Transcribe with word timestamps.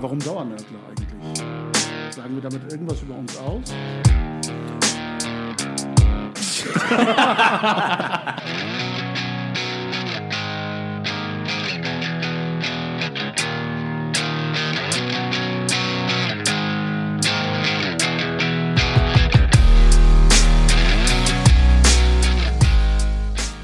Warum 0.00 0.20
Dauernörgler 0.20 0.78
eigentlich? 0.88 1.38
Sagen 2.14 2.34
wir 2.36 2.42
damit 2.42 2.70
irgendwas 2.70 3.02
über 3.02 3.16
uns 3.16 3.36
aus? 3.36 3.74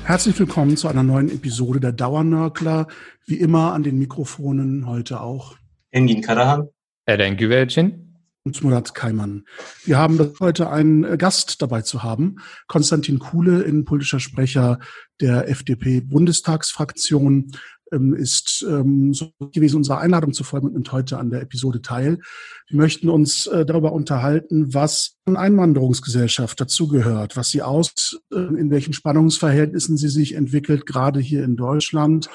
Herzlich 0.04 0.38
willkommen 0.38 0.76
zu 0.76 0.88
einer 0.88 1.04
neuen 1.04 1.30
Episode 1.30 1.78
der 1.78 1.92
Dauernörkler. 1.92 2.88
Wie 3.24 3.36
immer 3.36 3.72
an 3.72 3.84
den 3.84 3.98
Mikrofonen 3.98 4.86
heute 4.88 5.20
auch 5.20 5.56
Engin 5.94 6.20
Karahan, 6.22 6.68
Eren 7.06 7.36
Güvercin 7.36 8.16
und 8.42 8.64
Murat 8.64 8.96
Kaiman. 8.96 9.44
Wir 9.84 9.96
haben 9.96 10.32
heute 10.40 10.68
einen 10.68 11.04
äh, 11.04 11.16
Gast 11.16 11.62
dabei 11.62 11.82
zu 11.82 12.02
haben, 12.02 12.38
Konstantin 12.66 13.20
Kuhle, 13.20 13.62
innenpolitischer 13.62 14.18
Sprecher 14.18 14.80
der 15.20 15.48
FDP-Bundestagsfraktion 15.48 17.52
ähm, 17.92 18.12
ist 18.12 18.66
ähm, 18.68 19.14
so 19.14 19.30
gewesen, 19.52 19.76
unserer 19.76 20.00
Einladung 20.00 20.32
zu 20.32 20.42
folgen 20.42 20.66
und 20.66 20.72
nimmt 20.72 20.90
heute 20.90 21.18
an 21.18 21.30
der 21.30 21.42
Episode 21.42 21.80
teil. 21.80 22.18
Wir 22.66 22.76
möchten 22.76 23.08
uns 23.08 23.46
äh, 23.46 23.64
darüber 23.64 23.92
unterhalten, 23.92 24.74
was 24.74 25.18
eine 25.26 25.38
Einwanderungsgesellschaft 25.38 26.60
dazugehört, 26.60 27.36
was 27.36 27.50
sie 27.50 27.62
aus, 27.62 28.18
äh, 28.32 28.36
in 28.36 28.70
welchen 28.70 28.94
Spannungsverhältnissen 28.94 29.96
sie 29.96 30.08
sich 30.08 30.34
entwickelt, 30.34 30.86
gerade 30.86 31.20
hier 31.20 31.44
in 31.44 31.54
Deutschland. 31.54 32.28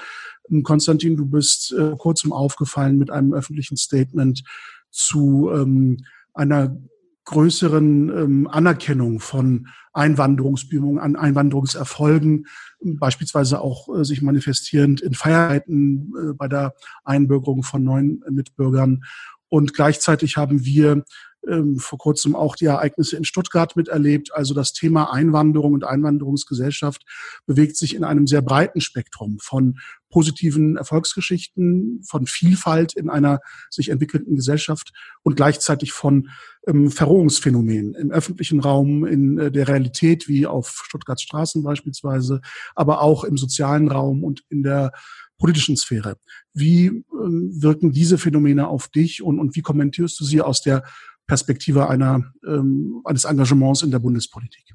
Ähm, 0.49 0.63
Konstantin, 0.63 1.15
du 1.15 1.25
bist 1.25 1.73
äh, 1.73 1.95
kurzem 1.97 2.33
aufgefallen 2.33 2.97
mit 2.97 3.11
einem 3.11 3.33
öffentlichen 3.33 3.77
Statement 3.77 4.43
zu 4.91 5.49
ähm, 5.53 5.97
einer 6.33 6.77
größeren 7.25 8.09
ähm, 8.09 8.47
Anerkennung 8.47 9.19
von 9.19 9.67
Einwanderungsbemühungen, 9.93 10.99
an 10.99 11.15
Einwanderungserfolgen, 11.15 12.47
beispielsweise 12.81 13.61
auch 13.61 13.87
äh, 13.95 14.03
sich 14.03 14.21
manifestierend 14.21 15.01
in 15.01 15.13
Feierheiten 15.13 16.13
äh, 16.17 16.33
bei 16.33 16.47
der 16.47 16.73
Einbürgerung 17.03 17.63
von 17.63 17.83
neuen 17.83 18.23
Mitbürgern. 18.29 19.03
Und 19.47 19.73
gleichzeitig 19.73 20.37
haben 20.37 20.65
wir 20.65 21.03
ähm, 21.47 21.77
vor 21.77 21.97
kurzem 21.97 22.35
auch 22.35 22.55
die 22.55 22.65
Ereignisse 22.65 23.15
in 23.17 23.23
Stuttgart 23.23 23.75
miterlebt. 23.75 24.33
Also 24.33 24.53
das 24.53 24.73
Thema 24.73 25.13
Einwanderung 25.13 25.73
und 25.73 25.83
Einwanderungsgesellschaft 25.83 27.03
bewegt 27.45 27.77
sich 27.77 27.95
in 27.95 28.03
einem 28.03 28.27
sehr 28.27 28.41
breiten 28.41 28.81
Spektrum 28.81 29.37
von 29.39 29.79
positiven 30.09 30.75
Erfolgsgeschichten, 30.75 32.01
von 32.03 32.25
Vielfalt 32.25 32.93
in 32.93 33.09
einer 33.09 33.39
sich 33.69 33.89
entwickelnden 33.89 34.35
Gesellschaft 34.35 34.91
und 35.23 35.35
gleichzeitig 35.35 35.91
von 35.91 36.29
ähm, 36.67 36.89
Verrohungsphänomenen 36.91 37.93
im 37.93 38.11
öffentlichen 38.11 38.59
Raum, 38.59 39.05
in 39.05 39.37
äh, 39.37 39.51
der 39.51 39.67
Realität, 39.67 40.27
wie 40.27 40.47
auf 40.47 40.83
Stuttgarts 40.85 41.21
Straßen 41.21 41.63
beispielsweise, 41.63 42.41
aber 42.75 43.01
auch 43.01 43.23
im 43.23 43.37
sozialen 43.37 43.87
Raum 43.89 44.23
und 44.23 44.43
in 44.49 44.63
der 44.63 44.91
politischen 45.37 45.77
Sphäre. 45.77 46.17
Wie 46.53 46.87
ähm, 46.87 47.51
wirken 47.61 47.91
diese 47.91 48.17
Phänomene 48.17 48.67
auf 48.67 48.89
dich 48.89 49.23
und, 49.23 49.39
und 49.39 49.55
wie 49.55 49.61
kommentierst 49.61 50.19
du 50.19 50.25
sie 50.25 50.41
aus 50.41 50.61
der 50.61 50.83
Perspektive 51.29 51.87
einer, 51.87 52.23
ähm, 52.45 53.01
eines 53.05 53.23
Engagements 53.23 53.83
in 53.83 53.91
der 53.91 53.99
Bundespolitik? 53.99 54.65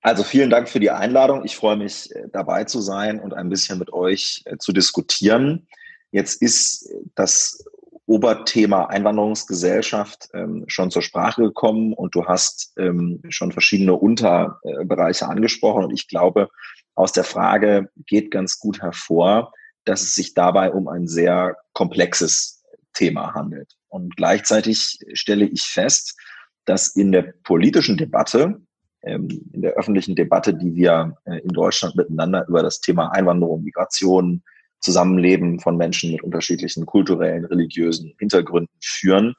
Also 0.00 0.24
vielen 0.24 0.48
Dank 0.48 0.68
für 0.68 0.80
die 0.80 0.90
Einladung. 0.90 1.44
Ich 1.44 1.56
freue 1.56 1.76
mich 1.76 2.10
äh, 2.14 2.24
dabei 2.32 2.64
zu 2.64 2.80
sein 2.80 3.20
und 3.20 3.34
ein 3.34 3.50
bisschen 3.50 3.78
mit 3.78 3.92
euch 3.92 4.42
äh, 4.46 4.56
zu 4.56 4.72
diskutieren. 4.72 5.68
Jetzt 6.10 6.40
ist 6.40 6.88
das 7.14 7.62
Oberthema 8.06 8.86
Einwanderungsgesellschaft 8.86 10.30
ähm, 10.32 10.64
schon 10.66 10.90
zur 10.90 11.02
Sprache 11.02 11.42
gekommen 11.42 11.92
und 11.92 12.14
du 12.14 12.24
hast 12.24 12.72
ähm, 12.78 13.20
schon 13.28 13.52
verschiedene 13.52 13.94
Unterbereiche 13.94 15.28
angesprochen. 15.28 15.84
Und 15.84 15.92
ich 15.92 16.08
glaube, 16.08 16.48
aus 16.94 17.12
der 17.12 17.24
Frage 17.24 17.90
geht 18.06 18.30
ganz 18.30 18.58
gut 18.58 18.80
hervor, 18.80 19.52
dass 19.84 20.00
es 20.00 20.14
sich 20.14 20.34
dabei 20.34 20.72
um 20.72 20.88
ein 20.88 21.06
sehr 21.06 21.56
komplexes 21.72 22.59
Thema 22.92 23.34
handelt. 23.34 23.76
Und 23.88 24.16
gleichzeitig 24.16 24.98
stelle 25.14 25.46
ich 25.46 25.62
fest, 25.62 26.16
dass 26.64 26.88
in 26.88 27.12
der 27.12 27.34
politischen 27.42 27.96
Debatte, 27.96 28.60
ähm, 29.02 29.50
in 29.52 29.62
der 29.62 29.72
öffentlichen 29.72 30.14
Debatte, 30.14 30.54
die 30.54 30.74
wir 30.74 31.16
äh, 31.24 31.38
in 31.38 31.48
Deutschland 31.48 31.96
miteinander 31.96 32.46
über 32.48 32.62
das 32.62 32.80
Thema 32.80 33.10
Einwanderung, 33.12 33.64
Migration, 33.64 34.42
Zusammenleben 34.80 35.60
von 35.60 35.76
Menschen 35.76 36.12
mit 36.12 36.22
unterschiedlichen 36.22 36.86
kulturellen, 36.86 37.44
religiösen 37.44 38.14
Hintergründen 38.18 38.74
führen, 38.82 39.34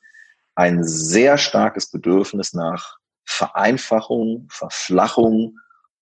ein 0.55 0.83
sehr 0.83 1.37
starkes 1.37 1.89
Bedürfnis 1.89 2.53
nach 2.53 2.97
Vereinfachung, 3.25 4.47
Verflachung 4.51 5.57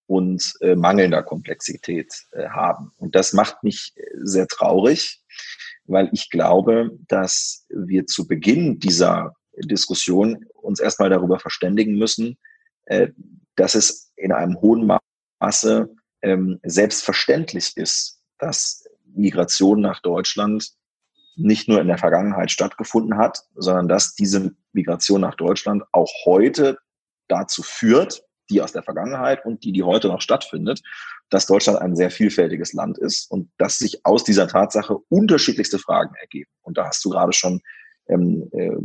und 0.07 0.55
äh, 0.61 0.75
mangelnder 0.75 1.23
Komplexität 1.23 2.11
äh, 2.31 2.49
haben. 2.49 2.91
Und 2.97 3.15
das 3.15 3.31
macht 3.31 3.63
mich 3.63 3.93
sehr 4.15 4.47
traurig, 4.47 5.21
weil 5.89 6.09
ich 6.13 6.29
glaube, 6.29 6.91
dass 7.07 7.65
wir 7.69 8.05
zu 8.05 8.27
Beginn 8.27 8.79
dieser 8.79 9.33
Diskussion 9.57 10.45
uns 10.53 10.79
erstmal 10.79 11.09
darüber 11.09 11.39
verständigen 11.39 11.97
müssen, 11.97 12.37
äh, 12.85 13.09
dass 13.55 13.75
es 13.75 14.11
in 14.15 14.31
einem 14.31 14.61
hohen 14.61 14.89
Maße 15.39 15.89
ähm, 16.21 16.59
selbstverständlich 16.63 17.75
ist, 17.75 18.21
dass 18.37 18.85
Migration 19.13 19.81
nach 19.81 20.01
Deutschland 20.01 20.69
nicht 21.35 21.67
nur 21.67 21.81
in 21.81 21.87
der 21.87 21.97
Vergangenheit 21.97 22.51
stattgefunden 22.51 23.17
hat, 23.17 23.39
sondern 23.55 23.87
dass 23.87 24.13
diese 24.13 24.53
Migration 24.73 25.21
nach 25.21 25.35
Deutschland 25.35 25.83
auch 25.91 26.11
heute 26.25 26.77
dazu 27.27 27.63
führt, 27.63 28.23
die 28.49 28.61
aus 28.61 28.73
der 28.73 28.83
Vergangenheit 28.83 29.45
und 29.45 29.63
die, 29.63 29.71
die 29.71 29.83
heute 29.83 30.07
noch 30.07 30.21
stattfindet, 30.21 30.81
dass 31.29 31.45
Deutschland 31.45 31.79
ein 31.79 31.95
sehr 31.95 32.11
vielfältiges 32.11 32.73
Land 32.73 32.97
ist 32.97 33.29
und 33.31 33.51
dass 33.57 33.77
sich 33.77 34.05
aus 34.05 34.23
dieser 34.23 34.47
Tatsache 34.47 34.97
unterschiedlichste 35.09 35.79
Fragen 35.79 36.15
ergeben. 36.19 36.49
Und 36.61 36.77
da 36.77 36.87
hast 36.87 37.03
du 37.05 37.09
gerade 37.09 37.33
schon 37.33 37.61
ähm, 38.07 38.49
äh, 38.51 38.75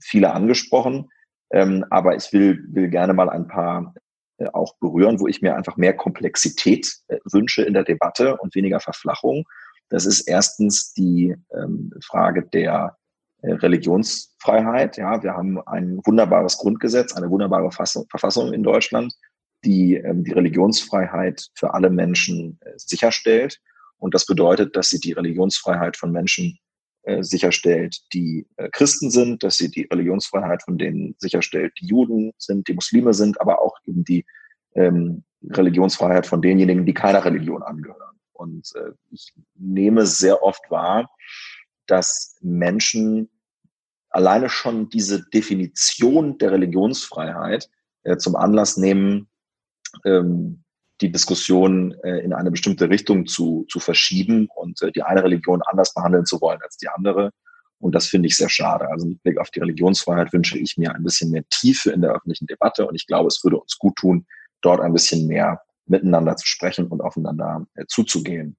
viele 0.00 0.32
angesprochen. 0.32 1.08
Ähm, 1.50 1.84
aber 1.90 2.16
ich 2.16 2.32
will, 2.32 2.64
will 2.68 2.88
gerne 2.88 3.14
mal 3.14 3.30
ein 3.30 3.46
paar 3.46 3.94
äh, 4.38 4.46
auch 4.52 4.76
berühren, 4.78 5.20
wo 5.20 5.28
ich 5.28 5.42
mir 5.42 5.56
einfach 5.56 5.76
mehr 5.76 5.94
Komplexität 5.94 6.92
äh, 7.08 7.18
wünsche 7.30 7.62
in 7.62 7.74
der 7.74 7.84
Debatte 7.84 8.36
und 8.38 8.54
weniger 8.54 8.80
Verflachung. 8.80 9.44
Das 9.88 10.06
ist 10.06 10.22
erstens 10.22 10.92
die 10.94 11.36
ähm, 11.54 11.92
Frage 12.02 12.42
der 12.42 12.96
äh, 13.42 13.52
Religionsfreiheit. 13.52 14.96
Ja, 14.96 15.22
wir 15.22 15.34
haben 15.34 15.60
ein 15.66 16.00
wunderbares 16.04 16.58
Grundgesetz, 16.58 17.14
eine 17.14 17.30
wunderbare 17.30 17.70
Fassung, 17.70 18.06
Verfassung 18.10 18.52
in 18.52 18.62
Deutschland, 18.62 19.14
die 19.64 19.96
ähm, 19.96 20.24
die 20.24 20.32
Religionsfreiheit 20.32 21.48
für 21.54 21.74
alle 21.74 21.90
Menschen 21.90 22.58
äh, 22.60 22.72
sicherstellt. 22.76 23.60
Und 23.98 24.14
das 24.14 24.26
bedeutet, 24.26 24.76
dass 24.76 24.90
sie 24.90 25.00
die 25.00 25.12
Religionsfreiheit 25.12 25.96
von 25.96 26.12
Menschen 26.12 26.58
äh, 27.04 27.22
sicherstellt, 27.22 28.00
die 28.12 28.46
äh, 28.56 28.68
Christen 28.70 29.10
sind, 29.10 29.42
dass 29.42 29.56
sie 29.56 29.70
die 29.70 29.86
Religionsfreiheit 29.90 30.62
von 30.62 30.78
denen 30.78 31.14
sicherstellt, 31.18 31.72
die 31.80 31.86
Juden 31.86 32.32
sind, 32.38 32.66
die 32.68 32.74
Muslime 32.74 33.12
sind, 33.14 33.40
aber 33.40 33.60
auch 33.60 33.76
eben 33.86 34.04
die 34.04 34.24
ähm, 34.74 35.24
Religionsfreiheit 35.50 36.26
von 36.26 36.40
denjenigen, 36.40 36.86
die 36.86 36.94
keiner 36.94 37.24
Religion 37.24 37.62
angehören. 37.62 38.18
Und 38.32 38.72
äh, 38.74 38.92
ich 39.10 39.34
nehme 39.54 40.06
sehr 40.06 40.42
oft 40.42 40.70
wahr, 40.70 41.10
dass 41.86 42.36
Menschen 42.40 43.28
alleine 44.08 44.48
schon 44.48 44.88
diese 44.88 45.28
Definition 45.28 46.38
der 46.38 46.52
Religionsfreiheit 46.52 47.68
äh, 48.04 48.16
zum 48.16 48.36
Anlass 48.36 48.76
nehmen, 48.76 49.28
ähm, 50.04 50.64
die 51.00 51.10
Diskussion 51.10 51.94
äh, 52.02 52.18
in 52.20 52.32
eine 52.32 52.50
bestimmte 52.50 52.88
Richtung 52.88 53.26
zu, 53.26 53.66
zu 53.68 53.80
verschieben 53.80 54.48
und 54.54 54.80
äh, 54.82 54.92
die 54.92 55.02
eine 55.02 55.24
Religion 55.24 55.62
anders 55.66 55.92
behandeln 55.92 56.24
zu 56.24 56.40
wollen 56.40 56.60
als 56.62 56.76
die 56.76 56.88
andere. 56.88 57.30
Und 57.78 57.94
das 57.94 58.06
finde 58.06 58.28
ich 58.28 58.36
sehr 58.36 58.48
schade. 58.48 58.88
Also 58.88 59.06
mit 59.06 59.22
Blick 59.22 59.38
auf 59.38 59.50
die 59.50 59.60
Religionsfreiheit 59.60 60.32
wünsche 60.32 60.58
ich 60.58 60.76
mir 60.76 60.94
ein 60.94 61.02
bisschen 61.02 61.30
mehr 61.30 61.44
Tiefe 61.50 61.90
in 61.90 62.00
der 62.00 62.12
öffentlichen 62.12 62.46
Debatte 62.46 62.86
und 62.86 62.94
ich 62.94 63.06
glaube, 63.06 63.28
es 63.28 63.42
würde 63.42 63.58
uns 63.58 63.76
gut 63.78 63.96
tun, 63.96 64.26
dort 64.62 64.80
ein 64.80 64.92
bisschen 64.92 65.26
mehr 65.26 65.60
miteinander 65.86 66.36
zu 66.36 66.46
sprechen 66.46 66.86
und 66.86 67.00
aufeinander 67.00 67.66
äh, 67.74 67.84
zuzugehen. 67.86 68.56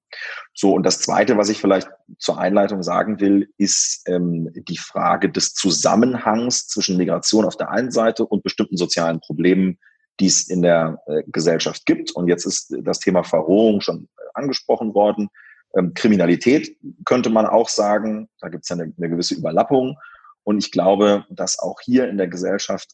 So, 0.54 0.74
und 0.74 0.84
das 0.84 1.00
Zweite, 1.00 1.36
was 1.36 1.48
ich 1.48 1.58
vielleicht 1.58 1.88
zur 2.18 2.38
Einleitung 2.38 2.82
sagen 2.82 3.20
will, 3.20 3.52
ist 3.58 4.02
ähm, 4.06 4.50
die 4.54 4.78
Frage 4.78 5.30
des 5.30 5.54
Zusammenhangs 5.54 6.68
zwischen 6.68 6.96
Migration 6.96 7.44
auf 7.44 7.56
der 7.56 7.70
einen 7.70 7.90
Seite 7.90 8.24
und 8.24 8.44
bestimmten 8.44 8.76
sozialen 8.76 9.20
Problemen, 9.20 9.78
die 10.20 10.26
es 10.26 10.48
in 10.48 10.62
der 10.62 11.02
äh, 11.06 11.22
Gesellschaft 11.26 11.84
gibt. 11.86 12.10
Und 12.12 12.28
jetzt 12.28 12.46
ist 12.46 12.74
das 12.82 13.00
Thema 13.00 13.22
Verrohung 13.22 13.80
schon 13.80 14.08
äh, 14.16 14.22
angesprochen 14.34 14.94
worden. 14.94 15.28
Ähm, 15.76 15.94
Kriminalität 15.94 16.76
könnte 17.04 17.30
man 17.30 17.46
auch 17.46 17.68
sagen, 17.68 18.28
da 18.40 18.48
gibt 18.48 18.64
es 18.64 18.68
ja 18.70 18.76
eine, 18.76 18.92
eine 18.96 19.10
gewisse 19.10 19.34
Überlappung. 19.34 19.98
Und 20.44 20.58
ich 20.58 20.70
glaube, 20.70 21.24
dass 21.30 21.58
auch 21.58 21.80
hier 21.82 22.08
in 22.08 22.18
der 22.18 22.28
Gesellschaft 22.28 22.92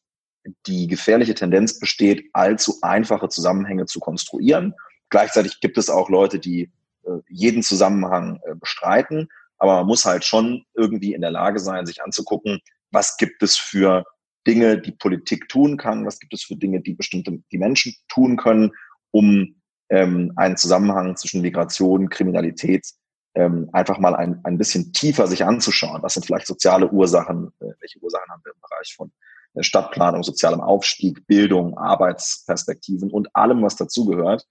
die 0.66 0.88
gefährliche 0.88 1.34
Tendenz 1.34 1.78
besteht, 1.78 2.28
allzu 2.32 2.78
einfache 2.82 3.28
Zusammenhänge 3.28 3.86
zu 3.86 4.00
konstruieren. 4.00 4.74
Gleichzeitig 5.08 5.60
gibt 5.60 5.78
es 5.78 5.88
auch 5.88 6.08
Leute, 6.08 6.40
die 6.40 6.72
äh, 7.04 7.10
jeden 7.28 7.62
Zusammenhang 7.62 8.40
bestreiten. 8.58 9.28
aber 9.58 9.76
man 9.76 9.86
muss 9.86 10.04
halt 10.04 10.24
schon 10.24 10.64
irgendwie 10.74 11.14
in 11.14 11.20
der 11.20 11.30
Lage 11.30 11.60
sein, 11.60 11.86
sich 11.86 12.02
anzugucken, 12.02 12.60
was 12.90 13.16
gibt 13.16 13.42
es 13.44 13.56
für 13.56 14.04
Dinge, 14.46 14.80
die 14.80 14.92
Politik 14.92 15.48
tun 15.48 15.76
kann, 15.76 16.04
was 16.04 16.18
gibt 16.18 16.34
es 16.34 16.42
für 16.42 16.56
Dinge, 16.56 16.80
die 16.80 16.94
bestimmte 16.94 17.38
die 17.50 17.58
Menschen 17.58 17.94
tun 18.08 18.36
können, 18.36 18.72
um 19.10 19.56
ähm, 19.88 20.32
einen 20.36 20.56
Zusammenhang 20.56 21.16
zwischen 21.16 21.42
Migration, 21.42 22.08
Kriminalität 22.08 22.86
ähm, 23.34 23.68
einfach 23.72 23.98
mal 23.98 24.14
ein, 24.14 24.40
ein 24.44 24.58
bisschen 24.58 24.92
tiefer 24.92 25.26
sich 25.26 25.44
anzuschauen. 25.44 26.02
Was 26.02 26.14
sind 26.14 26.26
vielleicht 26.26 26.46
soziale 26.46 26.90
Ursachen? 26.90 27.48
Äh, 27.60 27.72
welche 27.80 27.98
Ursachen 28.00 28.30
haben 28.30 28.42
wir 28.44 28.52
im 28.52 28.60
Bereich 28.60 28.94
von 28.94 29.12
äh, 29.54 29.62
Stadtplanung, 29.62 30.22
sozialem 30.22 30.60
Aufstieg, 30.60 31.26
Bildung, 31.26 31.76
Arbeitsperspektiven 31.78 33.10
und 33.10 33.34
allem, 33.34 33.62
was 33.62 33.76
dazugehört? 33.76 34.46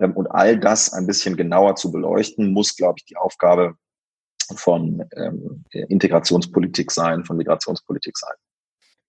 Ähm, 0.00 0.12
und 0.12 0.26
all 0.28 0.58
das 0.58 0.92
ein 0.92 1.06
bisschen 1.06 1.36
genauer 1.36 1.76
zu 1.76 1.92
beleuchten, 1.92 2.52
muss, 2.52 2.76
glaube 2.76 2.96
ich, 2.98 3.04
die 3.04 3.16
Aufgabe 3.16 3.76
von 4.54 5.04
ähm, 5.16 5.64
Integrationspolitik 5.72 6.92
sein, 6.92 7.24
von 7.24 7.36
Migrationspolitik 7.36 8.16
sein. 8.16 8.34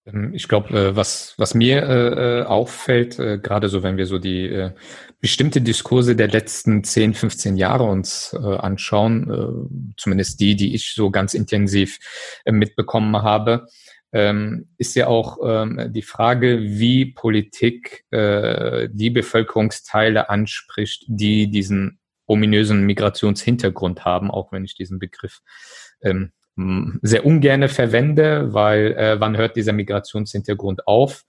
Ähm, 0.08 0.34
ich 0.34 0.48
glaube, 0.48 0.78
äh, 0.78 0.96
was, 0.96 1.34
was 1.38 1.54
mir 1.54 1.84
äh, 1.84 2.40
äh, 2.40 2.44
auffällt, 2.44 3.20
äh, 3.20 3.38
gerade 3.38 3.70
so, 3.70 3.84
wenn 3.84 3.98
wir 3.98 4.06
so 4.06 4.20
die 4.20 4.46
äh, 4.46 4.72
bestimmte 5.20 5.62
Diskurse 5.62 6.16
der 6.16 6.28
letzten 6.28 6.84
10, 6.84 7.14
15 7.14 7.58
Jahre 7.58 7.84
uns 7.84 8.34
äh, 8.34 8.38
anschauen, 8.38 9.30
äh, 9.30 9.94
zumindest 9.98 10.40
die, 10.40 10.56
die 10.56 10.76
ich 10.76 10.94
so 10.94 11.12
ganz 11.12 11.34
intensiv 11.34 12.00
äh, 12.46 12.52
mitbekommen 12.52 13.22
habe, 13.22 13.68
ähm, 14.14 14.70
ist 14.78 14.96
ja 14.96 15.08
auch 15.08 15.38
ähm, 15.44 15.92
die 15.92 16.02
Frage, 16.02 16.62
wie 16.62 17.08
Politik 17.08 18.06
äh, 18.12 18.88
die 18.92 19.10
Bevölkerungsteile 19.10 20.30
anspricht, 20.30 21.04
die 21.08 21.50
diesen 21.50 22.00
ominösen 22.26 22.86
Migrationshintergrund 22.86 24.06
haben, 24.06 24.32
auch 24.32 24.52
wenn 24.52 24.64
ich 24.64 24.76
diesen 24.76 25.00
Begriff 25.00 25.42
ähm, 26.02 26.32
sehr 27.04 27.24
ungerne 27.24 27.70
verwende, 27.70 28.52
weil 28.54 28.94
äh, 28.94 29.20
wann 29.20 29.38
hört 29.38 29.56
dieser 29.56 29.74
Migrationshintergrund 29.74 30.88
auf? 30.88 31.24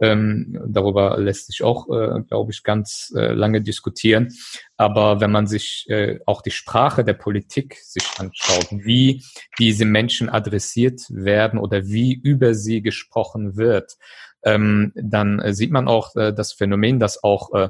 Ähm, 0.00 0.60
darüber 0.66 1.16
lässt 1.18 1.46
sich 1.46 1.62
auch, 1.62 1.88
äh, 1.88 2.22
glaube 2.22 2.50
ich, 2.50 2.64
ganz 2.64 3.12
äh, 3.16 3.32
lange 3.32 3.62
diskutieren. 3.62 4.32
Aber 4.76 5.20
wenn 5.20 5.30
man 5.30 5.46
sich 5.46 5.86
äh, 5.88 6.18
auch 6.26 6.42
die 6.42 6.50
Sprache 6.50 7.04
der 7.04 7.12
Politik 7.12 7.76
sich 7.76 8.04
anschaut, 8.18 8.66
wie 8.70 9.22
diese 9.60 9.84
Menschen 9.84 10.28
adressiert 10.28 11.02
werden 11.08 11.60
oder 11.60 11.86
wie 11.86 12.12
über 12.12 12.54
sie 12.54 12.82
gesprochen 12.82 13.56
wird, 13.56 13.96
ähm, 14.44 14.92
dann 14.96 15.38
äh, 15.38 15.54
sieht 15.54 15.70
man 15.70 15.86
auch 15.86 16.16
äh, 16.16 16.32
das 16.32 16.52
Phänomen, 16.52 16.98
dass 16.98 17.22
auch 17.22 17.52
äh, 17.54 17.68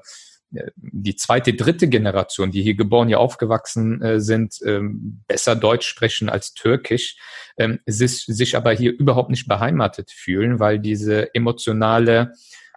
die 0.77 1.17
zweite, 1.17 1.55
dritte 1.55 1.89
Generation, 1.89 2.51
die 2.51 2.63
hier 2.63 2.75
geboren, 2.75 3.09
ja 3.09 3.19
aufgewachsen 3.19 4.03
äh, 4.03 4.21
sind, 4.21 4.57
ähm, 4.65 5.23
besser 5.27 5.57
Deutsch 5.57 5.87
sprechen 5.87 6.29
als 6.29 6.55
Türkisch, 6.55 7.17
ähm, 7.57 7.81
sich, 7.87 8.25
sich 8.27 8.57
aber 8.57 8.73
hier 8.73 8.93
überhaupt 8.93 9.31
nicht 9.31 9.49
beheimatet 9.49 10.11
fühlen, 10.11 10.61
weil 10.61 10.79
diese 10.79 11.35
emotionale 11.35 12.33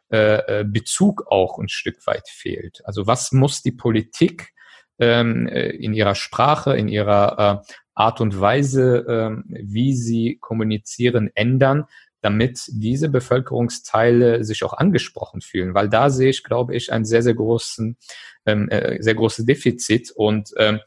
äh, 0.09 0.62
äh, 0.62 0.63
Bezug 0.65 1.25
auch 1.27 1.59
ein 1.59 1.69
Stück 1.69 2.06
weit 2.07 2.29
fehlt. 2.29 2.81
Also 2.85 3.07
was 3.07 3.31
muss 3.31 3.62
die 3.62 3.74
Politik 3.74 4.53
ähm, 5.00 5.47
äh, 5.47 5.69
in 5.69 5.94
ihrer 5.94 6.15
Sprache, 6.15 6.77
in 6.77 6.88
ihrer 6.88 7.63
äh, 7.68 7.74
Art 7.94 8.21
und 8.21 8.39
Weise, 8.39 9.06
äh, 9.07 9.44
wie 9.47 9.95
sie 9.95 10.38
kommunizieren, 10.39 11.29
ändern, 11.33 11.85
damit 12.21 12.61
diese 12.67 13.09
Bevölkerungsteile 13.09 14.43
sich 14.43 14.63
auch 14.63 14.73
angesprochen 14.73 15.41
fühlen, 15.41 15.73
weil 15.73 15.89
da 15.89 16.09
sehe 16.09 16.29
ich, 16.29 16.43
glaube 16.43 16.75
ich, 16.75 16.91
einen 16.91 17.05
sehr, 17.05 17.21
sehr 17.21 17.35
großen, 17.35 17.97
ähm, 18.45 18.69
äh, 18.69 19.01
sehr 19.01 19.15
großes 19.15 19.45
Defizit. 19.45 20.11
Und 20.11 20.51
ähm, 20.57 20.79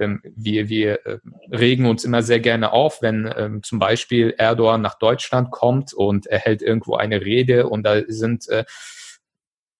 ähm, 0.00 0.20
wir, 0.24 0.68
wir 0.68 1.06
äh, 1.06 1.18
regen 1.50 1.86
uns 1.86 2.04
immer 2.04 2.22
sehr 2.22 2.40
gerne 2.40 2.72
auf, 2.72 3.00
wenn 3.00 3.32
ähm, 3.36 3.62
zum 3.62 3.78
Beispiel 3.78 4.34
Erdogan 4.36 4.82
nach 4.82 4.98
Deutschland 4.98 5.50
kommt 5.50 5.94
und 5.94 6.26
er 6.26 6.38
hält 6.38 6.62
irgendwo 6.62 6.96
eine 6.96 7.22
Rede 7.22 7.68
und 7.68 7.82
da 7.84 8.02
sind 8.06 8.48
äh, 8.48 8.64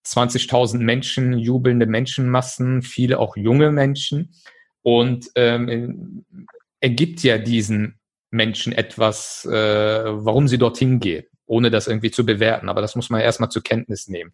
20.000 0.07 0.79
Menschen, 0.79 1.39
jubelnde 1.39 1.87
Menschenmassen, 1.87 2.83
viele 2.83 3.19
auch 3.19 3.37
junge 3.37 3.71
Menschen. 3.73 4.35
Und 4.83 5.31
ähm, 5.35 6.27
er 6.81 6.91
gibt 6.91 7.23
ja 7.23 7.39
diesen 7.39 7.99
Menschen 8.35 8.73
etwas, 8.73 9.45
äh, 9.47 9.53
warum 9.53 10.49
sie 10.49 10.59
dorthin 10.59 10.99
gehen, 10.99 11.25
ohne 11.47 11.71
das 11.71 11.87
irgendwie 11.87 12.11
zu 12.11 12.27
bewerten. 12.27 12.69
Aber 12.69 12.81
das 12.81 12.97
muss 12.97 13.09
man 13.09 13.21
erstmal 13.21 13.51
zur 13.51 13.63
Kenntnis 13.63 14.09
nehmen. 14.09 14.33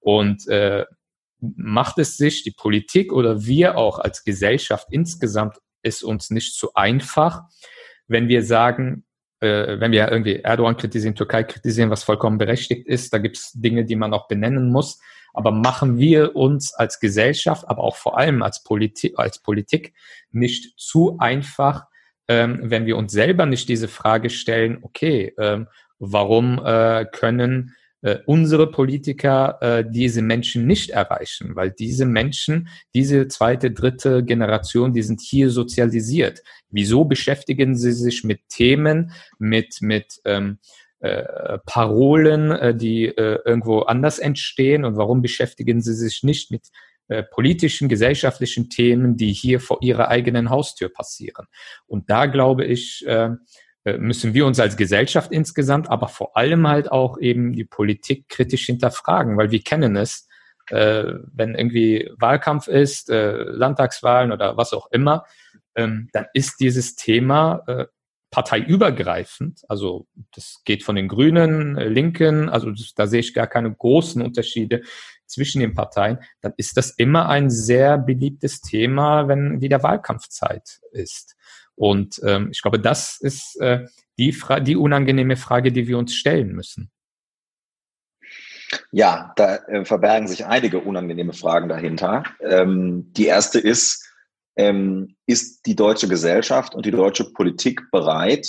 Und 0.00 0.48
äh, 0.48 0.84
macht 1.40 1.98
es 1.98 2.16
sich 2.16 2.42
die 2.42 2.52
Politik 2.52 3.12
oder 3.12 3.44
wir 3.44 3.76
auch 3.76 3.98
als 3.98 4.24
Gesellschaft 4.24 4.88
insgesamt 4.90 5.58
ist 5.82 6.02
uns 6.02 6.30
nicht 6.30 6.54
zu 6.54 6.74
einfach, 6.74 7.42
wenn 8.06 8.28
wir 8.28 8.44
sagen, 8.44 9.04
äh, 9.40 9.80
wenn 9.80 9.92
wir 9.92 10.10
irgendwie 10.10 10.36
Erdogan 10.36 10.76
kritisieren, 10.76 11.14
Türkei 11.14 11.42
kritisieren, 11.42 11.90
was 11.90 12.04
vollkommen 12.04 12.38
berechtigt 12.38 12.86
ist, 12.86 13.12
da 13.12 13.18
gibt 13.18 13.36
es 13.36 13.52
Dinge, 13.52 13.84
die 13.84 13.96
man 13.96 14.14
auch 14.14 14.28
benennen 14.28 14.70
muss. 14.70 15.00
Aber 15.34 15.50
machen 15.50 15.98
wir 15.98 16.36
uns 16.36 16.74
als 16.74 17.00
Gesellschaft, 17.00 17.66
aber 17.66 17.82
auch 17.82 17.96
vor 17.96 18.18
allem 18.18 18.42
als, 18.42 18.62
Politik, 18.62 19.18
als 19.18 19.40
Politik 19.40 19.94
nicht 20.30 20.78
zu 20.78 21.16
einfach, 21.18 21.86
ähm, 22.28 22.60
wenn 22.62 22.86
wir 22.86 22.96
uns 22.96 23.12
selber 23.12 23.46
nicht 23.46 23.68
diese 23.68 23.88
Frage 23.88 24.30
stellen, 24.30 24.78
okay, 24.82 25.34
ähm, 25.38 25.66
warum 25.98 26.60
äh, 26.64 27.06
können 27.12 27.74
äh, 28.02 28.18
unsere 28.26 28.70
Politiker 28.70 29.58
äh, 29.60 29.84
diese 29.88 30.22
Menschen 30.22 30.66
nicht 30.66 30.90
erreichen? 30.90 31.54
Weil 31.54 31.70
diese 31.70 32.06
Menschen, 32.06 32.68
diese 32.94 33.28
zweite, 33.28 33.70
dritte 33.70 34.24
Generation, 34.24 34.92
die 34.92 35.02
sind 35.02 35.20
hier 35.20 35.50
sozialisiert. 35.50 36.42
Wieso 36.70 37.04
beschäftigen 37.04 37.76
sie 37.76 37.92
sich 37.92 38.24
mit 38.24 38.48
Themen, 38.48 39.12
mit, 39.38 39.80
mit 39.80 40.20
ähm, 40.24 40.58
äh, 41.02 41.58
Parolen, 41.66 42.50
äh, 42.52 42.74
die 42.74 43.06
äh, 43.06 43.40
irgendwo 43.44 43.80
anders 43.80 44.18
entstehen 44.18 44.84
und 44.84 44.96
warum 44.96 45.20
beschäftigen 45.22 45.82
sie 45.82 45.94
sich 45.94 46.22
nicht 46.22 46.50
mit 46.50 46.68
äh, 47.08 47.24
politischen, 47.24 47.88
gesellschaftlichen 47.88 48.70
Themen, 48.70 49.16
die 49.16 49.32
hier 49.32 49.60
vor 49.60 49.78
ihrer 49.82 50.08
eigenen 50.08 50.50
Haustür 50.50 50.88
passieren. 50.88 51.46
Und 51.86 52.08
da 52.08 52.26
glaube 52.26 52.64
ich, 52.64 53.04
äh, 53.06 53.30
äh, 53.84 53.98
müssen 53.98 54.34
wir 54.34 54.46
uns 54.46 54.60
als 54.60 54.76
Gesellschaft 54.76 55.32
insgesamt, 55.32 55.90
aber 55.90 56.06
vor 56.08 56.36
allem 56.36 56.66
halt 56.68 56.92
auch 56.92 57.18
eben 57.18 57.54
die 57.54 57.64
Politik 57.64 58.28
kritisch 58.28 58.66
hinterfragen, 58.66 59.36
weil 59.36 59.50
wir 59.50 59.62
kennen 59.62 59.96
es, 59.96 60.28
wenn 60.70 61.56
irgendwie 61.56 62.08
Wahlkampf 62.18 62.68
ist, 62.68 63.08
Landtagswahlen 63.08 64.30
oder 64.30 64.56
was 64.56 64.72
auch 64.72 64.90
immer, 64.92 65.24
ähm, 65.74 66.08
dann 66.12 66.26
ist 66.34 66.60
dieses 66.60 66.94
Thema 66.94 67.88
parteiübergreifend, 68.30 69.62
also 69.68 70.06
das 70.34 70.62
geht 70.64 70.84
von 70.84 70.94
den 70.94 71.08
Grünen, 71.08 71.74
Linken, 71.74 72.48
also 72.48 72.72
da 72.94 73.08
sehe 73.08 73.20
ich 73.20 73.34
gar 73.34 73.48
keine 73.48 73.74
großen 73.74 74.22
Unterschiede 74.22 74.82
zwischen 75.32 75.60
den 75.60 75.74
Parteien, 75.74 76.18
dann 76.40 76.54
ist 76.56 76.76
das 76.76 76.90
immer 76.90 77.28
ein 77.28 77.50
sehr 77.50 77.98
beliebtes 77.98 78.60
Thema, 78.60 79.28
wenn 79.28 79.60
wieder 79.60 79.82
Wahlkampfzeit 79.82 80.80
ist. 80.92 81.36
Und 81.74 82.20
ähm, 82.24 82.50
ich 82.52 82.62
glaube, 82.62 82.78
das 82.78 83.18
ist 83.20 83.60
äh, 83.60 83.86
die, 84.18 84.32
Fra 84.32 84.60
die 84.60 84.76
unangenehme 84.76 85.36
Frage, 85.36 85.72
die 85.72 85.88
wir 85.88 85.98
uns 85.98 86.14
stellen 86.14 86.52
müssen. 86.52 86.90
Ja, 88.90 89.32
da 89.36 89.56
äh, 89.66 89.84
verbergen 89.84 90.28
sich 90.28 90.46
einige 90.46 90.80
unangenehme 90.80 91.32
Fragen 91.32 91.68
dahinter. 91.68 92.24
Ähm, 92.40 93.12
die 93.12 93.26
erste 93.26 93.58
ist, 93.58 94.08
ähm, 94.56 95.16
ist 95.26 95.66
die 95.66 95.76
deutsche 95.76 96.08
Gesellschaft 96.08 96.74
und 96.74 96.86
die 96.86 96.90
deutsche 96.90 97.32
Politik 97.32 97.90
bereit, 97.90 98.48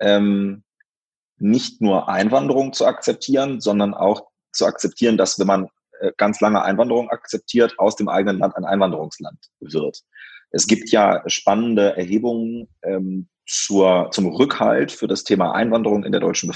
ähm, 0.00 0.62
nicht 1.38 1.80
nur 1.80 2.08
Einwanderung 2.08 2.72
zu 2.72 2.86
akzeptieren, 2.86 3.60
sondern 3.60 3.94
auch 3.94 4.28
zu 4.52 4.66
akzeptieren, 4.66 5.16
dass 5.16 5.38
wenn 5.38 5.46
man 5.46 5.68
ganz 6.16 6.40
lange 6.40 6.62
Einwanderung 6.62 7.10
akzeptiert, 7.10 7.78
aus 7.78 7.96
dem 7.96 8.08
eigenen 8.08 8.38
Land 8.38 8.56
ein 8.56 8.64
Einwanderungsland 8.64 9.38
wird. 9.60 10.02
Es 10.50 10.66
gibt 10.66 10.90
ja 10.90 11.22
spannende 11.26 11.96
Erhebungen 11.96 12.68
ähm, 12.82 13.28
zur, 13.46 14.10
zum 14.12 14.26
Rückhalt 14.26 14.92
für 14.92 15.08
das 15.08 15.24
Thema 15.24 15.52
Einwanderung 15.52 16.04
in 16.04 16.12
der 16.12 16.20
deutschen 16.20 16.52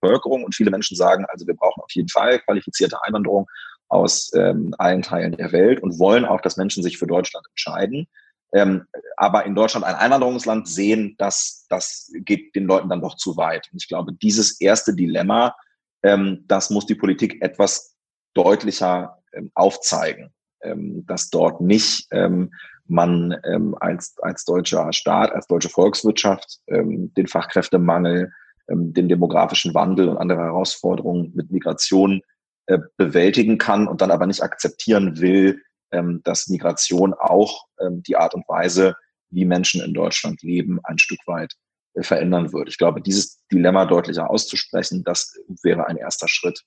Bevölkerung. 0.00 0.44
Und 0.44 0.54
viele 0.54 0.70
Menschen 0.70 0.96
sagen, 0.96 1.26
also 1.28 1.46
wir 1.46 1.54
brauchen 1.54 1.82
auf 1.82 1.92
jeden 1.92 2.08
Fall 2.08 2.38
qualifizierte 2.40 3.02
Einwanderung 3.02 3.46
aus 3.88 4.30
ähm, 4.34 4.74
allen 4.78 5.02
Teilen 5.02 5.36
der 5.36 5.52
Welt 5.52 5.82
und 5.82 5.98
wollen 5.98 6.24
auch, 6.24 6.40
dass 6.40 6.56
Menschen 6.56 6.82
sich 6.82 6.96
für 6.96 7.06
Deutschland 7.06 7.44
entscheiden. 7.50 8.06
Ähm, 8.52 8.86
aber 9.16 9.44
in 9.46 9.54
Deutschland 9.54 9.84
ein 9.84 9.94
Einwanderungsland 9.94 10.68
sehen, 10.68 11.14
das, 11.18 11.66
das 11.68 12.10
geht 12.14 12.54
den 12.54 12.64
Leuten 12.64 12.88
dann 12.88 13.00
doch 13.00 13.16
zu 13.16 13.36
weit. 13.36 13.68
Und 13.72 13.82
ich 13.82 13.88
glaube, 13.88 14.12
dieses 14.12 14.60
erste 14.60 14.94
Dilemma, 14.94 15.56
ähm, 16.02 16.44
das 16.46 16.70
muss 16.70 16.86
die 16.86 16.94
Politik 16.94 17.42
etwas 17.42 17.89
deutlicher 18.34 19.18
ähm, 19.32 19.50
aufzeigen, 19.54 20.32
ähm, 20.62 21.04
dass 21.06 21.30
dort 21.30 21.60
nicht 21.60 22.06
ähm, 22.10 22.50
man 22.86 23.36
ähm, 23.44 23.76
als, 23.78 24.16
als 24.20 24.44
deutscher 24.44 24.92
Staat, 24.92 25.32
als 25.32 25.46
deutsche 25.46 25.68
Volkswirtschaft 25.68 26.58
ähm, 26.66 27.12
den 27.14 27.28
Fachkräftemangel, 27.28 28.32
ähm, 28.68 28.92
den 28.92 29.08
demografischen 29.08 29.74
Wandel 29.74 30.08
und 30.08 30.18
andere 30.18 30.40
Herausforderungen 30.40 31.32
mit 31.34 31.50
Migration 31.50 32.22
äh, 32.66 32.78
bewältigen 32.96 33.58
kann 33.58 33.88
und 33.88 34.00
dann 34.00 34.10
aber 34.10 34.26
nicht 34.26 34.42
akzeptieren 34.42 35.20
will, 35.20 35.62
ähm, 35.92 36.20
dass 36.24 36.48
Migration 36.48 37.14
auch 37.14 37.66
ähm, 37.80 38.02
die 38.02 38.16
Art 38.16 38.34
und 38.34 38.48
Weise 38.48 38.94
wie 39.30 39.44
Menschen 39.44 39.82
in 39.82 39.92
Deutschland 39.92 40.42
leben, 40.42 40.78
ein 40.84 40.98
Stück 40.98 41.20
weit 41.26 41.54
äh, 41.94 42.02
verändern 42.04 42.52
wird. 42.52 42.68
Ich 42.68 42.78
glaube, 42.78 43.00
dieses 43.00 43.44
Dilemma 43.50 43.86
deutlicher 43.86 44.30
auszusprechen, 44.30 45.02
das 45.04 45.36
wäre 45.62 45.86
ein 45.86 45.96
erster 45.96 46.28
Schritt. 46.28 46.62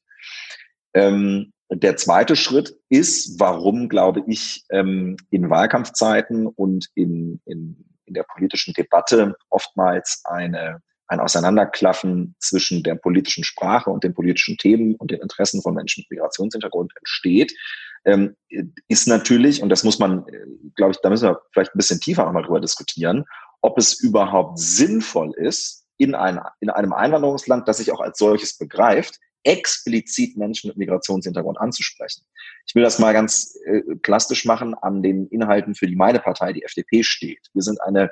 Ähm, 0.94 1.53
der 1.70 1.98
zweite 1.98 2.36
Schritt 2.36 2.76
ist, 2.90 3.40
warum, 3.40 3.90
glaube 3.90 4.24
ich, 4.28 4.66
ähm, 4.70 5.18
in 5.30 5.50
Wahlkampfzeiten 5.50 6.48
und 6.48 6.88
in, 6.96 7.42
in, 7.46 7.86
in 8.06 8.14
der 8.14 8.24
politischen 8.24 8.74
Debatte 8.74 9.36
oftmals 9.50 10.22
eine, 10.26 10.82
ein 11.08 11.20
Auseinanderklaffen 11.20 12.36
zwischen 12.40 12.84
der 12.84 12.96
politischen 12.96 13.44
Sprache 13.44 13.90
und 13.90 14.04
den 14.04 14.14
politischen 14.14 14.58
Themen 14.58 14.96
und 14.96 15.12
den 15.12 15.22
Interessen 15.22 15.62
von 15.62 15.74
Menschen 15.74 16.02
mit 16.02 16.20
Migrationshintergrund 16.20 16.94
entsteht, 16.98 17.54
ähm, 18.06 18.36
ist 18.88 19.08
natürlich, 19.08 19.62
und 19.64 19.70
das 19.70 19.84
muss 19.84 20.00
man, 20.00 20.28
äh, 20.28 20.46
glaube 20.76 20.92
ich, 20.92 20.98
da 21.02 21.10
müssen 21.10 21.30
wir 21.30 21.42
vielleicht 21.54 21.74
ein 21.74 21.78
bisschen 21.78 22.00
tiefer 22.00 22.26
nochmal 22.26 22.44
drüber 22.44 22.60
diskutieren, 22.60 23.26
ob 23.62 23.78
es 23.78 24.00
überhaupt 24.00 24.60
sinnvoll 24.60 25.34
ist, 25.38 25.86
in, 25.98 26.16
ein, 26.16 26.40
in 26.60 26.70
einem 26.70 26.92
Einwanderungsland, 26.92 27.68
das 27.68 27.78
sich 27.78 27.92
auch 27.92 28.02
als 28.02 28.18
solches 28.18 28.58
begreift, 28.58 29.20
explizit 29.44 30.38
Menschen 30.38 30.70
mit 30.70 30.78
Migrationshintergrund 30.78 31.60
anzusprechen. 31.60 32.24
Ich 32.66 32.76
will 32.76 32.84
das 32.84 33.00
mal 33.00 33.14
ganz 33.14 33.58
äh, 33.66 33.82
plastisch 34.02 34.46
machen 34.46 34.74
an 34.74 35.04
den 35.04 35.28
Inhalten, 35.28 35.76
für 35.76 35.88
die 35.88 35.96
meine 35.96 36.20
Partei, 36.20 36.54
die 36.54 36.64
FDP, 36.64 37.04
steht. 37.04 37.48
Wir 37.54 37.62
sind 37.62 37.82
eine 37.82 38.12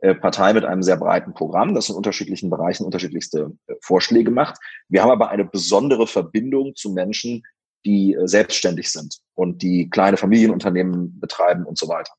äh, 0.00 0.14
Partei 0.14 0.52
mit 0.52 0.64
einem 0.64 0.82
sehr 0.82 0.96
breiten 0.96 1.34
Programm, 1.34 1.74
das 1.74 1.88
in 1.88 1.96
unterschiedlichen 1.96 2.50
Bereichen 2.50 2.84
unterschiedlichste 2.84 3.52
äh, 3.66 3.74
Vorschläge 3.80 4.30
macht. 4.30 4.60
Wir 4.88 5.02
haben 5.02 5.10
aber 5.10 5.30
eine 5.30 5.44
besondere 5.44 6.06
Verbindung 6.06 6.76
zu 6.76 6.90
Menschen, 6.90 7.42
die 7.84 8.14
äh, 8.14 8.28
selbstständig 8.28 8.92
sind 8.92 9.18
und 9.34 9.62
die 9.62 9.90
kleine 9.90 10.16
Familienunternehmen 10.16 11.18
betreiben 11.18 11.64
und 11.64 11.78
so 11.78 11.88
weiter. 11.88 12.12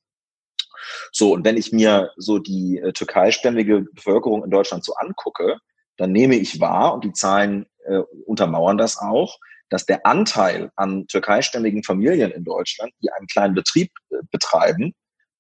So, 1.14 1.34
und 1.34 1.46
wenn 1.46 1.56
ich 1.56 1.72
mir 1.72 2.12
so 2.18 2.40
die 2.40 2.82
türkeistämmige 2.94 3.86
Bevölkerung 3.94 4.44
in 4.44 4.50
Deutschland 4.50 4.84
so 4.84 4.94
angucke, 4.96 5.58
dann 5.98 6.12
nehme 6.12 6.36
ich 6.36 6.60
wahr, 6.60 6.94
und 6.94 7.04
die 7.04 7.14
Zahlen 7.14 7.66
äh, 7.86 8.00
untermauern 8.26 8.78
das 8.78 8.98
auch, 8.98 9.38
dass 9.70 9.86
der 9.86 10.06
Anteil 10.06 10.72
an 10.76 11.08
türkeistämmigen 11.08 11.84
Familien 11.84 12.32
in 12.32 12.44
Deutschland, 12.44 12.92
die 13.02 13.12
einen 13.12 13.28
kleinen 13.28 13.56
Betrieb 13.56 13.92
äh, 14.10 14.18
betreiben 14.32 14.94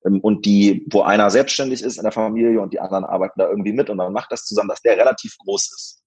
ähm, 0.05 0.19
und 0.21 0.45
die, 0.45 0.85
wo 0.91 1.01
einer 1.01 1.29
selbstständig 1.29 1.81
ist 1.81 1.97
in 1.97 2.03
der 2.03 2.11
Familie 2.11 2.61
und 2.61 2.73
die 2.73 2.79
anderen 2.79 3.05
arbeiten 3.05 3.39
da 3.39 3.49
irgendwie 3.49 3.73
mit 3.73 3.89
und 3.89 3.97
man 3.97 4.13
macht 4.13 4.31
das 4.31 4.45
zusammen, 4.45 4.69
dass 4.69 4.81
der 4.81 4.97
relativ 4.97 5.35
groß 5.39 5.71
ist. 5.75 6.03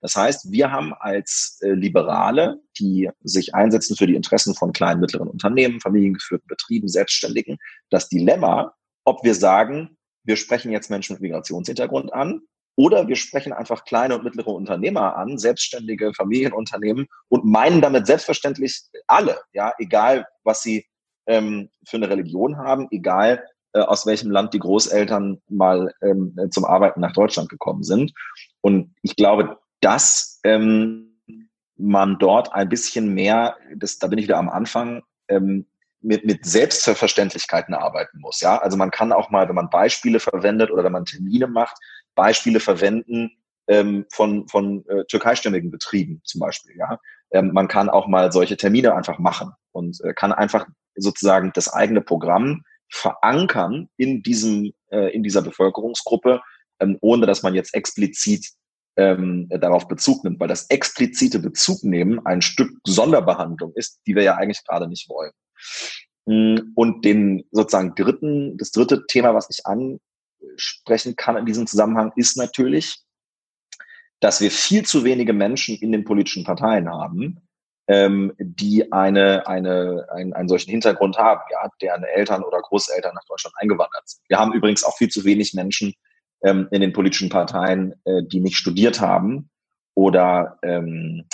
Das 0.00 0.14
heißt, 0.14 0.50
wir 0.50 0.72
haben 0.72 0.94
als 0.94 1.58
äh, 1.62 1.70
Liberale, 1.70 2.60
die 2.78 3.10
sich 3.22 3.54
einsetzen 3.54 3.96
für 3.96 4.06
die 4.06 4.14
Interessen 4.14 4.54
von 4.54 4.72
kleinen, 4.72 5.00
mittleren 5.00 5.28
Unternehmen, 5.28 5.80
familiengeführten 5.80 6.46
Betrieben, 6.48 6.88
Selbstständigen, 6.88 7.58
das 7.90 8.08
Dilemma, 8.08 8.74
ob 9.04 9.22
wir 9.22 9.34
sagen, 9.34 9.96
wir 10.24 10.36
sprechen 10.36 10.72
jetzt 10.72 10.90
Menschen 10.90 11.14
mit 11.14 11.22
Migrationshintergrund 11.22 12.12
an 12.12 12.40
oder 12.76 13.08
wir 13.08 13.16
sprechen 13.16 13.52
einfach 13.52 13.84
kleine 13.84 14.14
und 14.14 14.24
mittlere 14.24 14.48
Unternehmer 14.48 15.16
an, 15.16 15.38
selbstständige 15.38 16.12
Familienunternehmen 16.14 17.08
und 17.28 17.44
meinen 17.44 17.80
damit 17.80 18.06
selbstverständlich 18.06 18.82
alle, 19.06 19.40
ja, 19.52 19.72
egal 19.78 20.26
was 20.44 20.62
sie 20.62 20.86
ähm, 21.26 21.70
für 21.86 21.96
eine 21.96 22.10
Religion 22.10 22.58
haben, 22.58 22.86
egal 22.90 23.44
äh, 23.72 23.80
aus 23.80 24.06
welchem 24.06 24.30
Land 24.30 24.54
die 24.54 24.58
Großeltern 24.58 25.40
mal 25.48 25.92
ähm, 26.02 26.36
zum 26.50 26.64
Arbeiten 26.64 27.00
nach 27.00 27.12
Deutschland 27.12 27.48
gekommen 27.48 27.82
sind. 27.82 28.12
Und 28.60 28.94
ich 29.02 29.16
glaube, 29.16 29.58
dass 29.80 30.40
ähm, 30.44 31.18
man 31.76 32.18
dort 32.18 32.52
ein 32.52 32.68
bisschen 32.68 33.12
mehr, 33.12 33.56
das, 33.74 33.98
da 33.98 34.06
bin 34.06 34.18
ich 34.18 34.26
wieder 34.26 34.38
am 34.38 34.48
Anfang, 34.48 35.02
ähm, 35.28 35.66
mit, 36.00 36.24
mit 36.24 36.44
Selbstverständlichkeiten 36.46 37.74
arbeiten 37.74 38.20
muss. 38.20 38.40
Ja, 38.40 38.58
also 38.58 38.76
man 38.76 38.90
kann 38.90 39.12
auch 39.12 39.30
mal, 39.30 39.48
wenn 39.48 39.54
man 39.54 39.70
Beispiele 39.70 40.20
verwendet 40.20 40.70
oder 40.70 40.84
wenn 40.84 40.92
man 40.92 41.04
Termine 41.04 41.48
macht, 41.48 41.76
Beispiele 42.16 42.58
verwenden 42.58 43.30
ähm, 43.68 44.06
von, 44.10 44.48
von 44.48 44.84
äh, 44.88 45.04
türkeistämmigen 45.04 45.70
Betrieben 45.70 46.20
zum 46.24 46.40
Beispiel. 46.40 46.76
Ja, 46.76 46.98
ähm, 47.30 47.52
man 47.52 47.68
kann 47.68 47.88
auch 47.88 48.08
mal 48.08 48.32
solche 48.32 48.56
Termine 48.56 48.94
einfach 48.94 49.18
machen 49.18 49.52
und 49.72 50.00
äh, 50.02 50.12
kann 50.14 50.32
einfach 50.32 50.66
sozusagen 50.96 51.52
das 51.54 51.72
eigene 51.72 52.00
Programm 52.00 52.62
verankern 52.90 53.88
in 53.96 54.22
diesem 54.22 54.72
äh, 54.90 55.14
in 55.14 55.22
dieser 55.22 55.42
Bevölkerungsgruppe, 55.42 56.40
ähm, 56.80 56.98
ohne 57.00 57.26
dass 57.26 57.42
man 57.42 57.54
jetzt 57.54 57.74
explizit 57.74 58.46
ähm, 58.96 59.48
darauf 59.48 59.88
Bezug 59.88 60.24
nimmt, 60.24 60.40
weil 60.40 60.48
das 60.48 60.70
explizite 60.70 61.38
Bezug 61.38 61.84
nehmen 61.84 62.24
ein 62.24 62.42
Stück 62.42 62.70
Sonderbehandlung 62.86 63.72
ist, 63.74 64.00
die 64.06 64.14
wir 64.14 64.22
ja 64.22 64.36
eigentlich 64.36 64.64
gerade 64.64 64.88
nicht 64.88 65.08
wollen. 65.08 65.32
Mm, 66.26 66.72
und 66.74 67.04
den 67.04 67.44
sozusagen 67.50 67.94
dritten, 67.94 68.56
das 68.56 68.70
dritte 68.70 69.06
Thema, 69.06 69.34
was 69.34 69.48
ich 69.50 69.66
ansprechen 70.42 71.16
kann 71.16 71.36
in 71.36 71.46
diesem 71.46 71.66
Zusammenhang, 71.66 72.12
ist 72.16 72.36
natürlich, 72.36 72.98
dass 74.20 74.40
wir 74.40 74.50
viel 74.50 74.84
zu 74.84 75.04
wenige 75.04 75.32
Menschen 75.32 75.76
in 75.76 75.92
den 75.92 76.04
politischen 76.04 76.44
Parteien 76.44 76.88
haben, 76.88 77.40
ähm, 77.88 78.32
die 78.38 78.90
eine, 78.92 79.46
eine, 79.46 80.06
einen, 80.10 80.32
einen 80.32 80.48
solchen 80.48 80.70
Hintergrund 80.70 81.18
haben, 81.18 81.42
ja, 81.50 81.68
deren 81.80 82.04
Eltern 82.04 82.42
oder 82.42 82.60
Großeltern 82.60 83.14
nach 83.14 83.24
Deutschland 83.28 83.54
eingewandert 83.58 84.08
sind. 84.08 84.22
Wir 84.28 84.38
haben 84.38 84.52
übrigens 84.52 84.84
auch 84.84 84.96
viel 84.96 85.08
zu 85.08 85.24
wenig 85.24 85.54
Menschen 85.54 85.94
ähm, 86.42 86.68
in 86.70 86.80
den 86.80 86.92
politischen 86.92 87.28
Parteien, 87.28 87.94
äh, 88.04 88.22
die 88.24 88.40
nicht 88.40 88.56
studiert 88.56 89.00
haben 89.00 89.50
oder 89.94 90.58
ähm, 90.62 91.26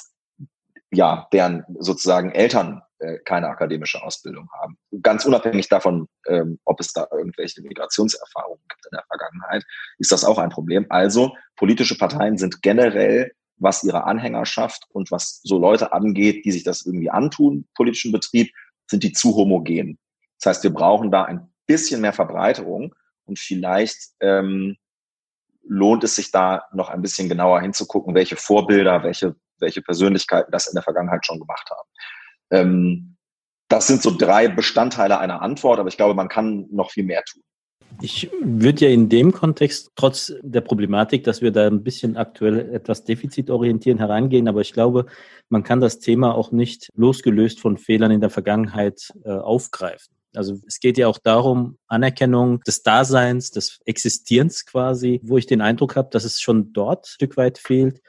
ja, 0.92 1.26
deren 1.32 1.64
sozusagen 1.78 2.32
Eltern 2.32 2.82
äh, 3.02 3.18
keine 3.24 3.48
akademische 3.48 4.02
Ausbildung 4.02 4.48
haben. 4.60 4.78
Ganz 5.02 5.24
unabhängig 5.24 5.68
davon, 5.68 6.08
ähm, 6.28 6.60
ob 6.64 6.78
es 6.78 6.92
da 6.92 7.08
irgendwelche 7.10 7.60
Migrationserfahrungen 7.62 8.62
gibt 8.68 8.86
in 8.86 8.96
der 8.96 9.04
Vergangenheit, 9.08 9.64
ist 9.98 10.12
das 10.12 10.24
auch 10.24 10.38
ein 10.38 10.50
Problem. 10.50 10.86
Also 10.88 11.36
politische 11.56 11.98
Parteien 11.98 12.38
sind 12.38 12.62
generell, 12.62 13.32
was 13.56 13.82
ihre 13.82 14.04
Anhängerschaft 14.04 14.84
und 14.90 15.10
was 15.10 15.40
so 15.42 15.58
Leute 15.58 15.92
angeht, 15.92 16.44
die 16.44 16.52
sich 16.52 16.62
das 16.62 16.86
irgendwie 16.86 17.10
antun, 17.10 17.66
politischen 17.74 18.12
Betrieb, 18.12 18.52
sind 18.88 19.02
die 19.02 19.12
zu 19.12 19.34
homogen. 19.34 19.98
Das 20.40 20.50
heißt, 20.50 20.62
wir 20.62 20.72
brauchen 20.72 21.10
da 21.10 21.24
ein 21.24 21.52
bisschen 21.66 22.00
mehr 22.00 22.12
Verbreiterung 22.12 22.94
und 23.24 23.38
vielleicht 23.38 24.12
ähm, 24.20 24.76
lohnt 25.64 26.04
es 26.04 26.14
sich 26.14 26.30
da 26.30 26.64
noch 26.72 26.88
ein 26.88 27.02
bisschen 27.02 27.28
genauer 27.28 27.60
hinzugucken, 27.60 28.14
welche 28.14 28.36
Vorbilder, 28.36 29.02
welche, 29.02 29.34
welche 29.58 29.82
Persönlichkeiten 29.82 30.52
das 30.52 30.68
in 30.68 30.74
der 30.74 30.82
Vergangenheit 30.82 31.26
schon 31.26 31.40
gemacht 31.40 31.68
haben. 31.70 31.88
Ähm, 32.52 33.16
das 33.68 33.86
sind 33.86 34.02
so 34.02 34.14
drei 34.16 34.48
Bestandteile 34.48 35.18
einer 35.18 35.42
Antwort, 35.42 35.80
aber 35.80 35.88
ich 35.88 35.96
glaube, 35.96 36.14
man 36.14 36.28
kann 36.28 36.66
noch 36.70 36.90
viel 36.90 37.04
mehr 37.04 37.24
tun. 37.24 37.42
Ich 38.00 38.30
würde 38.42 38.86
ja 38.86 38.90
in 38.90 39.08
dem 39.08 39.32
Kontext, 39.32 39.90
trotz 39.96 40.32
der 40.42 40.60
Problematik, 40.60 41.24
dass 41.24 41.42
wir 41.42 41.52
da 41.52 41.66
ein 41.66 41.82
bisschen 41.82 42.16
aktuell 42.16 42.74
etwas 42.74 43.04
defizitorientieren 43.04 43.98
herangehen, 43.98 44.48
aber 44.48 44.60
ich 44.60 44.72
glaube, 44.72 45.06
man 45.48 45.62
kann 45.62 45.80
das 45.80 45.98
Thema 45.98 46.34
auch 46.34 46.52
nicht 46.52 46.88
losgelöst 46.94 47.60
von 47.60 47.76
Fehlern 47.76 48.10
in 48.10 48.20
der 48.20 48.30
Vergangenheit 48.30 49.12
äh, 49.24 49.30
aufgreifen. 49.30 50.14
Also 50.34 50.58
es 50.66 50.80
geht 50.80 50.96
ja 50.96 51.08
auch 51.08 51.18
darum, 51.18 51.76
Anerkennung 51.86 52.60
des 52.60 52.82
Daseins, 52.82 53.50
des 53.50 53.80
Existierens 53.84 54.64
quasi, 54.64 55.20
wo 55.22 55.36
ich 55.36 55.46
den 55.46 55.60
Eindruck 55.60 55.96
habe, 55.96 56.08
dass 56.10 56.24
es 56.24 56.40
schon 56.40 56.72
dort 56.72 57.04
ein 57.04 57.08
Stück 57.08 57.36
weit 57.36 57.58
fehlt. 57.58 58.00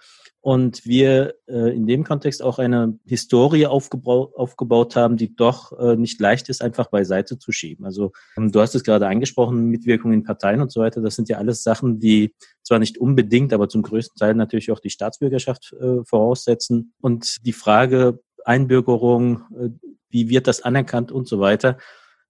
Und 0.44 0.86
wir 0.86 1.36
äh, 1.48 1.74
in 1.74 1.88
dem 1.88 2.04
Kontext 2.04 2.44
auch 2.44 2.60
eine 2.60 3.00
Historie 3.06 3.66
aufgebaut, 3.66 4.96
haben, 4.98 5.16
die 5.16 5.34
doch 5.34 5.72
äh, 5.80 5.96
nicht 5.96 6.20
leicht 6.20 6.50
ist, 6.50 6.62
einfach 6.62 6.88
beiseite 6.88 7.40
zu 7.40 7.54
schieben. 7.54 7.86
Also 7.86 8.12
ähm, 8.36 8.52
du 8.52 8.60
hast 8.60 8.76
es 8.76 8.84
gerade 8.84 9.08
angesprochen, 9.08 9.70
Mitwirkung 9.70 10.12
in 10.12 10.26
Parteien 10.26 10.60
und 10.60 10.70
so 10.70 10.82
weiter. 10.82 11.00
Das 11.00 11.16
sind 11.16 11.30
ja 11.30 11.38
alles 11.38 11.64
Sachen, 11.64 12.02
die 12.02 12.36
zwar 12.62 12.80
nicht 12.80 12.98
unbedingt, 12.98 13.54
aber 13.54 13.70
zum 13.70 13.84
größten 13.84 14.18
Teil 14.20 14.36
natürlich 14.36 14.70
auch 14.70 14.82
die 14.82 14.90
Staatsbürgerschaft 14.90 15.72
äh, 15.80 16.04
voraussetzen. 16.04 16.94
Und 17.00 17.46
die 17.46 17.54
Frage 17.54 18.20
Einbürgerung, 18.44 19.44
äh, 19.58 19.70
wie 20.10 20.28
wird 20.28 20.48
das 20.48 20.62
anerkannt 20.62 21.14
und 21.14 21.26
so 21.26 21.40
weiter, 21.40 21.78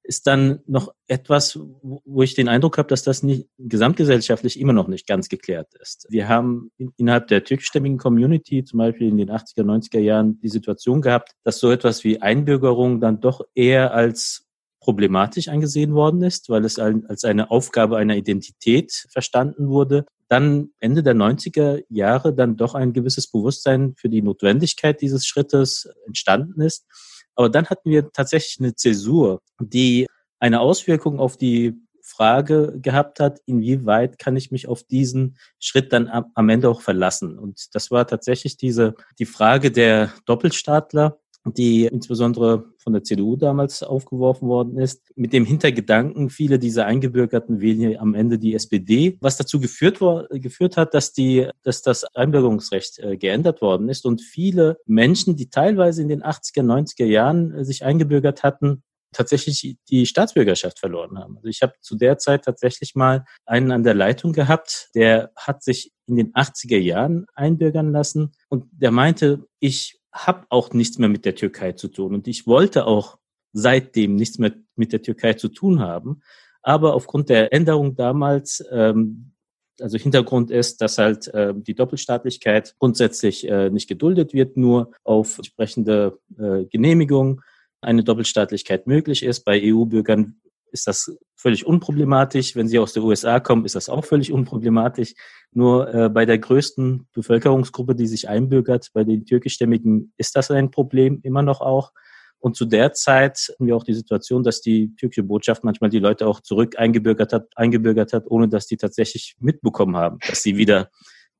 ist 0.03 0.27
dann 0.27 0.59
noch 0.67 0.93
etwas, 1.07 1.57
wo 1.81 2.23
ich 2.23 2.35
den 2.35 2.49
Eindruck 2.49 2.77
habe, 2.77 2.89
dass 2.89 3.03
das 3.03 3.23
nicht 3.23 3.47
gesamtgesellschaftlich 3.57 4.59
immer 4.59 4.73
noch 4.73 4.87
nicht 4.87 5.07
ganz 5.07 5.29
geklärt 5.29 5.73
ist. 5.79 6.07
Wir 6.09 6.27
haben 6.27 6.71
innerhalb 6.97 7.27
der 7.27 7.43
türkischstämmigen 7.43 7.97
Community 7.97 8.65
zum 8.65 8.79
Beispiel 8.79 9.07
in 9.07 9.17
den 9.17 9.31
80er, 9.31 9.63
90er 9.63 9.99
Jahren 9.99 10.39
die 10.41 10.49
Situation 10.49 11.01
gehabt, 11.01 11.31
dass 11.43 11.59
so 11.59 11.71
etwas 11.71 12.03
wie 12.03 12.21
Einbürgerung 12.21 12.99
dann 12.99 13.21
doch 13.21 13.41
eher 13.55 13.93
als 13.93 14.45
problematisch 14.81 15.47
angesehen 15.47 15.93
worden 15.93 16.21
ist, 16.21 16.49
weil 16.49 16.65
es 16.65 16.77
als 16.77 17.23
eine 17.23 17.49
Aufgabe 17.49 17.97
einer 17.97 18.17
Identität 18.17 19.05
verstanden 19.09 19.69
wurde. 19.69 20.05
Dann 20.27 20.71
Ende 20.81 21.03
der 21.03 21.15
90er 21.15 21.83
Jahre 21.87 22.33
dann 22.33 22.57
doch 22.57 22.75
ein 22.75 22.91
gewisses 22.91 23.31
Bewusstsein 23.31 23.93
für 23.95 24.09
die 24.09 24.21
Notwendigkeit 24.21 24.99
dieses 24.99 25.25
Schrittes 25.25 25.87
entstanden 26.05 26.59
ist 26.59 26.85
aber 27.35 27.49
dann 27.49 27.67
hatten 27.67 27.89
wir 27.89 28.11
tatsächlich 28.11 28.59
eine 28.59 28.75
Zäsur, 28.75 29.41
die 29.59 30.07
eine 30.39 30.59
Auswirkung 30.59 31.19
auf 31.19 31.37
die 31.37 31.73
Frage 32.01 32.79
gehabt 32.81 33.21
hat, 33.21 33.39
inwieweit 33.45 34.19
kann 34.19 34.35
ich 34.35 34.51
mich 34.51 34.67
auf 34.67 34.83
diesen 34.83 35.37
Schritt 35.59 35.93
dann 35.93 36.09
am 36.09 36.49
Ende 36.49 36.69
auch 36.69 36.81
verlassen. 36.81 37.39
Und 37.39 37.73
das 37.75 37.91
war 37.91 38.05
tatsächlich 38.05 38.57
diese, 38.57 38.95
die 39.19 39.25
Frage 39.25 39.71
der 39.71 40.11
Doppelstaatler, 40.25 41.19
die 41.45 41.85
insbesondere 41.85 42.65
von 42.77 42.93
der 42.93 43.03
CDU 43.03 43.35
damals 43.35 43.83
aufgeworfen 43.83 44.47
worden 44.47 44.77
ist, 44.77 45.11
mit 45.15 45.33
dem 45.33 45.45
Hintergedanken, 45.45 46.29
viele 46.29 46.57
dieser 46.59 46.85
Eingebürgerten 46.85 47.59
wählen 47.59 47.97
am 47.97 48.13
Ende 48.13 48.39
die 48.39 48.55
SPD, 48.55 49.17
was 49.19 49.37
dazu 49.37 49.59
geführt, 49.59 49.99
geführt 50.31 50.77
hat, 50.77 50.93
dass, 50.93 51.11
die, 51.11 51.49
dass 51.63 51.81
das 51.81 52.05
Einbürgerungsrecht 52.15 52.99
äh, 52.99 53.17
geändert 53.17 53.61
worden 53.61 53.89
ist 53.89 54.05
und 54.05 54.21
viele 54.21 54.77
Menschen, 54.85 55.35
die 55.35 55.49
teilweise 55.49 56.01
in 56.01 56.07
den 56.07 56.23
80er, 56.23 56.63
90er 56.63 57.05
Jahren 57.05 57.53
äh, 57.53 57.65
sich 57.65 57.83
eingebürgert 57.83 58.43
hatten, 58.43 58.83
tatsächlich 59.11 59.77
die 59.89 60.05
Staatsbürgerschaft 60.05 60.79
verloren 60.79 61.19
haben. 61.19 61.37
Also 61.37 61.47
ich 61.47 61.61
habe 61.61 61.73
zu 61.81 61.95
der 61.95 62.17
Zeit 62.17 62.45
tatsächlich 62.45 62.95
mal 62.95 63.25
einen 63.45 63.71
an 63.71 63.83
der 63.83 63.93
Leitung 63.93 64.33
gehabt, 64.33 64.89
der 64.95 65.31
hat 65.35 65.63
sich 65.63 65.91
in 66.07 66.15
den 66.15 66.33
80er 66.33 66.77
Jahren 66.77 67.25
einbürgern 67.35 67.91
lassen 67.91 68.31
und 68.49 68.65
der 68.71 68.91
meinte, 68.91 69.45
ich 69.59 69.99
habe 70.13 70.45
auch 70.49 70.73
nichts 70.73 70.99
mehr 70.99 71.09
mit 71.09 71.25
der 71.25 71.35
Türkei 71.35 71.73
zu 71.73 71.87
tun. 71.87 72.13
Und 72.13 72.27
ich 72.27 72.45
wollte 72.47 72.85
auch 72.85 73.17
seitdem 73.51 74.15
nichts 74.15 74.39
mehr 74.39 74.53
mit 74.75 74.93
der 74.93 75.01
Türkei 75.01 75.33
zu 75.33 75.49
tun 75.49 75.79
haben. 75.79 76.21
Aber 76.61 76.93
aufgrund 76.93 77.29
der 77.29 77.51
Änderung 77.51 77.95
damals, 77.95 78.63
ähm, 78.71 79.33
also 79.81 79.97
Hintergrund 79.97 80.51
ist, 80.51 80.81
dass 80.81 80.97
halt 80.97 81.27
äh, 81.29 81.53
die 81.55 81.75
Doppelstaatlichkeit 81.75 82.75
grundsätzlich 82.79 83.47
äh, 83.47 83.69
nicht 83.69 83.89
geduldet 83.89 84.33
wird, 84.33 84.55
nur 84.55 84.91
auf 85.03 85.37
entsprechende 85.37 86.19
äh, 86.37 86.65
Genehmigung 86.65 87.41
eine 87.81 88.03
Doppelstaatlichkeit 88.03 88.87
möglich 88.87 89.23
ist. 89.23 89.43
Bei 89.43 89.59
EU-Bürgern 89.61 90.39
ist 90.73 90.87
das 90.87 91.15
völlig 91.35 91.65
unproblematisch. 91.65 92.55
Wenn 92.55 92.67
sie 92.67 92.79
aus 92.79 92.93
der 92.93 93.03
USA 93.03 93.39
kommen, 93.39 93.63
ist 93.63 93.75
das 93.75 93.89
auch 93.89 94.03
völlig 94.03 94.33
unproblematisch. 94.33 95.13
Nur 95.51 95.93
äh, 95.93 96.09
bei 96.09 96.25
der 96.25 96.39
größten 96.39 97.07
Bevölkerungsgruppe, 97.13 97.95
die 97.95 98.07
sich 98.07 98.27
einbürgert, 98.27 98.89
bei 98.93 99.03
den 99.03 99.25
türkischstämmigen, 99.25 100.13
ist 100.17 100.35
das 100.35 100.51
ein 100.51 100.71
Problem 100.71 101.19
immer 101.23 101.43
noch 101.43 101.61
auch. 101.61 101.91
Und 102.39 102.57
zu 102.57 102.65
der 102.65 102.91
Zeit 102.91 103.37
hatten 103.53 103.67
wir 103.67 103.75
auch 103.77 103.85
die 103.85 103.93
Situation, 103.93 104.43
dass 104.43 104.59
die 104.59 104.93
türkische 104.95 105.23
Botschaft 105.23 105.63
manchmal 105.63 105.89
die 105.89 105.99
Leute 105.99 106.27
auch 106.27 106.41
zurück 106.41 106.77
eingebürgert 106.77 107.31
hat, 107.31 107.47
eingebürgert 107.55 108.11
hat, 108.11 108.25
ohne 108.27 108.49
dass 108.49 108.67
die 108.67 108.75
tatsächlich 108.75 109.35
mitbekommen 109.39 109.95
haben, 109.95 110.17
dass 110.27 110.43
sie 110.43 110.57
wieder 110.57 110.89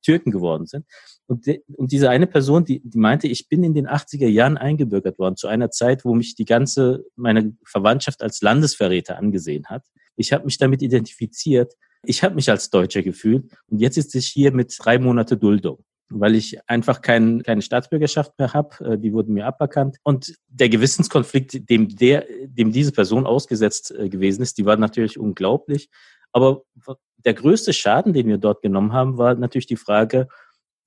Türken 0.02 0.30
geworden 0.30 0.66
sind. 0.66 0.86
Und, 1.26 1.46
de, 1.46 1.62
und 1.76 1.92
diese 1.92 2.10
eine 2.10 2.26
Person, 2.26 2.64
die, 2.64 2.80
die 2.84 2.98
meinte, 2.98 3.28
ich 3.28 3.48
bin 3.48 3.64
in 3.64 3.74
den 3.74 3.88
80er 3.88 4.26
Jahren 4.26 4.58
eingebürgert 4.58 5.18
worden, 5.18 5.36
zu 5.36 5.48
einer 5.48 5.70
Zeit, 5.70 6.04
wo 6.04 6.14
mich 6.14 6.34
die 6.34 6.44
ganze, 6.44 7.04
meine 7.16 7.56
Verwandtschaft 7.64 8.22
als 8.22 8.42
Landesverräter 8.42 9.18
angesehen 9.18 9.66
hat. 9.66 9.84
Ich 10.16 10.32
habe 10.32 10.44
mich 10.44 10.58
damit 10.58 10.82
identifiziert. 10.82 11.74
Ich 12.04 12.22
habe 12.22 12.34
mich 12.34 12.50
als 12.50 12.70
Deutscher 12.70 13.02
gefühlt. 13.02 13.50
Und 13.68 13.80
jetzt 13.80 13.96
ist 13.96 14.14
es 14.14 14.26
hier 14.26 14.52
mit 14.52 14.74
drei 14.78 14.98
Monate 14.98 15.36
Duldung 15.36 15.84
weil 16.10 16.34
ich 16.34 16.58
einfach 16.68 17.02
kein, 17.02 17.42
keine 17.42 17.62
Staatsbürgerschaft 17.62 18.38
mehr 18.38 18.52
habe. 18.52 18.92
Äh, 18.92 18.98
die 18.98 19.12
wurden 19.12 19.34
mir 19.34 19.46
aberkannt. 19.46 19.96
Und 20.02 20.34
der 20.48 20.68
Gewissenskonflikt, 20.68 21.68
dem, 21.68 21.88
der, 21.88 22.26
dem 22.44 22.72
diese 22.72 22.92
Person 22.92 23.26
ausgesetzt 23.26 23.90
äh, 23.90 24.08
gewesen 24.08 24.42
ist, 24.42 24.58
die 24.58 24.66
war 24.66 24.76
natürlich 24.76 25.18
unglaublich. 25.18 25.88
Aber 26.32 26.62
der 27.24 27.34
größte 27.34 27.72
Schaden, 27.72 28.12
den 28.12 28.28
wir 28.28 28.38
dort 28.38 28.62
genommen 28.62 28.92
haben, 28.92 29.18
war 29.18 29.34
natürlich 29.34 29.66
die 29.66 29.76
Frage, 29.76 30.28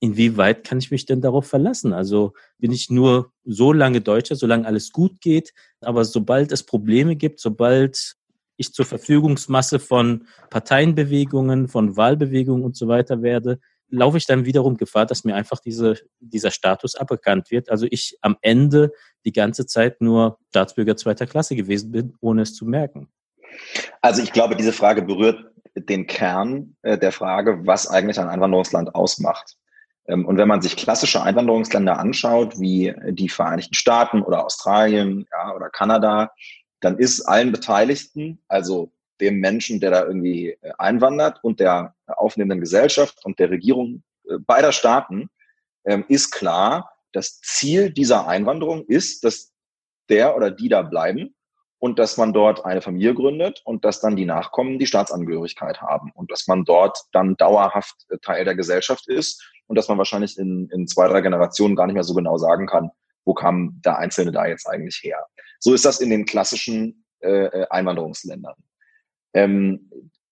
inwieweit 0.00 0.64
kann 0.64 0.78
ich 0.78 0.90
mich 0.90 1.06
denn 1.06 1.20
darauf 1.20 1.46
verlassen? 1.46 1.92
Also 1.92 2.32
bin 2.58 2.72
ich 2.72 2.90
nur 2.90 3.32
so 3.44 3.72
lange 3.72 4.00
Deutscher, 4.00 4.36
solange 4.36 4.66
alles 4.66 4.92
gut 4.92 5.20
geht, 5.20 5.52
aber 5.80 6.04
sobald 6.04 6.52
es 6.52 6.62
Probleme 6.62 7.16
gibt, 7.16 7.40
sobald 7.40 8.16
ich 8.56 8.72
zur 8.72 8.84
Verfügungsmasse 8.84 9.78
von 9.78 10.26
Parteienbewegungen, 10.50 11.68
von 11.68 11.96
Wahlbewegungen 11.96 12.64
und 12.64 12.76
so 12.76 12.88
weiter 12.88 13.22
werde, 13.22 13.60
laufe 13.90 14.18
ich 14.18 14.26
dann 14.26 14.44
wiederum 14.44 14.76
Gefahr, 14.76 15.06
dass 15.06 15.24
mir 15.24 15.34
einfach 15.34 15.60
diese, 15.60 15.96
dieser 16.20 16.50
Status 16.50 16.94
aberkannt 16.94 17.50
wird. 17.50 17.70
Also 17.70 17.86
ich 17.90 18.18
am 18.20 18.36
Ende 18.42 18.92
die 19.24 19.32
ganze 19.32 19.66
Zeit 19.66 20.00
nur 20.00 20.38
Staatsbürger 20.50 20.96
zweiter 20.96 21.26
Klasse 21.26 21.56
gewesen 21.56 21.92
bin, 21.92 22.14
ohne 22.20 22.42
es 22.42 22.54
zu 22.54 22.66
merken. 22.66 23.08
Also 24.02 24.22
ich 24.22 24.32
glaube, 24.32 24.56
diese 24.56 24.72
Frage 24.72 25.02
berührt 25.02 25.44
den 25.74 26.06
Kern 26.06 26.76
äh, 26.82 26.98
der 26.98 27.12
Frage, 27.12 27.66
was 27.66 27.86
eigentlich 27.86 28.18
ein 28.18 28.28
Einwanderungsland 28.28 28.94
ausmacht. 28.94 29.56
Ähm, 30.08 30.26
und 30.26 30.38
wenn 30.38 30.48
man 30.48 30.62
sich 30.62 30.76
klassische 30.76 31.22
Einwanderungsländer 31.22 31.98
anschaut, 31.98 32.58
wie 32.58 32.94
die 33.10 33.28
Vereinigten 33.28 33.74
Staaten 33.74 34.22
oder 34.22 34.44
Australien 34.44 35.26
ja, 35.30 35.54
oder 35.54 35.70
Kanada, 35.70 36.30
dann 36.80 36.98
ist 36.98 37.22
allen 37.22 37.52
Beteiligten, 37.52 38.42
also 38.48 38.92
dem 39.20 39.40
Menschen, 39.40 39.80
der 39.80 39.90
da 39.90 40.04
irgendwie 40.04 40.50
äh, 40.50 40.72
einwandert 40.78 41.42
und 41.42 41.60
der 41.60 41.94
aufnehmenden 42.06 42.60
Gesellschaft 42.60 43.24
und 43.24 43.38
der 43.38 43.50
Regierung 43.50 44.02
äh, 44.28 44.38
beider 44.38 44.72
Staaten, 44.72 45.28
ähm, 45.84 46.04
ist 46.08 46.30
klar, 46.30 46.92
das 47.12 47.40
Ziel 47.40 47.90
dieser 47.90 48.28
Einwanderung 48.28 48.84
ist, 48.86 49.24
dass 49.24 49.52
der 50.08 50.36
oder 50.36 50.50
die 50.50 50.68
da 50.68 50.82
bleiben 50.82 51.34
und 51.78 51.98
dass 51.98 52.16
man 52.16 52.32
dort 52.32 52.64
eine 52.64 52.82
Familie 52.82 53.14
gründet 53.14 53.62
und 53.64 53.84
dass 53.84 54.00
dann 54.00 54.16
die 54.16 54.24
Nachkommen 54.24 54.78
die 54.78 54.86
Staatsangehörigkeit 54.86 55.80
haben 55.80 56.10
und 56.14 56.30
dass 56.30 56.46
man 56.46 56.64
dort 56.64 56.98
dann 57.12 57.36
dauerhaft 57.36 57.94
äh, 58.08 58.18
Teil 58.18 58.44
der 58.44 58.54
Gesellschaft 58.54 59.08
ist 59.08 59.42
und 59.66 59.76
dass 59.76 59.88
man 59.88 59.98
wahrscheinlich 59.98 60.38
in, 60.38 60.68
in 60.70 60.86
zwei, 60.86 61.08
drei 61.08 61.20
Generationen 61.20 61.76
gar 61.76 61.86
nicht 61.86 61.94
mehr 61.94 62.04
so 62.04 62.14
genau 62.14 62.36
sagen 62.36 62.66
kann, 62.66 62.90
wo 63.24 63.34
kam 63.34 63.80
der 63.84 63.98
Einzelne 63.98 64.32
da 64.32 64.46
jetzt 64.46 64.66
eigentlich 64.68 65.00
her. 65.02 65.24
So 65.60 65.74
ist 65.74 65.84
das 65.84 66.00
in 66.00 66.10
den 66.10 66.24
klassischen 66.24 67.04
äh, 67.20 67.44
äh 67.44 67.66
Einwanderungsländern. 67.68 68.54
Ähm, 69.34 69.90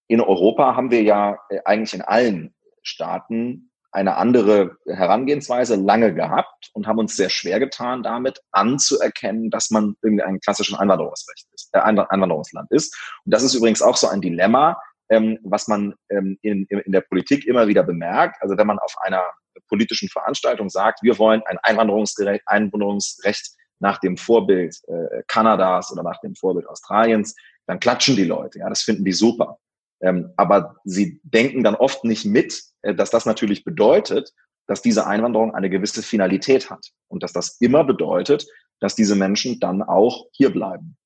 in 0.09 0.21
Europa 0.21 0.77
haben 0.77 0.91
wir 0.91 1.03
ja 1.03 1.39
äh, 1.49 1.61
eigentlich 1.65 1.95
in 1.95 2.03
allen 2.03 2.55
Staaten 2.83 3.71
eine 3.97 4.17
andere 4.17 4.77
Herangehensweise 4.87 5.77
lange 5.77 6.13
gehabt 6.13 6.71
und 6.75 6.87
haben 6.87 6.99
uns 6.99 7.17
sehr 7.17 7.31
schwer 7.31 7.59
getan, 7.59 8.03
damit 8.03 8.41
anzuerkennen, 8.53 9.49
dass 9.51 9.71
man 9.71 9.97
irgendwie 10.03 10.23
ein 10.23 10.39
klassisches 10.41 10.79
Einwanderungsrecht 10.79 11.47
ist, 11.55 11.71
äh, 11.73 11.79
Einwanderungsland 11.79 12.71
ist. 12.71 12.95
Und 13.25 13.33
das 13.33 13.43
ist 13.43 13.55
übrigens 13.55 13.81
auch 13.81 13.97
so 13.97 14.09
ein 14.09 14.21
Dilemma, 14.21 14.79
ähm, 15.09 15.39
was 15.45 15.67
man 15.67 15.95
ähm, 16.11 16.39
in, 16.43 16.67
in 16.67 16.93
der 16.93 17.01
Politik 17.01 17.47
immer 17.47 17.69
wieder 17.69 17.83
bemerkt. 17.83 18.37
Also 18.43 18.59
wenn 18.59 18.67
man 18.67 18.79
auf 18.79 18.95
einer 19.01 19.25
politischen 19.69 20.11
Veranstaltung 20.11 20.69
sagt, 20.69 21.03
wir 21.03 21.19
wollen 21.19 21.43
ein 21.47 21.59
Einwanderungsrecht, 21.63 22.43
Einwanderungsrecht 22.45 23.53
nach 23.79 23.99
dem 23.99 24.19
Vorbild 24.19 24.77
äh, 24.89 25.23
Kanadas 25.27 25.91
oder 25.91 26.03
nach 26.03 26.21
dem 26.21 26.35
Vorbild 26.35 26.69
Australiens, 26.69 27.35
dann 27.67 27.81
klatschen 27.81 28.15
die 28.15 28.25
Leute. 28.25 28.59
Ja, 28.59 28.69
das 28.69 28.83
finden 28.83 29.07
die 29.07 29.13
super. 29.13 29.59
Ähm, 30.01 30.33
aber 30.37 30.77
sie 30.85 31.21
denken 31.23 31.65
dann 31.65 31.75
oft 31.75 32.05
nicht 32.05 32.25
mit, 32.25 32.63
äh, 32.83 32.95
dass 32.95 33.11
das 33.11 33.27
natürlich 33.27 33.65
bedeutet, 33.65 34.33
dass 34.67 34.83
diese 34.83 35.07
Einwanderung 35.07 35.55
eine 35.55 35.71
gewisse 35.71 36.03
Finalität 36.03 36.71
hat 36.71 36.91
und 37.09 37.23
dass 37.23 37.33
das 37.33 37.57
immer 37.61 37.85
bedeutet, 37.85 38.47
dass 38.81 38.95
diese 38.95 39.17
Menschen 39.17 39.61
dann 39.61 39.83
auch 39.83 40.27
hier 40.33 40.51
bleiben. 40.51 40.97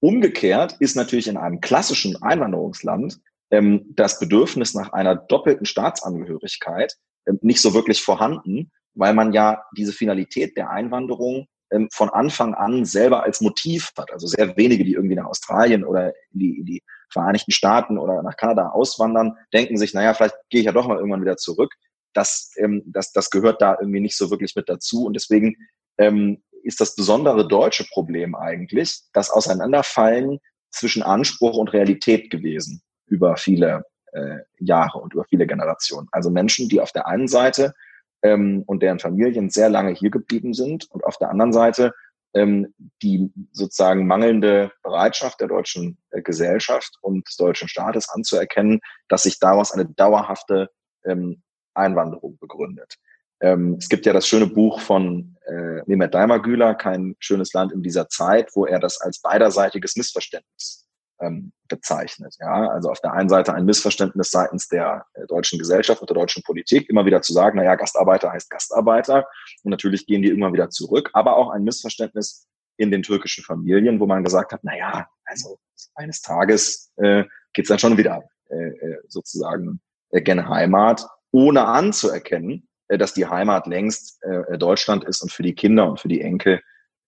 Umgekehrt 0.00 0.76
ist 0.80 0.96
natürlich 0.96 1.28
in 1.28 1.36
einem 1.36 1.60
klassischen 1.60 2.20
Einwanderungsland 2.22 3.20
ähm, 3.50 3.86
das 3.96 4.18
Bedürfnis 4.18 4.74
nach 4.74 4.92
einer 4.92 5.16
doppelten 5.16 5.66
Staatsangehörigkeit 5.66 6.94
ähm, 7.26 7.38
nicht 7.42 7.60
so 7.60 7.74
wirklich 7.74 8.02
vorhanden, 8.02 8.70
weil 8.94 9.14
man 9.14 9.32
ja 9.32 9.62
diese 9.76 9.92
Finalität 9.92 10.56
der 10.56 10.70
Einwanderung 10.70 11.46
ähm, 11.70 11.88
von 11.92 12.10
Anfang 12.10 12.54
an 12.54 12.84
selber 12.84 13.22
als 13.22 13.40
Motiv 13.40 13.92
hat. 13.96 14.12
Also 14.12 14.26
sehr 14.26 14.56
wenige, 14.56 14.84
die 14.84 14.92
irgendwie 14.92 15.16
nach 15.16 15.26
Australien 15.26 15.84
oder 15.84 16.14
in 16.32 16.38
die, 16.38 16.58
in 16.58 16.66
die 16.66 16.82
Vereinigten 17.14 17.52
Staaten 17.52 17.96
oder 17.96 18.22
nach 18.22 18.36
Kanada 18.36 18.68
auswandern, 18.68 19.38
denken 19.54 19.78
sich, 19.78 19.94
naja, 19.94 20.12
vielleicht 20.12 20.36
gehe 20.50 20.60
ich 20.60 20.66
ja 20.66 20.72
doch 20.72 20.86
mal 20.86 20.98
irgendwann 20.98 21.22
wieder 21.22 21.38
zurück. 21.38 21.72
Das, 22.12 22.52
ähm, 22.56 22.82
das, 22.86 23.12
das 23.12 23.30
gehört 23.30 23.62
da 23.62 23.76
irgendwie 23.80 24.00
nicht 24.00 24.18
so 24.18 24.30
wirklich 24.30 24.54
mit 24.54 24.68
dazu. 24.68 25.06
Und 25.06 25.14
deswegen 25.14 25.56
ähm, 25.96 26.42
ist 26.62 26.80
das 26.80 26.94
besondere 26.94 27.48
deutsche 27.48 27.84
Problem 27.84 28.34
eigentlich 28.34 29.00
das 29.12 29.30
Auseinanderfallen 29.30 30.40
zwischen 30.70 31.02
Anspruch 31.02 31.56
und 31.56 31.72
Realität 31.72 32.30
gewesen 32.30 32.82
über 33.06 33.36
viele 33.36 33.84
äh, 34.12 34.38
Jahre 34.58 34.98
und 34.98 35.14
über 35.14 35.24
viele 35.24 35.46
Generationen. 35.46 36.08
Also 36.12 36.30
Menschen, 36.30 36.68
die 36.68 36.80
auf 36.80 36.92
der 36.92 37.06
einen 37.06 37.28
Seite 37.28 37.74
ähm, 38.22 38.64
und 38.66 38.82
deren 38.82 38.98
Familien 38.98 39.50
sehr 39.50 39.68
lange 39.68 39.92
hier 39.92 40.10
geblieben 40.10 40.52
sind 40.52 40.90
und 40.90 41.04
auf 41.04 41.18
der 41.18 41.30
anderen 41.30 41.52
Seite 41.52 41.92
ähm, 42.34 42.74
die 43.02 43.32
sozusagen 43.52 44.06
mangelnde 44.06 44.72
Bereitschaft 44.82 45.40
der 45.40 45.48
deutschen 45.48 45.98
äh, 46.10 46.22
Gesellschaft 46.22 46.96
und 47.00 47.26
des 47.28 47.36
deutschen 47.36 47.68
Staates 47.68 48.08
anzuerkennen, 48.08 48.80
dass 49.08 49.24
sich 49.24 49.38
daraus 49.38 49.72
eine 49.72 49.86
dauerhafte 49.86 50.70
ähm, 51.04 51.42
Einwanderung 51.74 52.38
begründet. 52.38 52.94
Ähm, 53.40 53.76
es 53.78 53.88
gibt 53.88 54.06
ja 54.06 54.12
das 54.12 54.26
schöne 54.26 54.46
Buch 54.46 54.80
von 54.80 55.36
äh, 55.46 55.82
Mehmet 55.86 56.14
Daimagüler, 56.14 56.74
Kein 56.74 57.16
schönes 57.18 57.52
Land 57.52 57.72
in 57.72 57.82
dieser 57.82 58.08
Zeit, 58.08 58.50
wo 58.54 58.64
er 58.64 58.78
das 58.78 59.00
als 59.00 59.20
beiderseitiges 59.20 59.96
Missverständnis 59.96 60.83
ähm, 61.20 61.52
bezeichnet. 61.68 62.36
Ja, 62.40 62.68
also 62.68 62.90
auf 62.90 63.00
der 63.00 63.12
einen 63.12 63.28
Seite 63.28 63.54
ein 63.54 63.64
Missverständnis 63.64 64.30
seitens 64.30 64.68
der 64.68 65.06
äh, 65.14 65.26
deutschen 65.26 65.58
Gesellschaft 65.58 66.00
und 66.00 66.10
der 66.10 66.16
deutschen 66.16 66.42
Politik, 66.42 66.88
immer 66.88 67.06
wieder 67.06 67.22
zu 67.22 67.32
sagen, 67.32 67.58
naja, 67.58 67.74
Gastarbeiter 67.76 68.32
heißt 68.32 68.50
Gastarbeiter 68.50 69.26
und 69.62 69.70
natürlich 69.70 70.06
gehen 70.06 70.22
die 70.22 70.28
irgendwann 70.28 70.52
wieder 70.52 70.70
zurück, 70.70 71.10
aber 71.12 71.36
auch 71.36 71.50
ein 71.50 71.64
Missverständnis 71.64 72.46
in 72.76 72.90
den 72.90 73.02
türkischen 73.02 73.44
Familien, 73.44 74.00
wo 74.00 74.06
man 74.06 74.24
gesagt 74.24 74.52
hat, 74.52 74.64
naja, 74.64 75.08
also 75.24 75.58
eines 75.94 76.20
Tages 76.22 76.92
äh, 76.96 77.24
geht 77.52 77.70
dann 77.70 77.78
schon 77.78 77.96
wieder 77.96 78.24
äh, 78.50 78.68
äh, 78.68 78.98
sozusagen 79.08 79.80
äh, 80.10 80.20
gen 80.20 80.48
Heimat, 80.48 81.06
ohne 81.30 81.66
anzuerkennen, 81.66 82.68
äh, 82.88 82.98
dass 82.98 83.14
die 83.14 83.26
Heimat 83.26 83.66
längst 83.66 84.22
äh, 84.22 84.58
Deutschland 84.58 85.04
ist 85.04 85.22
und 85.22 85.32
für 85.32 85.42
die 85.42 85.54
Kinder 85.54 85.88
und 85.88 86.00
für 86.00 86.08
die 86.08 86.20
Enkel 86.20 86.60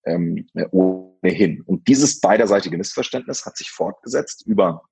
ähm, 0.04 0.48
ohnehin. 1.22 1.62
Und 1.62 1.86
dieses 1.88 2.20
beiderseitige 2.20 2.76
Missverständnis 2.76 3.44
hat 3.46 3.56
sich 3.56 3.70
fortgesetzt 3.70 4.44
über 4.46 4.82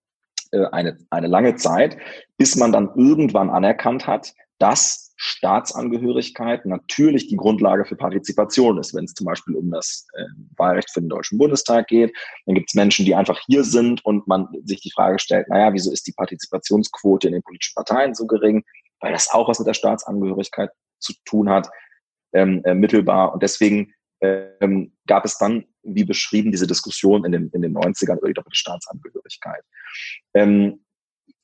äh, 0.52 0.64
eine, 0.72 0.98
eine 1.10 1.26
lange 1.26 1.56
Zeit, 1.56 1.96
bis 2.37 2.56
man 2.56 2.72
dann 2.72 2.90
irgendwann 2.96 3.50
anerkannt 3.50 4.06
hat, 4.06 4.34
dass 4.58 5.12
Staatsangehörigkeit 5.16 6.66
natürlich 6.66 7.28
die 7.28 7.37
Grundlage 7.37 7.84
für 7.84 7.96
Partizipation 7.96 8.78
ist, 8.78 8.94
wenn 8.94 9.04
es 9.04 9.14
zum 9.14 9.26
Beispiel 9.26 9.56
um 9.56 9.70
das 9.70 10.06
äh, 10.14 10.24
Wahlrecht 10.56 10.90
für 10.90 11.00
den 11.00 11.08
Deutschen 11.08 11.38
Bundestag 11.38 11.87
geht. 11.88 12.12
Dann 12.46 12.54
gibt 12.54 12.70
es 12.70 12.74
Menschen, 12.74 13.04
die 13.04 13.14
einfach 13.14 13.38
hier 13.46 13.64
sind 13.64 14.04
und 14.04 14.26
man 14.26 14.48
sich 14.64 14.80
die 14.80 14.90
Frage 14.92 15.18
stellt, 15.18 15.48
naja, 15.48 15.72
wieso 15.72 15.92
ist 15.92 16.06
die 16.06 16.12
Partizipationsquote 16.12 17.28
in 17.28 17.34
den 17.34 17.42
politischen 17.42 17.74
Parteien 17.74 18.14
so 18.14 18.26
gering? 18.26 18.64
Weil 19.00 19.12
das 19.12 19.30
auch 19.30 19.48
was 19.48 19.58
mit 19.58 19.68
der 19.68 19.74
Staatsangehörigkeit 19.74 20.70
zu 20.98 21.12
tun 21.24 21.48
hat, 21.48 21.68
ähm, 22.32 22.62
äh, 22.64 22.74
mittelbar. 22.74 23.32
Und 23.32 23.42
deswegen 23.42 23.92
ähm, 24.20 24.92
gab 25.06 25.24
es 25.24 25.38
dann, 25.38 25.64
wie 25.84 26.04
beschrieben, 26.04 26.50
diese 26.50 26.66
Diskussion 26.66 27.24
in 27.24 27.32
den, 27.32 27.50
in 27.52 27.62
den 27.62 27.76
90ern 27.76 28.18
über 28.18 28.28
die 28.28 28.34
doppelte 28.34 28.56
Staatsangehörigkeit. 28.56 29.62
Ähm, 30.34 30.84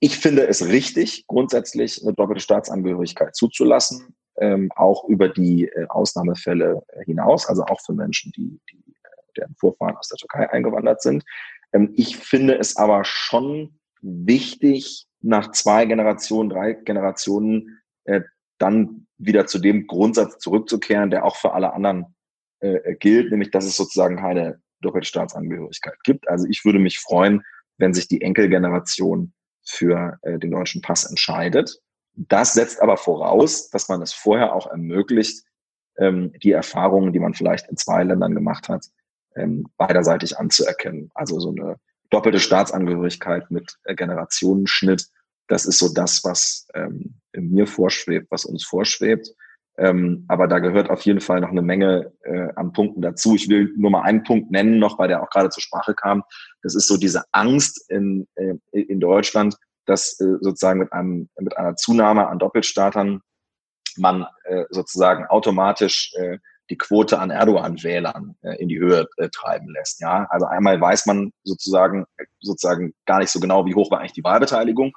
ich 0.01 0.19
finde 0.19 0.47
es 0.47 0.67
richtig, 0.67 1.27
grundsätzlich 1.27 2.03
eine 2.03 2.15
doppelte 2.15 2.41
Staatsangehörigkeit 2.41 3.37
zuzulassen, 3.37 4.15
ähm, 4.39 4.71
auch 4.75 5.05
über 5.09 5.29
die 5.29 5.67
äh, 5.67 5.87
Ausnahmefälle 5.89 6.83
hinaus, 7.05 7.47
also 7.47 7.65
auch 7.65 7.81
für 7.85 7.93
Menschen, 7.93 8.33
die, 8.33 8.59
die 8.71 8.79
äh, 8.79 9.09
deren 9.37 9.55
Vorfahren 9.57 9.97
aus 9.97 10.09
der 10.09 10.17
Türkei 10.17 10.51
eingewandert 10.51 11.03
sind. 11.03 11.25
Ähm, 11.73 11.93
ich 11.97 12.17
finde 12.17 12.59
es 12.59 12.77
aber 12.77 13.05
schon 13.05 13.79
wichtig, 14.01 15.07
nach 15.21 15.51
zwei 15.53 15.85
Generationen, 15.85 16.49
drei 16.49 16.73
Generationen 16.73 17.79
äh, 18.05 18.23
dann 18.59 19.07
wieder 19.19 19.47
zu 19.47 19.59
dem 19.59 19.87
Grundsatz 19.87 20.39
zurückzukehren, 20.39 21.11
der 21.11 21.25
auch 21.25 21.37
für 21.37 21.53
alle 21.53 21.75
anderen 21.75 22.15
äh, 22.61 22.95
gilt, 22.97 23.31
nämlich 23.31 23.51
dass 23.51 23.65
es 23.65 23.77
sozusagen 23.77 24.17
keine 24.17 24.61
doppelte 24.81 25.07
Staatsangehörigkeit 25.07 26.03
gibt. 26.05 26.29
Also 26.29 26.47
ich 26.49 26.65
würde 26.65 26.79
mich 26.79 26.99
freuen, 26.99 27.43
wenn 27.79 27.95
sich 27.95 28.09
die 28.09 28.23
Enkelgeneration 28.23 29.33
für 29.65 30.19
äh, 30.23 30.39
den 30.39 30.51
deutschen 30.51 30.83
Pass 30.83 31.05
entscheidet. 31.05 31.81
Das 32.15 32.55
setzt 32.55 32.81
aber 32.81 32.97
voraus, 32.97 33.71
dass 33.71 33.89
man 33.89 34.03
es 34.03 34.13
vorher 34.13 34.55
auch 34.55 34.67
ermöglicht, 34.67 35.45
ähm, 35.99 36.33
die 36.43 36.53
Erfahrungen, 36.53 37.13
die 37.13 37.19
man 37.19 37.35
vielleicht 37.35 37.69
in 37.69 37.77
zwei 37.77 38.03
Ländern 38.05 38.35
gemacht 38.35 38.69
hat, 38.69 38.87
ähm, 39.37 39.67
beiderseitig 39.77 40.39
anzuerkennen. 40.39 41.11
Also 41.15 41.39
so 41.41 41.51
eine 41.51 41.77
doppelte 42.11 42.41
Staatsangehörigkeit 42.41 43.51
mit 43.51 43.77
äh, 43.85 43.95
Generationenschnitt, 43.95 45.09
das 45.51 45.67
ist 45.67 45.79
so 45.79 45.93
das, 45.93 46.23
was 46.23 46.69
ähm, 46.75 47.17
mir 47.37 47.67
vorschwebt, 47.67 48.31
was 48.31 48.45
uns 48.45 48.65
vorschwebt. 48.65 49.35
Ähm, 49.81 50.27
aber 50.29 50.47
da 50.47 50.59
gehört 50.59 50.91
auf 50.91 51.01
jeden 51.03 51.23
Fall 51.23 51.41
noch 51.41 51.49
eine 51.49 51.63
Menge 51.63 52.13
äh, 52.23 52.49
an 52.55 52.73
Punkten 52.73 53.01
dazu. 53.01 53.35
Ich 53.35 53.49
will 53.49 53.73
nur 53.79 53.91
mal 53.91 54.03
einen 54.03 54.25
Punkt 54.25 54.51
nennen, 54.51 54.79
noch, 54.79 54.99
weil 54.99 55.09
der 55.09 55.23
auch 55.23 55.31
gerade 55.31 55.49
zur 55.49 55.63
Sprache 55.63 55.95
kam. 55.95 56.23
Das 56.63 56.75
ist 56.75 56.87
so 56.87 56.99
diese 56.99 57.25
Angst 57.33 57.91
in, 57.91 58.29
äh, 58.35 58.57
in 58.73 59.01
Deutschland, 59.01 59.57
dass 59.87 60.21
äh, 60.21 60.37
sozusagen 60.41 60.81
mit, 60.81 60.93
einem, 60.93 61.31
mit 61.41 61.57
einer 61.57 61.77
Zunahme 61.77 62.29
an 62.29 62.39
Doppelstartern 62.39 63.23
man 63.97 64.27
äh, 64.45 64.65
sozusagen 64.69 65.27
automatisch 65.27 66.13
äh, 66.19 66.37
die 66.69 66.77
Quote 66.77 67.19
an 67.19 67.31
Erdogan-Wählern 67.31 68.37
äh, 68.43 68.57
in 68.57 68.69
die 68.69 68.79
Höhe 68.79 69.09
treiben 69.33 69.71
lässt. 69.71 70.01
Ja, 70.01 70.27
also 70.29 70.45
einmal 70.45 70.79
weiß 70.79 71.07
man 71.07 71.33
sozusagen 71.43 72.05
sozusagen 72.41 72.93
gar 73.07 73.19
nicht 73.19 73.31
so 73.31 73.41
genau, 73.41 73.65
wie 73.65 73.75
hoch 73.75 73.91
war 73.91 74.01
eigentlich 74.01 74.13
die 74.13 74.25
Wahlbeteiligung. 74.25 74.93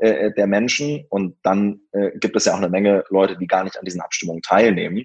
Äh, 0.00 0.32
der 0.32 0.46
Menschen. 0.46 1.04
Und 1.10 1.36
dann 1.42 1.80
äh, 1.92 2.18
gibt 2.18 2.34
es 2.34 2.46
ja 2.46 2.54
auch 2.54 2.58
eine 2.58 2.70
Menge 2.70 3.04
Leute, 3.10 3.36
die 3.36 3.46
gar 3.46 3.64
nicht 3.64 3.78
an 3.78 3.84
diesen 3.84 4.00
Abstimmungen 4.00 4.40
teilnehmen. 4.40 5.04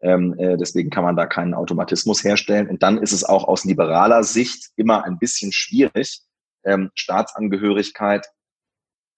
Ähm, 0.00 0.34
äh, 0.36 0.56
deswegen 0.56 0.90
kann 0.90 1.04
man 1.04 1.14
da 1.14 1.26
keinen 1.26 1.54
Automatismus 1.54 2.24
herstellen. 2.24 2.68
Und 2.68 2.82
dann 2.82 2.98
ist 2.98 3.12
es 3.12 3.22
auch 3.22 3.46
aus 3.46 3.64
liberaler 3.64 4.24
Sicht 4.24 4.70
immer 4.74 5.04
ein 5.04 5.20
bisschen 5.20 5.52
schwierig, 5.52 6.22
ähm, 6.64 6.90
Staatsangehörigkeit 6.96 8.26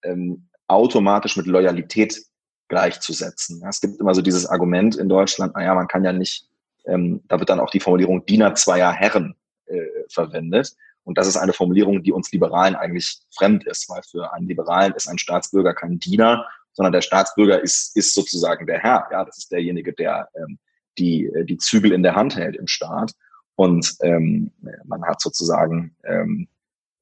ähm, 0.03 0.47
automatisch 0.67 1.37
mit 1.37 1.47
Loyalität 1.47 2.21
gleichzusetzen. 2.67 3.63
Es 3.67 3.81
gibt 3.81 3.99
immer 3.99 4.13
so 4.13 4.21
dieses 4.21 4.45
Argument 4.45 4.95
in 4.95 5.09
Deutschland, 5.09 5.55
naja, 5.55 5.73
man 5.73 5.87
kann 5.87 6.03
ja 6.03 6.13
nicht, 6.13 6.47
ähm, 6.85 7.23
da 7.27 7.39
wird 7.39 7.49
dann 7.49 7.59
auch 7.59 7.71
die 7.71 7.79
Formulierung 7.79 8.27
Diener 8.27 8.53
zweier 8.53 8.93
Herren 8.93 9.35
äh, 9.65 9.81
verwendet. 10.07 10.75
Und 11.05 11.17
das 11.17 11.27
ist 11.27 11.37
eine 11.37 11.53
Formulierung, 11.53 12.03
die 12.03 12.11
uns 12.11 12.31
Liberalen 12.31 12.75
eigentlich 12.75 13.19
fremd 13.35 13.65
ist, 13.65 13.89
weil 13.89 14.01
für 14.09 14.33
einen 14.33 14.47
Liberalen 14.47 14.93
ist 14.93 15.07
ein 15.07 15.17
Staatsbürger 15.17 15.73
kein 15.73 15.99
Diener, 15.99 16.45
sondern 16.73 16.91
der 16.91 17.01
Staatsbürger 17.01 17.61
ist, 17.61 17.95
ist 17.95 18.13
sozusagen 18.13 18.67
der 18.67 18.79
Herr. 18.79 19.07
Ja, 19.11 19.23
das 19.23 19.37
ist 19.37 19.51
derjenige, 19.51 19.93
der 19.93 20.27
ähm, 20.35 20.59
die, 20.97 21.31
die 21.43 21.57
Zügel 21.57 21.91
in 21.91 22.03
der 22.03 22.15
Hand 22.15 22.35
hält 22.35 22.55
im 22.55 22.67
Staat. 22.67 23.13
Und 23.55 23.95
ähm, 24.01 24.51
man 24.83 25.05
hat 25.05 25.21
sozusagen 25.21 25.95
ähm, 26.03 26.49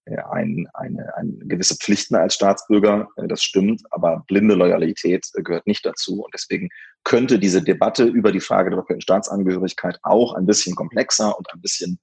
ein, 0.05 0.67
eine, 0.73 1.15
eine 1.15 1.31
gewisse 1.45 1.75
Pflichten 1.75 2.15
als 2.15 2.35
Staatsbürger, 2.35 3.07
äh, 3.15 3.27
das 3.27 3.43
stimmt, 3.43 3.81
aber 3.91 4.23
blinde 4.27 4.55
Loyalität 4.55 5.27
äh, 5.33 5.41
gehört 5.41 5.65
nicht 5.65 5.85
dazu. 5.85 6.23
Und 6.23 6.33
deswegen 6.33 6.69
könnte 7.03 7.39
diese 7.39 7.61
Debatte 7.61 8.03
über 8.03 8.31
die 8.31 8.41
Frage 8.41 8.69
der 8.69 8.99
Staatsangehörigkeit 8.99 9.99
auch 10.03 10.33
ein 10.33 10.45
bisschen 10.45 10.75
komplexer 10.75 11.37
und 11.37 11.51
ein 11.53 11.61
bisschen 11.61 11.99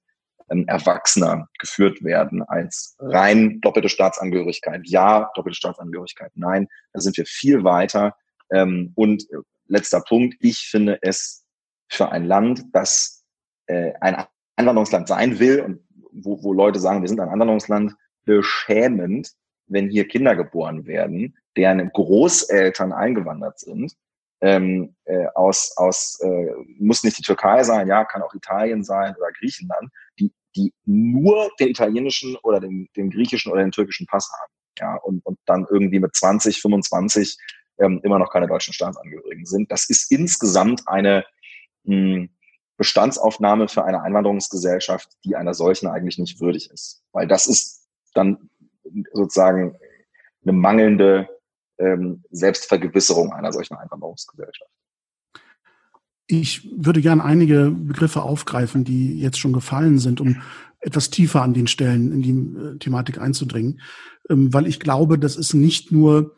erwachsener 0.67 1.47
geführt 1.59 2.03
werden 2.03 2.43
als 2.43 2.95
rein 2.99 3.61
doppelte 3.61 3.89
Staatsangehörigkeit. 3.89 4.81
Ja, 4.85 5.31
doppelte 5.35 5.57
Staatsangehörigkeit, 5.57 6.31
nein. 6.35 6.67
Da 6.93 6.99
sind 6.99 7.17
wir 7.17 7.25
viel 7.25 7.63
weiter. 7.63 8.15
Ähm, 8.51 8.91
und 8.95 9.23
äh, 9.31 9.37
letzter 9.67 10.01
Punkt, 10.01 10.35
ich 10.39 10.67
finde 10.69 10.99
es 11.01 11.45
für 11.89 12.11
ein 12.11 12.25
Land, 12.25 12.63
das 12.73 13.23
äh, 13.67 13.93
ein 14.01 14.23
Einwanderungsland 14.57 15.07
sein 15.07 15.39
will 15.39 15.61
und 15.61 15.79
wo, 16.11 16.43
wo 16.43 16.53
Leute 16.53 16.79
sagen, 16.79 17.01
wir 17.01 17.07
sind 17.07 17.19
ein 17.19 17.29
Einwanderungsland, 17.29 17.93
beschämend, 18.25 19.31
wenn 19.67 19.89
hier 19.89 20.07
Kinder 20.07 20.35
geboren 20.35 20.85
werden, 20.85 21.37
deren 21.55 21.89
Großeltern 21.91 22.91
eingewandert 22.91 23.59
sind 23.59 23.95
ähm, 24.41 24.95
äh, 25.05 25.27
aus, 25.35 25.73
aus 25.77 26.19
äh, 26.21 26.51
muss 26.79 27.03
nicht 27.03 27.19
die 27.19 27.23
Türkei 27.23 27.63
sein, 27.63 27.87
ja, 27.87 28.03
kann 28.05 28.23
auch 28.23 28.33
Italien 28.33 28.83
sein 28.83 29.15
oder 29.15 29.31
Griechenland, 29.37 29.89
die 30.55 30.73
nur 30.85 31.49
den 31.59 31.69
italienischen 31.69 32.35
oder 32.43 32.59
den, 32.59 32.89
den 32.95 33.09
griechischen 33.09 33.51
oder 33.51 33.61
den 33.61 33.71
türkischen 33.71 34.05
Pass 34.07 34.29
haben. 34.31 34.53
Ja, 34.79 34.95
und, 35.03 35.25
und 35.25 35.37
dann 35.45 35.65
irgendwie 35.69 35.99
mit 35.99 36.15
20, 36.15 36.61
25 36.61 37.37
ähm, 37.79 37.99
immer 38.03 38.19
noch 38.19 38.31
keine 38.31 38.47
deutschen 38.47 38.73
Staatsangehörigen 38.73 39.45
sind. 39.45 39.71
Das 39.71 39.89
ist 39.89 40.11
insgesamt 40.11 40.87
eine 40.87 41.25
mh, 41.83 41.95
hm, 41.95 42.29
Bestandsaufnahme 42.77 43.67
für 43.67 43.83
eine 43.83 44.01
Einwanderungsgesellschaft, 44.01 45.09
die 45.23 45.35
einer 45.35 45.53
solchen 45.53 45.87
eigentlich 45.87 46.17
nicht 46.17 46.39
würdig 46.39 46.71
ist. 46.71 47.03
Weil 47.11 47.27
das 47.27 47.45
ist 47.45 47.87
dann 48.13 48.49
sozusagen 49.13 49.77
eine 50.43 50.53
mangelnde 50.53 51.29
ähm, 51.77 52.23
Selbstvergewisserung 52.31 53.33
einer 53.33 53.51
solchen 53.51 53.75
Einwanderungsgesellschaft. 53.75 54.71
Ich 56.31 56.65
würde 56.77 57.01
gern 57.01 57.19
einige 57.19 57.71
Begriffe 57.71 58.21
aufgreifen, 58.21 58.85
die 58.85 59.19
jetzt 59.19 59.37
schon 59.37 59.51
gefallen 59.51 59.99
sind, 59.99 60.21
um 60.21 60.37
etwas 60.79 61.09
tiefer 61.09 61.41
an 61.41 61.53
den 61.53 61.67
Stellen 61.67 62.09
in 62.13 62.21
die 62.21 62.31
äh, 62.31 62.77
Thematik 62.77 63.19
einzudringen, 63.19 63.81
ähm, 64.29 64.53
weil 64.53 64.65
ich 64.65 64.79
glaube, 64.79 65.19
das 65.19 65.35
ist 65.35 65.53
nicht 65.53 65.91
nur 65.91 66.37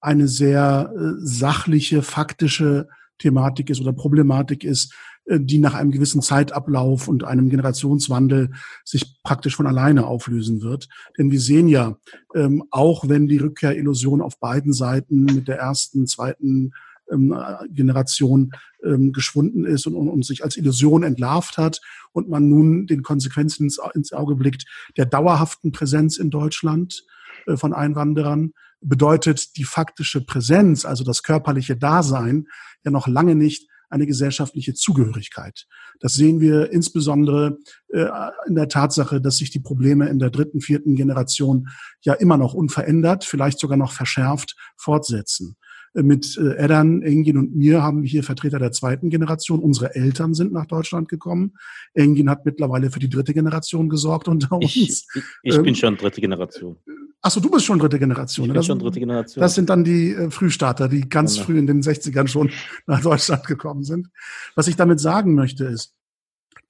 eine 0.00 0.28
sehr 0.28 0.92
äh, 0.96 1.14
sachliche, 1.18 2.02
faktische 2.02 2.88
Thematik 3.18 3.68
ist 3.68 3.80
oder 3.80 3.92
Problematik 3.92 4.62
ist, 4.62 4.94
äh, 5.24 5.40
die 5.40 5.58
nach 5.58 5.74
einem 5.74 5.90
gewissen 5.90 6.22
Zeitablauf 6.22 7.08
und 7.08 7.24
einem 7.24 7.50
Generationswandel 7.50 8.52
sich 8.84 9.20
praktisch 9.24 9.56
von 9.56 9.66
alleine 9.66 10.06
auflösen 10.06 10.62
wird. 10.62 10.88
Denn 11.18 11.32
wir 11.32 11.40
sehen 11.40 11.66
ja, 11.66 11.96
ähm, 12.36 12.62
auch 12.70 13.08
wenn 13.08 13.26
die 13.26 13.38
Rückkehrillusion 13.38 14.20
auf 14.20 14.38
beiden 14.38 14.72
Seiten 14.72 15.24
mit 15.24 15.48
der 15.48 15.58
ersten, 15.58 16.06
zweiten 16.06 16.70
ähm, 17.12 17.36
Generation 17.70 18.52
ähm, 18.84 19.12
geschwunden 19.12 19.64
ist 19.64 19.86
und, 19.86 19.94
und, 19.94 20.08
und 20.08 20.24
sich 20.24 20.42
als 20.42 20.56
Illusion 20.56 21.02
entlarvt 21.02 21.58
hat 21.58 21.80
und 22.12 22.28
man 22.28 22.48
nun 22.48 22.86
den 22.86 23.02
Konsequenzen 23.02 23.64
ins, 23.64 23.78
ins 23.94 24.12
Auge 24.12 24.34
blickt 24.34 24.64
der 24.96 25.06
dauerhaften 25.06 25.72
Präsenz 25.72 26.16
in 26.16 26.30
Deutschland 26.30 27.04
äh, 27.46 27.56
von 27.56 27.72
Einwanderern, 27.72 28.52
bedeutet 28.80 29.56
die 29.56 29.64
faktische 29.64 30.24
Präsenz, 30.24 30.84
also 30.84 31.04
das 31.04 31.22
körperliche 31.22 31.76
Dasein, 31.76 32.48
ja 32.84 32.90
noch 32.90 33.06
lange 33.06 33.34
nicht 33.34 33.68
eine 33.92 34.06
gesellschaftliche 34.06 34.74
Zugehörigkeit. 34.74 35.66
Das 36.00 36.14
sehen 36.14 36.40
wir 36.40 36.72
insbesondere 36.72 37.58
äh, 37.92 38.06
in 38.48 38.54
der 38.54 38.68
Tatsache, 38.68 39.20
dass 39.20 39.36
sich 39.36 39.50
die 39.50 39.60
Probleme 39.60 40.08
in 40.08 40.18
der 40.18 40.30
dritten, 40.30 40.62
vierten 40.62 40.96
Generation 40.96 41.68
ja 42.00 42.14
immer 42.14 42.38
noch 42.38 42.54
unverändert, 42.54 43.24
vielleicht 43.24 43.58
sogar 43.58 43.76
noch 43.76 43.92
verschärft 43.92 44.56
fortsetzen. 44.76 45.56
Mit 45.94 46.38
äh, 46.38 46.64
Edan, 46.64 47.02
Engin 47.02 47.36
und 47.36 47.54
mir 47.54 47.82
haben 47.82 48.02
wir 48.02 48.08
hier 48.08 48.22
Vertreter 48.22 48.58
der 48.58 48.72
zweiten 48.72 49.10
Generation. 49.10 49.60
Unsere 49.60 49.94
Eltern 49.94 50.32
sind 50.32 50.52
nach 50.52 50.66
Deutschland 50.66 51.08
gekommen. 51.08 51.52
Engin 51.92 52.30
hat 52.30 52.46
mittlerweile 52.46 52.90
für 52.90 52.98
die 52.98 53.10
dritte 53.10 53.34
Generation 53.34 53.88
gesorgt 53.88 54.26
unter 54.28 54.52
uns. 54.56 54.64
Ich, 54.64 55.06
ich, 55.14 55.22
ich 55.42 55.54
ähm, 55.54 55.62
bin 55.64 55.74
schon 55.74 55.96
dritte 55.96 56.20
Generation. 56.20 56.76
Achso, 57.20 57.40
du 57.40 57.50
bist 57.50 57.66
schon 57.66 57.78
dritte 57.78 57.98
Generation. 57.98 58.46
Ich 58.46 58.48
bin 58.48 58.56
das, 58.56 58.66
schon 58.66 58.78
dritte 58.78 58.98
Generation. 58.98 59.40
Das 59.40 59.54
sind 59.54 59.70
dann 59.70 59.84
die 59.84 60.12
äh, 60.12 60.30
Frühstarter, 60.30 60.88
die 60.88 61.08
ganz 61.08 61.34
Genau. 61.34 61.46
früh 61.46 61.58
in 61.58 61.66
den 61.66 61.82
60ern 61.82 62.26
schon 62.26 62.50
nach 62.86 63.00
Deutschland 63.00 63.46
gekommen 63.46 63.84
sind. 63.84 64.08
Was 64.56 64.66
ich 64.66 64.76
damit 64.76 64.98
sagen 64.98 65.34
möchte 65.34 65.64
ist, 65.64 65.94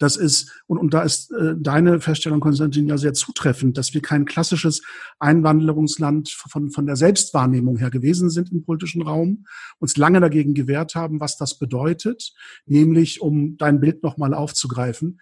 das 0.02 0.16
ist, 0.16 0.50
und, 0.66 0.78
und 0.78 0.94
da 0.94 1.02
ist 1.02 1.30
äh, 1.30 1.54
deine 1.56 2.00
Feststellung, 2.00 2.40
Konstantin, 2.40 2.88
ja 2.88 2.98
sehr 2.98 3.14
zutreffend, 3.14 3.78
dass 3.78 3.94
wir 3.94 4.02
kein 4.02 4.24
klassisches 4.24 4.82
Einwanderungsland 5.20 6.30
von, 6.30 6.70
von 6.70 6.86
der 6.86 6.96
Selbstwahrnehmung 6.96 7.76
her 7.76 7.90
gewesen 7.90 8.28
sind 8.28 8.50
im 8.50 8.64
politischen 8.64 9.02
Raum, 9.02 9.46
uns 9.78 9.96
lange 9.96 10.20
dagegen 10.20 10.54
gewehrt 10.54 10.96
haben, 10.96 11.20
was 11.20 11.36
das 11.36 11.58
bedeutet, 11.58 12.32
nämlich, 12.66 13.20
um 13.20 13.56
dein 13.56 13.78
Bild 13.78 14.02
nochmal 14.02 14.34
aufzugreifen, 14.34 15.20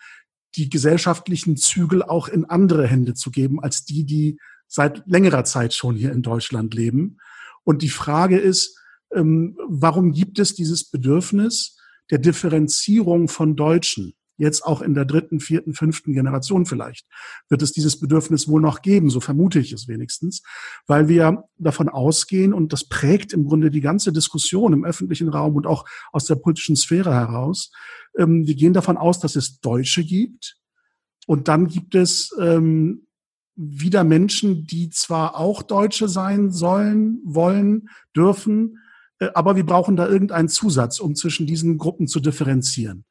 die 0.57 0.71
gesellschaftlichen 0.71 1.57
Zügel 1.57 2.03
auch 2.03 2.29
in 2.29 2.47
andere 2.47 2.87
Hände 2.87 3.13
zu 3.15 3.31
geben, 3.31 3.63
als 3.63 3.85
die, 3.85 4.05
die 4.05 4.39
seit 4.67 5.07
längerer 5.07 5.45
Zeit 5.45 5.75
schon 5.75 5.95
hier 5.95 6.13
in 6.13 6.23
Deutschland 6.23 6.73
leben. 6.75 7.19
Und 7.65 7.83
die 7.83 7.91
Frage 7.91 8.39
ist, 8.39 8.79
ähm, 9.15 9.59
warum 9.69 10.13
gibt 10.13 10.39
es 10.39 10.55
dieses 10.55 10.91
Bedürfnis 10.91 11.77
der 12.11 12.19
Differenzierung 12.19 13.29
von 13.29 13.57
Deutschen? 13.57 14.15
Jetzt 14.41 14.65
auch 14.65 14.81
in 14.81 14.95
der 14.95 15.05
dritten, 15.05 15.39
vierten, 15.39 15.75
fünften 15.75 16.15
Generation 16.15 16.65
vielleicht 16.65 17.07
wird 17.51 17.61
es 17.61 17.73
dieses 17.73 18.01
Bedürfnis 18.01 18.49
wohl 18.49 18.63
noch 18.63 18.81
geben, 18.81 19.11
so 19.11 19.21
vermute 19.21 19.59
ich 19.59 19.71
es 19.71 19.87
wenigstens, 19.87 20.43
weil 20.87 21.09
wir 21.09 21.45
davon 21.59 21.91
ausgehen 21.91 22.55
und 22.55 22.73
das 22.73 22.89
prägt 22.89 23.35
im 23.35 23.45
Grunde 23.45 23.71
die 23.71 23.83
ganze 23.83 24.15
Diskussion 24.15 24.73
im 24.73 24.87
öffentlichen 24.87 25.29
Raum 25.29 25.57
und 25.57 25.67
auch 25.67 25.85
aus 26.11 26.25
der 26.25 26.37
politischen 26.37 26.75
Sphäre 26.75 27.13
heraus. 27.13 27.71
Ähm, 28.17 28.47
wir 28.47 28.55
gehen 28.55 28.73
davon 28.73 28.97
aus, 28.97 29.21
dass 29.21 29.37
es 29.37 29.61
Deutsche 29.61 30.05
gibt 30.05 30.57
und 31.27 31.49
dann 31.49 31.67
gibt 31.69 31.95
es 31.95 32.35
ähm, 32.41 33.07
wieder 33.57 34.05
Menschen, 34.05 34.65
die 34.65 34.89
zwar 34.89 35.37
auch 35.37 35.63
Deutsche 35.63 36.09
sein 36.09 36.51
sollen, 36.51 37.21
wollen, 37.25 37.91
dürfen, 38.17 38.79
äh, 39.19 39.29
aber 39.35 39.55
wir 39.55 39.67
brauchen 39.67 39.97
da 39.97 40.09
irgendeinen 40.09 40.49
Zusatz, 40.49 40.99
um 40.99 41.15
zwischen 41.15 41.47
diesen 41.47 41.77
Gruppen 41.77 42.07
zu 42.07 42.21
differenzieren. 42.21 43.05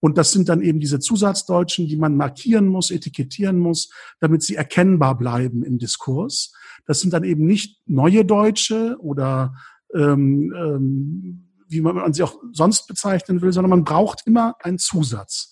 Und 0.00 0.16
das 0.16 0.32
sind 0.32 0.48
dann 0.48 0.62
eben 0.62 0.80
diese 0.80 0.98
Zusatzdeutschen, 0.98 1.86
die 1.86 1.96
man 1.96 2.16
markieren 2.16 2.66
muss, 2.66 2.90
etikettieren 2.90 3.58
muss, 3.58 3.90
damit 4.18 4.42
sie 4.42 4.56
erkennbar 4.56 5.16
bleiben 5.16 5.62
im 5.62 5.78
Diskurs. 5.78 6.52
Das 6.86 7.00
sind 7.00 7.12
dann 7.12 7.24
eben 7.24 7.46
nicht 7.46 7.80
neue 7.86 8.24
Deutsche 8.24 8.96
oder 9.00 9.54
ähm, 9.94 10.54
ähm, 10.56 11.46
wie 11.68 11.82
man 11.82 12.12
sie 12.12 12.22
auch 12.22 12.36
sonst 12.52 12.86
bezeichnen 12.86 13.42
will, 13.42 13.52
sondern 13.52 13.70
man 13.70 13.84
braucht 13.84 14.22
immer 14.26 14.54
einen 14.60 14.78
Zusatz 14.78 15.50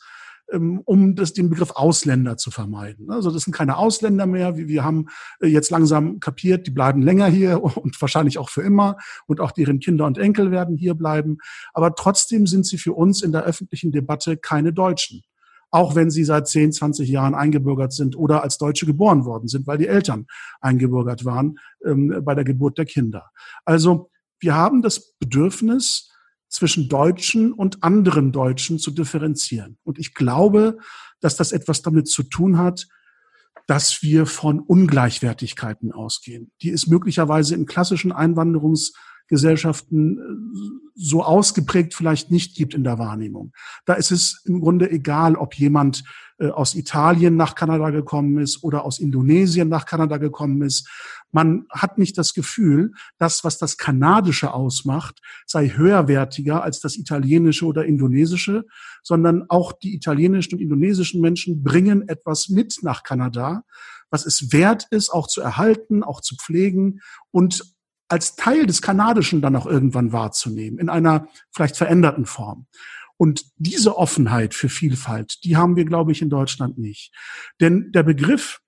um 0.57 1.15
das, 1.15 1.33
den 1.33 1.51
Begriff 1.51 1.73
Ausländer 1.73 2.37
zu 2.37 2.51
vermeiden. 2.51 3.11
Also 3.11 3.31
das 3.31 3.43
sind 3.43 3.53
keine 3.53 3.77
Ausländer 3.77 4.27
mehr. 4.27 4.57
Wir 4.57 4.85
haben 4.85 5.07
äh, 5.41 5.47
jetzt 5.47 5.71
langsam 5.71 6.21
kapiert, 6.21 6.67
die 6.67 6.71
bleiben 6.71 7.03
länger 7.03 7.27
hier 7.27 7.63
und 7.77 8.01
wahrscheinlich 8.01 8.39
auch 8.39 8.49
für 8.49 8.63
immer 8.63 8.97
und 9.27 9.41
auch 9.41 9.53
deren 9.53 9.79
Kinder 9.79 10.07
und 10.07 10.19
Enkel 10.19 10.51
werden 10.51 10.77
hier 10.77 10.95
bleiben. 10.95 11.39
Aber 11.75 11.95
trotzdem 11.95 12.47
sind 12.47 12.67
sie 12.67 12.79
für 12.79 12.95
uns 12.95 13.23
in 13.23 13.33
der 13.33 13.45
öffentlichen 13.45 13.93
Debatte 13.93 14.37
keine 14.37 14.73
Deutschen. 14.73 15.23
Auch 15.71 15.95
wenn 15.95 16.11
sie 16.11 16.25
seit 16.25 16.49
10, 16.49 16.73
20 16.73 17.11
Jahren 17.11 17.35
eingebürgert 17.35 17.93
sind 17.93 18.17
oder 18.17 18.43
als 18.43 18.57
Deutsche 18.57 18.87
geboren 18.87 19.27
worden 19.27 19.49
sind, 19.49 19.67
weil 19.67 19.77
die 19.77 19.87
Eltern 19.87 20.27
eingebürgert 20.63 21.27
waren 21.27 21.59
ähm, 21.85 22.23
bei 22.25 22.35
der 22.35 22.45
Geburt 22.45 22.79
der 22.79 22.87
Kinder. 22.87 23.31
Also 23.67 24.11
wir 24.41 24.55
haben 24.55 24.81
das 24.81 25.13
Bedürfnis, 25.19 26.11
zwischen 26.49 26.89
Deutschen 26.89 27.53
und 27.53 27.83
anderen 27.83 28.33
Deutschen 28.33 28.79
zu 28.79 28.91
differenzieren. 28.91 29.77
Und 29.85 29.99
ich 29.99 30.15
glaube, 30.15 30.79
dass 31.21 31.37
das 31.37 31.53
etwas 31.53 31.83
damit 31.83 32.09
zu 32.09 32.23
tun 32.23 32.57
hat, 32.59 32.87
dass 33.67 34.03
wir 34.03 34.25
von 34.27 34.61
Ungleichwertigkeiten 34.61 35.93
ausgehen, 35.93 36.51
die 36.63 36.71
es 36.71 36.87
möglicherweise 36.87 37.55
in 37.55 37.67
klassischen 37.67 38.13
Einwanderungsgesellschaften 38.13 40.19
äh, 40.19 40.23
so 40.95 41.23
ausgeprägt 41.23 41.93
vielleicht 41.93 42.31
nicht 42.31 42.57
gibt 42.57 42.73
in 42.73 42.83
der 42.83 42.99
Wahrnehmung. 42.99 43.53
Da 43.85 43.93
ist 43.95 44.11
es 44.11 44.43
im 44.47 44.61
Grunde 44.61 44.91
egal, 44.91 45.37
ob 45.37 45.53
jemand 45.55 46.03
äh, 46.39 46.49
aus 46.49 46.75
Italien 46.75 47.37
nach 47.37 47.55
Kanada 47.55 47.91
gekommen 47.91 48.39
ist 48.39 48.65
oder 48.65 48.87
aus 48.87 49.01
Indonesien 49.01 49.69
nach 49.69 49.85
Kanada 49.85 50.17
gekommen 50.17 50.63
ist. 50.63 50.89
Man 51.31 51.67
hat 51.71 51.99
nicht 51.99 52.17
das 52.17 52.35
Gefühl, 52.35 52.93
das, 53.19 53.45
was 53.45 53.59
das 53.59 53.77
Kanadische 53.77 54.53
ausmacht, 54.55 55.21
sei 55.47 55.69
höherwertiger 55.69 56.63
als 56.63 56.81
das 56.81 56.97
Italienische 56.97 57.67
oder 57.67 57.85
Indonesische, 57.85 58.65
sondern 59.03 59.45
auch 59.49 59.73
die 59.73 59.95
italienischen 59.95 60.55
und 60.55 60.61
indonesischen 60.61 61.21
Menschen 61.21 61.63
bringen 61.63 62.09
etwas 62.09 62.49
mit 62.49 62.79
nach 62.83 63.03
Kanada, 63.03 63.65
was 64.11 64.25
es 64.25 64.53
wert 64.53 64.87
ist, 64.91 65.11
auch 65.11 65.29
zu 65.29 65.41
erhalten, 65.41 66.03
auch 66.03 66.21
zu 66.21 66.37
pflegen 66.37 67.01
und 67.31 67.75
als 68.09 68.37
Teil 68.37 68.67
des 68.67 68.81
Kanadischen 68.81 69.43
dann 69.43 69.55
auch 69.55 69.67
irgendwann 69.67 70.13
wahrzunehmen, 70.13 70.79
in 70.79 70.89
einer 70.89 71.29
vielleicht 71.51 71.77
veränderten 71.77 72.25
Form. 72.25 72.67
Und 73.19 73.45
diese 73.57 73.99
Offenheit 73.99 74.55
für 74.55 74.69
Vielfalt, 74.69 75.45
die 75.45 75.57
haben 75.57 75.77
wir, 75.77 75.85
glaube 75.85 76.13
ich, 76.13 76.23
in 76.23 76.31
Deutschland 76.31 76.79
nicht. 76.79 77.13
Denn 77.61 77.91
der 77.93 78.05
Begriff, 78.05 78.61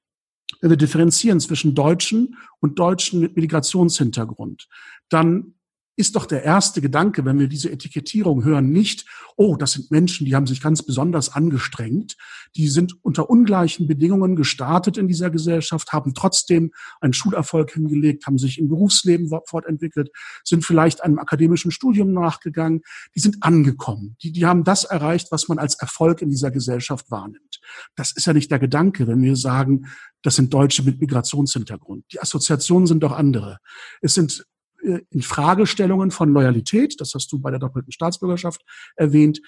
wenn 0.60 0.70
wir 0.70 0.76
differenzieren 0.76 1.40
zwischen 1.40 1.74
Deutschen 1.74 2.36
und 2.60 2.78
Deutschen 2.78 3.20
mit 3.20 3.36
Migrationshintergrund, 3.36 4.68
dann 5.08 5.54
ist 6.00 6.16
doch 6.16 6.24
der 6.24 6.44
erste 6.44 6.80
Gedanke, 6.80 7.26
wenn 7.26 7.38
wir 7.38 7.46
diese 7.46 7.70
Etikettierung 7.70 8.42
hören, 8.42 8.70
nicht, 8.70 9.04
oh, 9.36 9.56
das 9.56 9.72
sind 9.72 9.90
Menschen, 9.90 10.24
die 10.24 10.34
haben 10.34 10.46
sich 10.46 10.62
ganz 10.62 10.82
besonders 10.82 11.28
angestrengt, 11.28 12.16
die 12.56 12.68
sind 12.68 12.94
unter 13.02 13.28
ungleichen 13.28 13.86
Bedingungen 13.86 14.34
gestartet 14.34 14.96
in 14.96 15.08
dieser 15.08 15.30
Gesellschaft, 15.30 15.92
haben 15.92 16.14
trotzdem 16.14 16.72
einen 17.02 17.12
Schulerfolg 17.12 17.72
hingelegt, 17.72 18.26
haben 18.26 18.38
sich 18.38 18.58
im 18.58 18.68
Berufsleben 18.68 19.28
fortentwickelt, 19.44 20.10
sind 20.42 20.64
vielleicht 20.64 21.04
einem 21.04 21.18
akademischen 21.18 21.70
Studium 21.70 22.12
nachgegangen, 22.12 22.80
die 23.14 23.20
sind 23.20 23.36
angekommen, 23.42 24.16
die, 24.22 24.32
die 24.32 24.46
haben 24.46 24.64
das 24.64 24.84
erreicht, 24.84 25.30
was 25.30 25.48
man 25.48 25.58
als 25.58 25.74
Erfolg 25.74 26.22
in 26.22 26.30
dieser 26.30 26.50
Gesellschaft 26.50 27.10
wahrnimmt. 27.10 27.49
Das 27.96 28.12
ist 28.12 28.26
ja 28.26 28.32
nicht 28.32 28.50
der 28.50 28.58
Gedanke, 28.58 29.06
wenn 29.06 29.22
wir 29.22 29.36
sagen, 29.36 29.86
das 30.22 30.36
sind 30.36 30.52
Deutsche 30.52 30.82
mit 30.82 31.00
Migrationshintergrund. 31.00 32.04
Die 32.12 32.20
Assoziationen 32.20 32.86
sind 32.86 33.02
doch 33.02 33.12
andere. 33.12 33.58
Es 34.00 34.14
sind 34.14 34.44
äh, 34.82 35.00
in 35.10 35.22
Fragestellungen 35.22 36.10
von 36.10 36.32
Loyalität, 36.32 37.00
das 37.00 37.14
hast 37.14 37.30
du 37.32 37.38
bei 37.38 37.50
der 37.50 37.60
doppelten 37.60 37.92
Staatsbürgerschaft 37.92 38.62
erwähnt. 38.96 39.40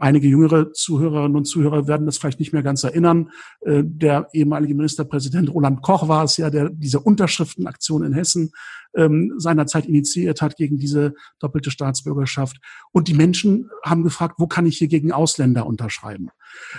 Einige 0.00 0.28
jüngere 0.28 0.72
Zuhörerinnen 0.72 1.36
und 1.36 1.44
Zuhörer 1.44 1.88
werden 1.88 2.06
das 2.06 2.18
vielleicht 2.18 2.38
nicht 2.38 2.52
mehr 2.52 2.62
ganz 2.62 2.84
erinnern. 2.84 3.30
Äh, 3.62 3.82
der 3.84 4.28
ehemalige 4.32 4.74
Ministerpräsident 4.74 5.52
Roland 5.52 5.82
Koch 5.82 6.06
war 6.06 6.22
es 6.22 6.36
ja, 6.36 6.50
der 6.50 6.70
diese 6.70 7.00
Unterschriftenaktion 7.00 8.04
in 8.04 8.12
Hessen 8.12 8.52
ähm, 8.94 9.34
seinerzeit 9.38 9.86
initiiert 9.86 10.40
hat 10.40 10.56
gegen 10.56 10.78
diese 10.78 11.14
doppelte 11.40 11.72
Staatsbürgerschaft. 11.72 12.58
Und 12.92 13.08
die 13.08 13.14
Menschen 13.14 13.70
haben 13.84 14.04
gefragt, 14.04 14.36
wo 14.38 14.46
kann 14.46 14.66
ich 14.66 14.78
hier 14.78 14.88
gegen 14.88 15.10
Ausländer 15.10 15.66
unterschreiben? 15.66 16.28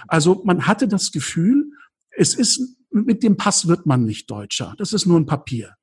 Also 0.08 0.42
man 0.46 0.66
hatte 0.66 0.88
das 0.88 1.12
Gefühl, 1.12 1.72
es 2.12 2.34
ist, 2.36 2.78
mit 2.90 3.22
dem 3.22 3.36
Pass 3.36 3.68
wird 3.68 3.86
man 3.86 4.06
nicht 4.06 4.32
Deutscher. 4.32 4.76
Das 4.78 4.94
ist 4.94 5.06
nur 5.06 5.20
ein 5.20 5.26
Papier. 5.26 5.76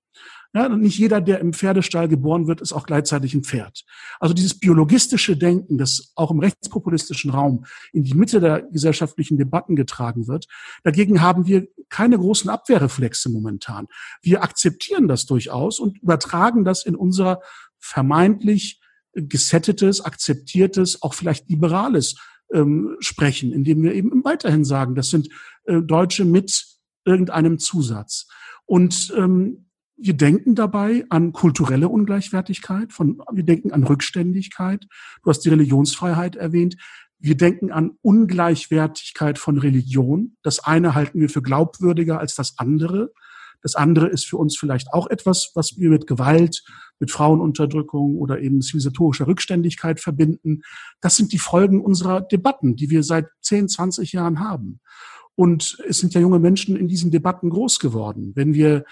Ja, 0.54 0.68
nicht 0.68 0.98
jeder, 0.98 1.20
der 1.20 1.40
im 1.40 1.52
Pferdestall 1.52 2.09
geboren 2.09 2.46
wird, 2.46 2.61
ist 2.61 2.72
auch 2.72 2.87
gleichzeitig 2.87 3.35
ein 3.35 3.44
Pferd. 3.44 3.85
Also 4.20 4.35
dieses 4.35 4.59
biologistische 4.59 5.37
Denken, 5.37 5.78
das 5.78 6.12
auch 6.14 6.30
im 6.30 6.38
rechtspopulistischen 6.38 7.30
Raum 7.30 7.66
in 7.92 8.04
die 8.04 8.14
Mitte 8.14 8.40
der 8.40 8.62
gesellschaftlichen 8.62 9.37
Debatten 9.37 9.76
getragen 9.76 10.28
wird, 10.28 10.46
dagegen 10.82 11.20
haben 11.20 11.46
wir 11.46 11.66
keine 11.88 12.18
großen 12.18 12.48
Abwehrreflexe 12.50 13.30
momentan. 13.30 13.87
Wir 14.22 14.42
akzeptieren 14.42 15.09
das 15.09 15.26
durchaus 15.26 15.78
und 15.78 16.00
übertragen 16.02 16.64
das 16.64 16.85
in 16.85 16.96
unser 16.96 17.40
vermeintlich 17.78 18.80
gesettetes, 19.12 20.00
akzeptiertes, 20.00 21.02
auch 21.02 21.14
vielleicht 21.14 21.48
liberales 21.48 22.16
ähm, 22.52 22.96
Sprechen, 23.00 23.52
indem 23.52 23.82
wir 23.82 23.94
eben 23.94 24.24
weiterhin 24.24 24.64
sagen, 24.64 24.94
das 24.94 25.11
sind 25.11 25.28
äh, 25.64 25.80
Deutsche 25.82 26.24
mit 26.24 26.64
irgendeinem 27.04 27.59
Zusatz. 27.59 28.26
Und 28.66 29.12
ähm, 29.16 29.65
wir 29.96 30.14
denken 30.14 30.54
dabei 30.54 31.04
an 31.09 31.32
kulturelle 31.32 31.88
Ungleichwertigkeit, 31.88 32.92
von, 32.92 33.22
wir 33.32 33.44
denken 33.44 33.72
an 33.72 33.85
Rückständigkeit. 33.85 34.87
Du 35.22 35.30
hast 35.30 35.40
die 35.40 35.48
Religionsfreiheit 35.48 36.37
erwähnt. 36.37 36.76
Wir 37.18 37.37
denken 37.37 37.72
an 37.72 37.92
Ungleichwertigkeit 38.02 39.38
von 39.38 39.59
Religion. 39.59 40.37
Das 40.42 40.61
eine 40.61 40.94
halten 40.94 41.20
wir 41.20 41.30
für 41.30 41.42
glaubwürdiger 41.42 42.20
als 42.20 42.35
das 42.35 42.59
andere. 42.59 43.12
Das 43.62 43.74
andere 43.74 44.09
ist 44.09 44.26
für 44.26 44.37
uns 44.37 44.56
vielleicht 44.56 44.92
auch 44.92 45.06
etwas, 45.06 45.52
was 45.54 45.78
wir 45.78 45.88
mit 45.88 46.06
Gewalt, 46.06 46.62
mit 47.00 47.11
Frauenunterdrückung 47.11 48.16
oder 48.16 48.40
eben 48.40 48.61
zivilisatorischer 48.61 49.26
Rückständigkeit 49.26 49.98
verbinden. 49.98 50.62
Das 51.00 51.16
sind 51.16 51.32
die 51.32 51.38
Folgen 51.38 51.80
unserer 51.80 52.20
Debatten, 52.20 52.76
die 52.76 52.90
wir 52.90 53.02
seit 53.02 53.26
10, 53.40 53.68
20 53.68 54.12
Jahren 54.12 54.40
haben. 54.40 54.80
Und 55.35 55.78
es 55.88 55.98
sind 55.98 56.14
ja 56.14 56.20
junge 56.20 56.38
Menschen 56.38 56.76
in 56.76 56.87
diesen 56.87 57.11
Debatten 57.11 57.50
groß 57.50 57.78
geworden. 57.78 58.32
Wenn 58.35 58.54
wir 58.54 58.85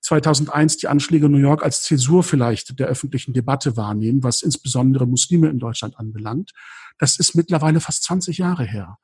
2001 0.00 0.78
die 0.78 0.88
Anschläge 0.88 1.26
in 1.26 1.32
New 1.32 1.38
York 1.38 1.62
als 1.62 1.82
Zäsur 1.82 2.22
vielleicht 2.22 2.78
der 2.78 2.86
öffentlichen 2.86 3.32
Debatte 3.32 3.76
wahrnehmen, 3.76 4.22
was 4.22 4.42
insbesondere 4.42 5.06
Muslime 5.06 5.48
in 5.48 5.58
Deutschland 5.58 5.98
anbelangt. 5.98 6.52
Das 6.98 7.18
ist 7.18 7.34
mittlerweile 7.34 7.80
fast 7.80 8.04
20 8.04 8.38
Jahre 8.38 8.64
her. 8.64 8.98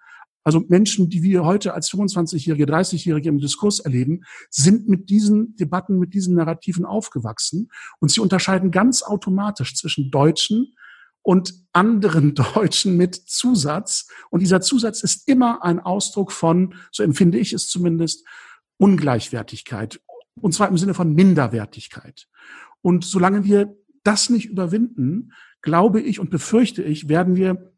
Also 0.45 0.65
Menschen, 0.69 1.09
die 1.09 1.23
wir 1.23 1.45
heute 1.45 1.73
als 1.75 1.91
25-Jährige, 1.91 2.65
30-Jährige 2.65 3.29
im 3.29 3.39
Diskurs 3.39 3.79
erleben, 3.81 4.23
sind 4.51 4.89
mit 4.89 5.09
diesen 5.09 5.55
Debatten, 5.57 5.99
mit 5.99 6.15
diesen 6.15 6.35
Narrativen 6.35 6.85
aufgewachsen 6.85 7.71
und 8.01 8.11
sie 8.11 8.21
unterscheiden 8.21 8.71
ganz 8.71 9.03
automatisch 9.03 9.77
zwischen 9.77 10.11
Deutschen 10.11 10.75
und 11.23 11.55
anderen 11.73 12.35
Deutschen 12.55 12.97
mit 12.97 13.15
Zusatz. 13.15 14.09
Und 14.31 14.41
dieser 14.41 14.61
Zusatz 14.61 15.03
ist 15.03 15.29
immer 15.29 15.65
ein 15.65 15.79
Ausdruck 15.79 16.33
von, 16.33 16.75
so 16.91 17.03
empfinde 17.03 17.39
ich 17.39 17.53
es 17.53 17.69
zumindest, 17.69 18.27
Ungleichwertigkeit. 18.79 20.01
Und 20.41 20.55
zwar 20.55 20.69
im 20.69 20.79
Sinne 20.79 20.95
von 20.95 21.15
Minderwertigkeit. 21.15 22.29
Und 22.81 23.05
solange 23.05 23.45
wir 23.45 23.77
das 24.03 24.31
nicht 24.31 24.47
überwinden, 24.47 25.33
glaube 25.61 26.01
ich 26.01 26.19
und 26.19 26.31
befürchte 26.31 26.83
ich, 26.83 27.09
werden 27.09 27.37
wir 27.37 27.73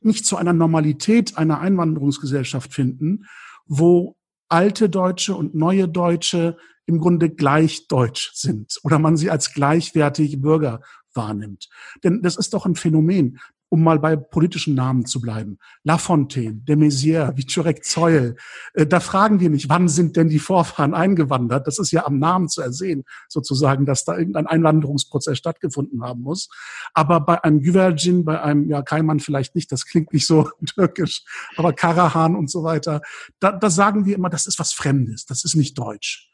nicht 0.00 0.24
zu 0.24 0.36
einer 0.36 0.52
Normalität 0.52 1.36
einer 1.36 1.60
Einwanderungsgesellschaft 1.60 2.72
finden, 2.72 3.26
wo 3.66 4.16
alte 4.48 4.88
Deutsche 4.88 5.34
und 5.34 5.54
neue 5.54 5.88
Deutsche 5.88 6.56
im 6.86 6.98
Grunde 6.98 7.30
gleich 7.30 7.88
deutsch 7.88 8.32
sind 8.34 8.78
oder 8.84 8.98
man 8.98 9.16
sie 9.16 9.30
als 9.30 9.52
gleichwertige 9.52 10.36
Bürger 10.36 10.80
wahrnimmt. 11.12 11.68
Denn 12.04 12.22
das 12.22 12.36
ist 12.36 12.54
doch 12.54 12.64
ein 12.64 12.76
Phänomen 12.76 13.40
um 13.68 13.82
mal 13.82 13.98
bei 13.98 14.16
politischen 14.16 14.74
Namen 14.74 15.06
zu 15.06 15.20
bleiben. 15.20 15.58
Lafontaine, 15.82 16.60
de 16.62 16.76
Maizière, 16.76 17.32
Wiczorek 17.36 17.84
Zeul. 17.84 18.36
Äh, 18.74 18.86
da 18.86 19.00
fragen 19.00 19.40
wir 19.40 19.50
nicht, 19.50 19.68
wann 19.68 19.88
sind 19.88 20.16
denn 20.16 20.28
die 20.28 20.38
Vorfahren 20.38 20.94
eingewandert? 20.94 21.66
Das 21.66 21.78
ist 21.78 21.90
ja 21.90 22.06
am 22.06 22.18
Namen 22.18 22.48
zu 22.48 22.62
ersehen, 22.62 23.04
sozusagen, 23.28 23.86
dass 23.86 24.04
da 24.04 24.16
irgendein 24.16 24.46
Einwanderungsprozess 24.46 25.38
stattgefunden 25.38 26.02
haben 26.02 26.22
muss. 26.22 26.48
Aber 26.94 27.20
bei 27.20 27.42
einem 27.42 27.60
Güvercin, 27.60 28.24
bei 28.24 28.40
einem, 28.40 28.68
ja, 28.68 28.82
Kaiman 28.82 29.20
vielleicht 29.20 29.54
nicht, 29.54 29.72
das 29.72 29.86
klingt 29.86 30.12
nicht 30.12 30.26
so 30.26 30.50
türkisch, 30.66 31.24
aber 31.56 31.72
Karahan 31.72 32.36
und 32.36 32.50
so 32.50 32.62
weiter, 32.62 33.00
da, 33.40 33.52
da 33.52 33.70
sagen 33.70 34.06
wir 34.06 34.14
immer, 34.14 34.30
das 34.30 34.46
ist 34.46 34.58
was 34.58 34.72
Fremdes, 34.72 35.26
das 35.26 35.44
ist 35.44 35.56
nicht 35.56 35.78
deutsch. 35.78 36.30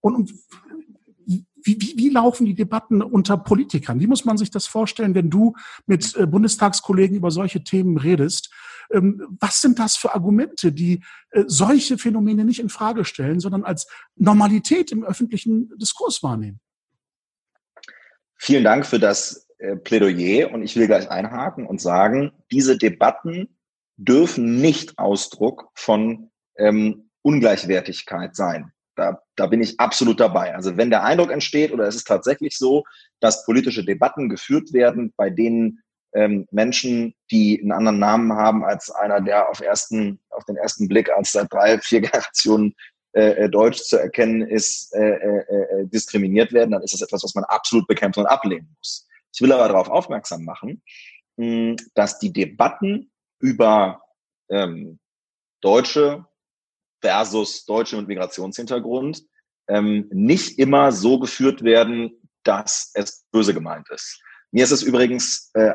Und, 0.00 0.32
wie, 1.66 1.80
wie, 1.80 1.94
wie 1.96 2.08
laufen 2.10 2.46
die 2.46 2.54
Debatten 2.54 3.02
unter 3.02 3.36
Politikern? 3.36 4.00
Wie 4.00 4.06
muss 4.06 4.24
man 4.24 4.38
sich 4.38 4.50
das 4.50 4.66
vorstellen, 4.66 5.14
wenn 5.14 5.30
du 5.30 5.54
mit 5.86 6.16
äh, 6.16 6.26
Bundestagskollegen 6.26 7.16
über 7.16 7.30
solche 7.30 7.64
Themen 7.64 7.98
redest? 7.98 8.52
Ähm, 8.92 9.36
was 9.40 9.60
sind 9.60 9.78
das 9.80 9.96
für 9.96 10.14
Argumente, 10.14 10.70
die 10.70 11.02
äh, 11.30 11.42
solche 11.46 11.98
Phänomene 11.98 12.44
nicht 12.44 12.60
in 12.60 12.68
Frage 12.68 13.04
stellen, 13.04 13.40
sondern 13.40 13.64
als 13.64 13.88
Normalität 14.14 14.92
im 14.92 15.04
öffentlichen 15.04 15.76
Diskurs 15.76 16.22
wahrnehmen? 16.22 16.60
Vielen 18.36 18.64
Dank 18.64 18.86
für 18.86 19.00
das 19.00 19.48
äh, 19.58 19.76
Plädoyer 19.76 20.52
und 20.52 20.62
ich 20.62 20.76
will 20.76 20.86
gleich 20.86 21.10
einhaken 21.10 21.66
und 21.66 21.80
sagen, 21.80 22.32
diese 22.52 22.78
Debatten 22.78 23.48
dürfen 23.96 24.60
nicht 24.60 24.98
Ausdruck 24.98 25.70
von 25.74 26.30
ähm, 26.56 27.10
Ungleichwertigkeit 27.22 28.36
sein. 28.36 28.72
Da, 28.96 29.22
da 29.36 29.46
bin 29.46 29.60
ich 29.60 29.78
absolut 29.78 30.18
dabei. 30.18 30.54
Also 30.54 30.76
wenn 30.76 30.90
der 30.90 31.04
Eindruck 31.04 31.30
entsteht 31.30 31.72
oder 31.72 31.86
es 31.86 31.96
ist 31.96 32.06
tatsächlich 32.06 32.56
so, 32.56 32.84
dass 33.20 33.44
politische 33.44 33.84
Debatten 33.84 34.28
geführt 34.28 34.72
werden, 34.72 35.12
bei 35.16 35.30
denen 35.30 35.82
ähm, 36.14 36.46
Menschen, 36.50 37.14
die 37.30 37.60
einen 37.60 37.72
anderen 37.72 37.98
Namen 37.98 38.32
haben 38.32 38.64
als 38.64 38.90
einer, 38.90 39.20
der 39.20 39.50
auf, 39.50 39.60
ersten, 39.60 40.18
auf 40.30 40.44
den 40.46 40.56
ersten 40.56 40.88
Blick 40.88 41.10
als 41.10 41.32
seit 41.32 41.52
drei, 41.52 41.78
vier 41.78 42.00
Generationen 42.02 42.74
äh, 43.12 43.44
äh, 43.44 43.48
Deutsch 43.50 43.82
zu 43.82 43.98
erkennen 43.98 44.42
ist, 44.42 44.94
äh, 44.94 45.00
äh, 45.00 45.38
äh, 45.38 45.86
diskriminiert 45.86 46.52
werden, 46.52 46.70
dann 46.70 46.82
ist 46.82 46.94
das 46.94 47.02
etwas, 47.02 47.22
was 47.22 47.34
man 47.34 47.44
absolut 47.44 47.86
bekämpfen 47.86 48.20
und 48.20 48.26
ablehnen 48.26 48.74
muss. 48.78 49.06
Ich 49.34 49.40
will 49.40 49.52
aber 49.52 49.68
darauf 49.68 49.88
aufmerksam 49.88 50.44
machen, 50.44 50.82
mh, 51.36 51.76
dass 51.94 52.18
die 52.18 52.32
Debatten 52.32 53.10
über 53.40 54.02
ähm, 54.48 54.98
Deutsche 55.60 56.26
versus 57.06 57.64
Deutsche 57.66 57.96
mit 57.96 58.08
Migrationshintergrund 58.08 59.22
ähm, 59.68 60.08
nicht 60.12 60.58
immer 60.58 60.90
so 60.90 61.20
geführt 61.20 61.62
werden, 61.62 62.10
dass 62.42 62.90
es 62.94 63.24
böse 63.30 63.54
gemeint 63.54 63.88
ist. 63.90 64.20
Mir 64.50 64.64
ist 64.64 64.72
es 64.72 64.82
übrigens 64.82 65.50
äh, 65.54 65.74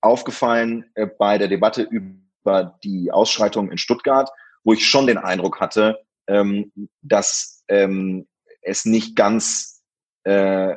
aufgefallen 0.00 0.84
äh, 0.94 1.06
bei 1.06 1.38
der 1.38 1.46
Debatte 1.46 1.82
über 1.82 2.78
die 2.82 3.12
Ausschreitungen 3.12 3.70
in 3.70 3.78
Stuttgart, 3.78 4.28
wo 4.64 4.72
ich 4.72 4.88
schon 4.88 5.06
den 5.06 5.18
Eindruck 5.18 5.60
hatte, 5.60 6.00
ähm, 6.26 6.72
dass 7.02 7.62
ähm, 7.68 8.26
es 8.62 8.84
nicht 8.84 9.14
ganz 9.14 9.84
äh, 10.24 10.74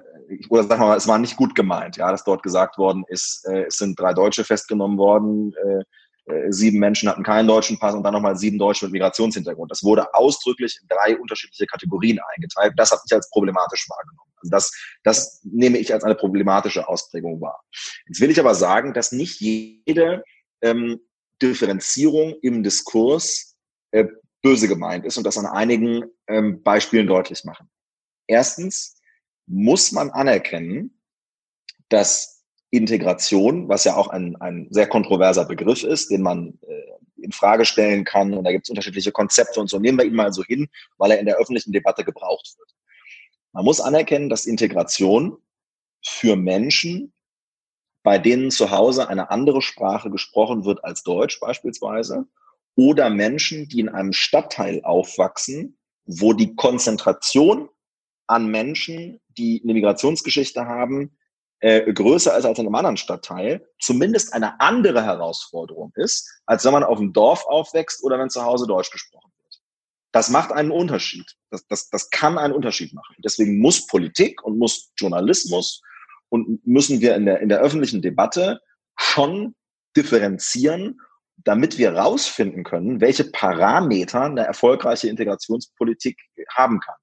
oder 0.49 0.63
sagen 0.65 0.81
wir 0.81 0.87
mal, 0.89 0.97
es 0.97 1.07
war 1.07 1.17
nicht 1.17 1.35
gut 1.35 1.55
gemeint, 1.55 1.97
ja, 1.97 2.11
dass 2.11 2.23
dort 2.23 2.43
gesagt 2.43 2.77
worden 2.77 3.03
ist, 3.07 3.47
äh, 3.47 3.63
es 3.63 3.77
sind 3.77 3.99
drei 3.99 4.13
Deutsche 4.13 4.43
festgenommen 4.43 4.99
worden, 4.99 5.55
äh, 5.55 5.83
äh, 6.29 6.51
sieben 6.51 6.79
Menschen 6.79 7.09
hatten 7.09 7.23
keinen 7.23 7.47
deutschen 7.47 7.79
Pass 7.79 7.95
und 7.95 8.03
dann 8.03 8.13
nochmal 8.13 8.37
sieben 8.37 8.57
Deutsche 8.57 8.85
mit 8.85 8.93
Migrationshintergrund. 8.93 9.71
Das 9.71 9.83
wurde 9.83 10.13
ausdrücklich 10.13 10.79
in 10.81 10.87
drei 10.87 11.17
unterschiedliche 11.17 11.65
Kategorien 11.65 12.19
eingeteilt. 12.35 12.73
Das 12.77 12.91
hat 12.91 12.99
mich 13.03 13.13
als 13.13 13.29
problematisch 13.29 13.87
wahrgenommen. 13.89 14.31
Also 14.37 14.51
das, 14.51 14.71
das 15.03 15.41
nehme 15.43 15.77
ich 15.77 15.93
als 15.93 16.03
eine 16.03 16.15
problematische 16.15 16.87
Ausprägung 16.87 17.41
wahr. 17.41 17.61
Jetzt 18.07 18.21
will 18.21 18.29
ich 18.29 18.39
aber 18.39 18.55
sagen, 18.55 18.93
dass 18.93 19.11
nicht 19.11 19.39
jede 19.39 20.23
ähm, 20.61 20.99
Differenzierung 21.41 22.35
im 22.41 22.63
Diskurs 22.63 23.55
äh, 23.91 24.05
böse 24.41 24.67
gemeint 24.67 25.05
ist 25.05 25.17
und 25.17 25.23
das 25.23 25.37
an 25.37 25.45
einigen 25.45 26.05
ähm, 26.27 26.63
Beispielen 26.63 27.07
deutlich 27.07 27.43
machen. 27.43 27.69
Erstens 28.27 28.95
muss 29.47 29.91
man 29.91 30.11
anerkennen, 30.11 31.01
dass 31.89 32.38
Integration, 32.71 33.67
was 33.67 33.83
ja 33.83 33.95
auch 33.95 34.09
ein, 34.09 34.35
ein 34.37 34.67
sehr 34.69 34.87
kontroverser 34.87 35.45
Begriff 35.45 35.83
ist, 35.83 36.11
den 36.11 36.21
man 36.21 36.59
äh, 36.67 37.23
in 37.23 37.31
Frage 37.31 37.65
stellen 37.65 38.05
kann. 38.05 38.33
Und 38.33 38.43
da 38.43 38.51
gibt 38.51 38.65
es 38.65 38.69
unterschiedliche 38.69 39.11
Konzepte 39.11 39.59
und 39.59 39.69
so. 39.69 39.79
Nehmen 39.79 39.97
wir 39.97 40.05
ihn 40.05 40.15
mal 40.15 40.31
so 40.31 40.43
hin, 40.43 40.69
weil 40.97 41.11
er 41.11 41.19
in 41.19 41.25
der 41.25 41.37
öffentlichen 41.37 41.71
Debatte 41.71 42.03
gebraucht 42.03 42.55
wird. 42.57 42.69
Man 43.51 43.65
muss 43.65 43.81
anerkennen, 43.81 44.29
dass 44.29 44.45
Integration 44.45 45.37
für 46.05 46.35
Menschen, 46.35 47.13
bei 48.03 48.17
denen 48.17 48.51
zu 48.51 48.71
Hause 48.71 49.09
eine 49.09 49.31
andere 49.31 49.61
Sprache 49.61 50.09
gesprochen 50.09 50.65
wird 50.65 50.83
als 50.83 51.03
Deutsch 51.03 51.39
beispielsweise, 51.39 52.25
oder 52.75 53.09
Menschen, 53.09 53.67
die 53.67 53.81
in 53.81 53.89
einem 53.89 54.13
Stadtteil 54.13 54.81
aufwachsen, 54.83 55.77
wo 56.05 56.33
die 56.33 56.55
Konzentration 56.55 57.67
an 58.27 58.49
Menschen, 58.49 59.19
die 59.37 59.61
eine 59.63 59.73
Migrationsgeschichte 59.73 60.65
haben, 60.65 61.17
äh, 61.59 61.91
größer 61.91 62.37
ist 62.37 62.45
als 62.45 62.57
in 62.57 62.65
einem 62.65 62.75
anderen 62.75 62.97
Stadtteil, 62.97 63.67
zumindest 63.79 64.33
eine 64.33 64.59
andere 64.61 65.03
Herausforderung 65.03 65.91
ist, 65.95 66.29
als 66.45 66.63
wenn 66.65 66.73
man 66.73 66.83
auf 66.83 66.99
dem 66.99 67.13
Dorf 67.13 67.45
aufwächst 67.45 68.03
oder 68.03 68.17
wenn 68.19 68.29
zu 68.29 68.43
Hause 68.43 68.65
Deutsch 68.65 68.91
gesprochen 68.91 69.31
wird. 69.37 69.61
Das 70.11 70.29
macht 70.29 70.51
einen 70.51 70.71
Unterschied. 70.71 71.35
Das, 71.49 71.67
das, 71.67 71.89
das 71.89 72.09
kann 72.09 72.37
einen 72.37 72.53
Unterschied 72.53 72.93
machen. 72.93 73.15
Deswegen 73.23 73.59
muss 73.59 73.87
Politik 73.87 74.43
und 74.43 74.57
muss 74.57 74.91
Journalismus 74.97 75.81
und 76.29 76.65
müssen 76.65 77.01
wir 77.01 77.15
in 77.15 77.25
der, 77.25 77.41
in 77.41 77.49
der 77.49 77.59
öffentlichen 77.59 78.01
Debatte 78.01 78.61
schon 78.95 79.55
differenzieren, 79.95 80.99
damit 81.37 81.77
wir 81.77 81.93
herausfinden 81.93 82.63
können, 82.63 83.01
welche 83.01 83.25
Parameter 83.25 84.21
eine 84.21 84.45
erfolgreiche 84.45 85.07
Integrationspolitik 85.07 86.19
haben 86.49 86.79
kann. 86.79 86.95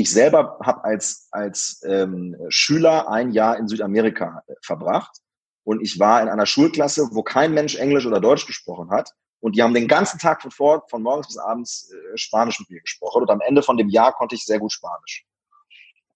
Ich 0.00 0.12
selber 0.12 0.60
habe 0.62 0.84
als, 0.84 1.26
als 1.32 1.82
ähm, 1.84 2.36
Schüler 2.50 3.10
ein 3.10 3.32
Jahr 3.32 3.58
in 3.58 3.66
Südamerika 3.66 4.44
äh, 4.46 4.54
verbracht 4.62 5.18
und 5.64 5.82
ich 5.82 5.98
war 5.98 6.22
in 6.22 6.28
einer 6.28 6.46
Schulklasse, 6.46 7.08
wo 7.10 7.24
kein 7.24 7.52
Mensch 7.52 7.74
Englisch 7.74 8.06
oder 8.06 8.20
Deutsch 8.20 8.46
gesprochen 8.46 8.90
hat. 8.92 9.10
Und 9.40 9.56
die 9.56 9.62
haben 9.64 9.74
den 9.74 9.88
ganzen 9.88 10.20
Tag 10.20 10.40
von, 10.40 10.52
vor, 10.52 10.84
von 10.88 11.02
morgens 11.02 11.26
bis 11.26 11.38
abends 11.38 11.90
äh, 11.92 12.16
Spanisch 12.16 12.60
mit 12.60 12.70
mir 12.70 12.80
gesprochen. 12.80 13.22
Und 13.22 13.30
am 13.30 13.40
Ende 13.40 13.64
von 13.64 13.76
dem 13.76 13.88
Jahr 13.88 14.12
konnte 14.12 14.36
ich 14.36 14.44
sehr 14.44 14.60
gut 14.60 14.70
Spanisch. 14.70 15.26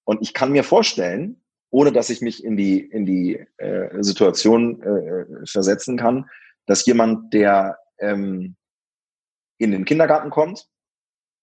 Und 0.04 0.22
ich 0.22 0.32
kann 0.32 0.52
mir 0.52 0.62
vorstellen, 0.62 1.42
ohne 1.70 1.90
dass 1.90 2.08
ich 2.08 2.20
mich 2.20 2.44
in 2.44 2.56
die, 2.56 2.78
in 2.78 3.04
die 3.04 3.44
äh, 3.56 4.00
Situation 4.00 4.80
äh, 4.80 5.44
versetzen 5.44 5.96
kann, 5.96 6.30
dass 6.66 6.86
jemand, 6.86 7.34
der 7.34 7.78
ähm, 7.98 8.54
in 9.58 9.72
den 9.72 9.84
Kindergarten 9.84 10.30
kommt 10.30 10.68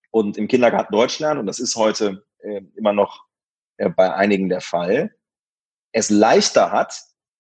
und 0.10 0.38
im 0.38 0.48
Kindergarten 0.48 0.94
Deutsch 0.94 1.20
lernt, 1.20 1.38
und 1.38 1.46
das 1.46 1.60
ist 1.60 1.76
heute 1.76 2.24
äh, 2.40 2.62
immer 2.76 2.94
noch 2.94 3.26
äh, 3.78 3.90
bei 3.90 4.14
einigen 4.14 4.50
der 4.50 4.62
Fall, 4.62 5.16
es 5.92 6.10
leichter 6.10 6.72
hat, 6.72 6.94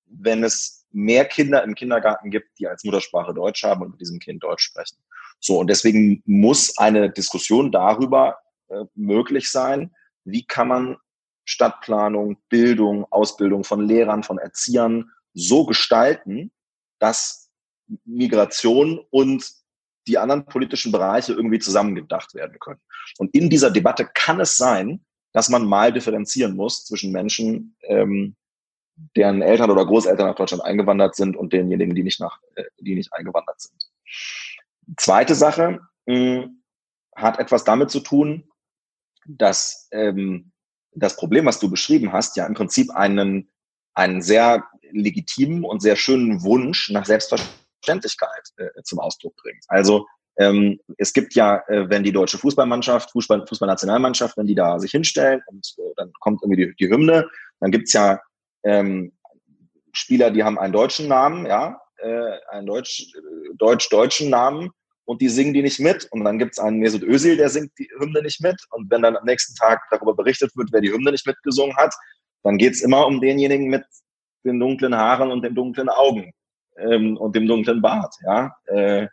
wenn 0.06 0.43
es 0.43 0.88
mehr 0.91 1.26
Kinder 1.26 1.64
im 1.64 1.76
Kindergarten 1.76 2.32
gibt, 2.32 2.58
die 2.58 2.68
als 2.68 2.84
Muttersprache 2.84 3.34
Deutsch 3.34 3.64
haben 3.64 3.84
und 3.84 3.91
mit 3.91 4.02
diesem 4.02 4.20
Kind 4.20 4.43
Deutsch 4.43 4.64
sprechen. 4.64 4.97
So, 5.39 5.60
und 5.60 5.68
deswegen 5.68 6.24
muss 6.26 6.78
eine 6.78 7.10
Diskussion 7.10 7.72
darüber 7.72 8.39
äh, 8.70 8.86
möglich 8.95 9.52
sein, 9.52 9.93
wie 10.24 10.45
kann 10.45 10.68
man 10.68 10.97
Stadtplanung, 11.45 12.38
Bildung, 12.50 13.06
Ausbildung 13.12 13.64
von 13.64 13.88
Lehrern, 13.88 14.24
von 14.24 14.38
Erziehern 14.38 15.12
so 15.34 15.66
gestalten, 15.66 16.52
dass 17.00 17.50
Migration 18.06 19.00
und 19.10 19.50
die 20.10 20.18
anderen 20.18 20.45
politischen 20.45 20.91
Bereiche 20.91 21.34
irgendwie 21.34 21.60
zusammengedacht 21.60 22.34
werden 22.34 22.57
können. 22.60 22.82
Und 23.18 23.34
in 23.34 23.49
dieser 23.49 23.72
Debatte 23.72 24.10
kann 24.14 24.39
es 24.39 24.57
sein, 24.57 25.05
dass 25.32 25.49
man 25.49 25.66
mal 25.66 25.93
differenzieren 25.93 26.55
muss 26.55 26.86
zwischen 26.86 27.12
Menschen, 27.12 27.76
ähm, 27.84 28.36
deren 29.16 29.41
Eltern 29.41 29.72
oder 29.72 29.86
Großeltern 29.86 30.28
nach 30.28 30.36
Deutschland 30.36 30.64
eingewandert 30.64 31.16
sind 31.16 31.38
und 31.38 31.53
denjenigen, 31.53 31.95
die 31.95 32.03
nicht 32.03 32.20
nach, 32.20 32.39
äh, 32.55 32.64
die 32.80 32.95
nicht 32.95 33.14
eingewandert 33.14 33.62
sind. 33.62 33.89
Zweite 34.97 35.36
Sache 35.36 35.80
mh, 36.07 36.47
hat 37.16 37.39
etwas 37.39 37.64
damit 37.64 37.91
zu 37.91 37.99
tun, 37.99 38.49
dass 39.26 39.88
ähm, 39.91 40.51
das 40.91 41.16
Problem, 41.16 41.45
was 41.45 41.60
du 41.60 41.70
beschrieben 41.70 42.12
hast, 42.12 42.36
ja 42.36 42.47
im 42.47 42.55
Prinzip 42.55 42.89
einen, 42.91 43.49
einen 43.93 44.22
sehr 44.22 44.66
legitimen 44.91 45.64
und 45.64 45.82
sehr 45.82 45.95
schönen 45.95 46.41
Wunsch 46.41 46.89
nach 46.89 47.05
Selbstverständlichkeit 47.05 47.59
äh, 47.88 48.84
zum 48.84 48.99
Ausdruck 48.99 49.36
bringt. 49.38 49.63
Also 49.67 50.05
ähm, 50.38 50.80
es 50.97 51.11
gibt 51.11 51.36
ja, 51.36 51.61
äh, 51.67 51.89
wenn 51.89 52.03
die 52.03 52.13
deutsche 52.13 52.38
Fußballmannschaft, 52.38 53.11
Fußball, 53.11 53.45
Fußballnationalmannschaft, 53.45 54.38
wenn 54.38 54.47
die 54.47 54.55
da 54.55 54.80
sich 54.80 54.91
hinstellen 54.91 55.41
und 55.47 55.75
äh, 55.77 55.93
dann 55.97 56.13
kommt 56.19 56.41
irgendwie 56.41 56.67
die, 56.67 56.75
die 56.75 56.89
Hymne, 56.89 57.30
dann 57.59 57.71
gibt's 57.71 57.93
ja 57.93 58.19
ähm, 58.63 59.11
Spieler, 59.91 60.32
die 60.32 60.43
haben 60.43 60.57
einen 60.57 60.73
deutschen 60.73 61.07
Namen, 61.07 61.45
ja, 61.45 61.82
äh, 61.97 62.38
einen 62.51 62.67
deutsch, 62.67 63.11
deutsch-deutschen 63.57 64.30
Namen 64.30 64.71
und 65.05 65.21
die 65.21 65.27
singen 65.30 65.53
die 65.53 65.61
nicht 65.61 65.80
mit. 65.80 66.07
Und 66.11 66.23
dann 66.23 66.39
gibt's 66.39 66.59
einen 66.59 66.80
Mesut 66.80 67.03
Özil, 67.03 67.36
der 67.36 67.49
singt 67.49 67.71
die 67.77 67.89
Hymne 67.99 68.21
nicht 68.21 68.41
mit. 68.41 68.55
Und 68.69 68.89
wenn 68.91 69.01
dann 69.01 69.17
am 69.17 69.25
nächsten 69.25 69.55
Tag 69.55 69.82
darüber 69.91 70.15
berichtet 70.15 70.55
wird, 70.55 70.69
wer 70.71 70.82
die 70.82 70.91
Hymne 70.91 71.11
nicht 71.11 71.25
mitgesungen 71.25 71.75
hat, 71.75 71.93
dann 72.43 72.57
geht's 72.57 72.82
immer 72.82 73.05
um 73.05 73.19
denjenigen 73.19 73.67
mit 73.67 73.84
den 74.45 74.59
dunklen 74.59 74.95
Haaren 74.95 75.32
und 75.32 75.41
den 75.41 75.55
dunklen 75.55 75.89
Augen 75.89 76.32
ähm, 76.80 77.17
und 77.17 77.36
dem 77.36 77.47
dunklen 77.47 77.82
Bart. 77.82 78.13
Ja, 78.25 78.55
äh, 78.67 79.07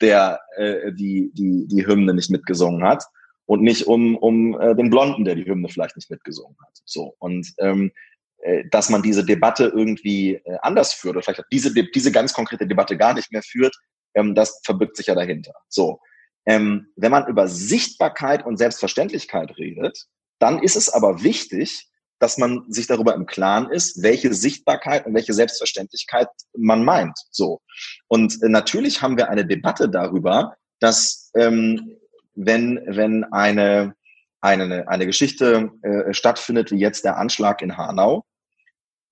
der 0.00 0.40
äh, 0.56 0.92
die, 0.92 1.30
die, 1.32 1.66
die 1.66 1.86
Hymne 1.86 2.14
nicht 2.14 2.30
mitgesungen 2.30 2.82
hat 2.84 3.04
und 3.46 3.62
nicht 3.62 3.86
um, 3.86 4.16
um 4.16 4.58
äh, 4.60 4.74
den 4.74 4.90
Blonden, 4.90 5.24
der 5.24 5.34
die 5.34 5.46
Hymne 5.46 5.68
vielleicht 5.68 5.96
nicht 5.96 6.10
mitgesungen 6.10 6.56
hat. 6.60 6.78
So. 6.84 7.14
Und 7.18 7.52
ähm, 7.58 7.92
äh, 8.38 8.64
dass 8.70 8.90
man 8.90 9.02
diese 9.02 9.24
Debatte 9.24 9.72
irgendwie 9.74 10.34
äh, 10.34 10.58
anders 10.62 10.92
führt 10.92 11.16
oder 11.16 11.22
vielleicht 11.22 11.44
diese, 11.50 11.72
diese 11.72 12.12
ganz 12.12 12.32
konkrete 12.34 12.66
Debatte 12.66 12.96
gar 12.96 13.14
nicht 13.14 13.32
mehr 13.32 13.42
führt, 13.42 13.74
ähm, 14.14 14.34
das 14.34 14.60
verbirgt 14.64 14.96
sich 14.96 15.06
ja 15.06 15.14
dahinter. 15.14 15.54
So. 15.68 16.00
Ähm, 16.44 16.88
wenn 16.96 17.10
man 17.10 17.26
über 17.26 17.48
Sichtbarkeit 17.48 18.44
und 18.44 18.56
Selbstverständlichkeit 18.56 19.56
redet, 19.56 20.06
dann 20.38 20.62
ist 20.62 20.76
es 20.76 20.88
aber 20.88 21.22
wichtig, 21.22 21.88
dass 22.18 22.38
man 22.38 22.64
sich 22.72 22.86
darüber 22.86 23.14
im 23.14 23.26
Klaren 23.26 23.70
ist, 23.70 24.02
welche 24.02 24.32
Sichtbarkeit 24.32 25.06
und 25.06 25.14
welche 25.14 25.34
Selbstverständlichkeit 25.34 26.28
man 26.56 26.84
meint. 26.84 27.18
So. 27.30 27.60
Und 28.08 28.42
äh, 28.42 28.48
natürlich 28.48 29.02
haben 29.02 29.16
wir 29.16 29.28
eine 29.28 29.46
Debatte 29.46 29.88
darüber, 29.88 30.56
dass 30.80 31.30
ähm, 31.34 31.96
wenn, 32.34 32.82
wenn 32.86 33.24
eine, 33.24 33.94
eine, 34.40 34.88
eine 34.88 35.06
Geschichte 35.06 35.70
äh, 35.82 36.12
stattfindet, 36.12 36.70
wie 36.70 36.78
jetzt 36.78 37.04
der 37.04 37.16
Anschlag 37.18 37.62
in 37.62 37.76
Hanau, 37.76 38.24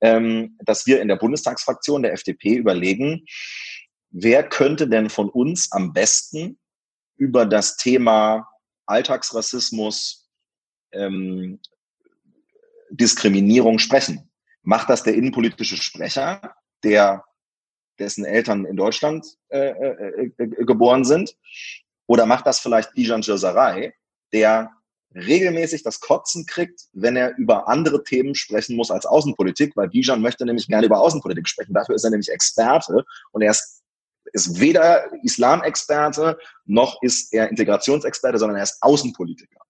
ähm, 0.00 0.58
dass 0.60 0.86
wir 0.86 1.00
in 1.00 1.08
der 1.08 1.16
Bundestagsfraktion 1.16 2.02
der 2.02 2.12
FDP 2.12 2.56
überlegen, 2.56 3.24
wer 4.10 4.42
könnte 4.48 4.88
denn 4.88 5.10
von 5.10 5.28
uns 5.28 5.72
am 5.72 5.92
besten 5.92 6.58
über 7.16 7.46
das 7.46 7.76
Thema 7.76 8.48
Alltagsrassismus, 8.86 10.28
ähm, 10.92 11.60
Diskriminierung 12.96 13.78
sprechen. 13.78 14.30
Macht 14.62 14.88
das 14.88 15.02
der 15.02 15.14
innenpolitische 15.14 15.76
Sprecher, 15.76 16.54
der 16.82 17.24
dessen 17.98 18.24
Eltern 18.24 18.64
in 18.64 18.76
Deutschland 18.76 19.26
äh, 19.48 19.70
äh, 19.70 20.30
äh, 20.36 20.64
geboren 20.64 21.04
sind? 21.04 21.36
Oder 22.06 22.26
macht 22.26 22.46
das 22.46 22.60
vielleicht 22.60 22.92
Bijan 22.94 23.22
Jazarei, 23.22 23.94
der 24.32 24.70
regelmäßig 25.14 25.82
das 25.82 26.00
Kotzen 26.00 26.44
kriegt, 26.46 26.88
wenn 26.92 27.16
er 27.16 27.36
über 27.36 27.68
andere 27.68 28.02
Themen 28.02 28.34
sprechen 28.34 28.76
muss 28.76 28.90
als 28.90 29.06
Außenpolitik, 29.06 29.76
weil 29.76 29.88
Bijan 29.88 30.20
möchte 30.20 30.44
nämlich 30.44 30.66
gerne 30.66 30.86
über 30.86 31.00
Außenpolitik 31.00 31.48
sprechen. 31.48 31.72
Dafür 31.72 31.94
ist 31.94 32.04
er 32.04 32.10
nämlich 32.10 32.30
Experte 32.30 33.04
und 33.30 33.42
er 33.42 33.52
ist, 33.52 33.82
ist 34.32 34.60
weder 34.60 35.12
Islamexperte 35.22 36.38
noch 36.64 37.00
ist 37.02 37.32
er 37.32 37.48
Integrationsexperte, 37.48 38.38
sondern 38.38 38.56
er 38.56 38.64
ist 38.64 38.82
Außenpolitiker. 38.82 39.63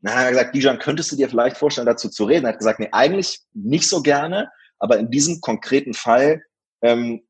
Dann 0.00 0.14
hat 0.14 0.24
er 0.24 0.30
gesagt, 0.30 0.54
Dijan, 0.54 0.78
könntest 0.78 1.12
du 1.12 1.16
dir 1.16 1.28
vielleicht 1.28 1.56
vorstellen, 1.56 1.86
dazu 1.86 2.08
zu 2.08 2.24
reden? 2.24 2.44
Er 2.44 2.52
hat 2.52 2.58
gesagt, 2.58 2.80
nee, 2.80 2.88
eigentlich 2.92 3.40
nicht 3.54 3.88
so 3.88 4.02
gerne, 4.02 4.50
aber 4.78 4.98
in 4.98 5.10
diesem 5.10 5.40
konkreten 5.40 5.94
Fall 5.94 6.42
ähm, 6.82 7.22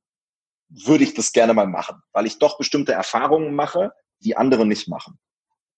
würde 0.69 1.05
ich 1.05 1.15
das 1.15 1.33
gerne 1.33 1.55
mal 1.55 1.67
machen, 1.67 2.03
weil 2.13 2.27
ich 2.27 2.39
doch 2.39 2.59
bestimmte 2.59 2.93
Erfahrungen 2.93 3.55
mache, 3.55 3.93
die 4.21 4.37
andere 4.37 4.67
nicht 4.67 4.89
machen. 4.89 5.19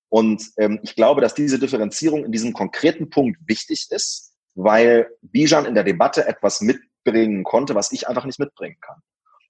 Und 0.09 0.51
ähm, 0.57 0.81
ich 0.83 0.95
glaube, 0.95 1.21
dass 1.21 1.35
diese 1.35 1.59
Differenzierung 1.59 2.25
in 2.25 2.33
diesem 2.33 2.55
konkreten 2.55 3.11
Punkt 3.11 3.39
wichtig 3.47 3.89
ist, 3.91 4.33
weil 4.55 5.11
Bijan 5.21 5.67
in 5.67 5.75
der 5.75 5.85
Debatte 5.85 6.27
etwas 6.27 6.63
mitbringen 6.63 7.45
konnte, 7.45 7.75
was 7.75 7.93
ich 7.93 8.09
einfach 8.09 8.25
nicht 8.25 8.39
mitbringen 8.39 8.79
kann. 8.81 9.01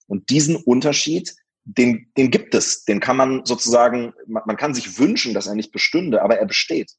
Und 0.07 0.31
diesen 0.31 0.57
Unterschied, 0.57 1.35
den, 1.65 2.11
den 2.17 2.31
gibt 2.31 2.55
es. 2.55 2.85
Den 2.85 2.99
kann 2.99 3.17
man 3.17 3.45
sozusagen, 3.45 4.15
man, 4.27 4.43
man 4.47 4.57
kann 4.57 4.75
sich 4.75 4.99
wünschen, 4.99 5.35
dass 5.35 5.47
er 5.47 5.55
nicht 5.55 5.71
bestünde, 5.71 6.23
aber 6.23 6.39
er 6.39 6.47
besteht. 6.47 6.93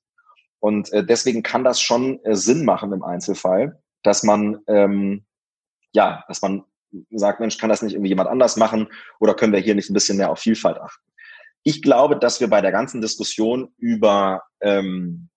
Und 0.59 0.91
äh, 0.91 1.05
deswegen 1.05 1.43
kann 1.43 1.63
das 1.63 1.79
schon 1.81 2.23
äh, 2.23 2.35
Sinn 2.35 2.65
machen 2.65 2.91
im 2.91 3.03
Einzelfall, 3.03 3.81
dass 4.03 4.23
man 4.23 4.59
ähm, 4.67 5.25
ja, 5.91 6.23
dass 6.27 6.41
man 6.41 6.63
sagt, 7.11 7.39
Mensch, 7.39 7.57
kann 7.57 7.69
das 7.69 7.81
nicht 7.81 7.93
irgendwie 7.93 8.09
jemand 8.09 8.29
anders 8.29 8.57
machen 8.57 8.87
oder 9.19 9.35
können 9.35 9.53
wir 9.53 9.59
hier 9.59 9.75
nicht 9.75 9.89
ein 9.89 9.93
bisschen 9.93 10.17
mehr 10.17 10.31
auf 10.31 10.39
Vielfalt 10.39 10.77
achten? 10.77 11.05
Ich 11.63 11.81
glaube, 11.81 12.17
dass 12.17 12.39
wir 12.39 12.49
bei 12.49 12.61
der 12.61 12.71
ganzen 12.71 13.01
Diskussion 13.01 13.73
über 13.77 14.43
ähm, 14.61 15.29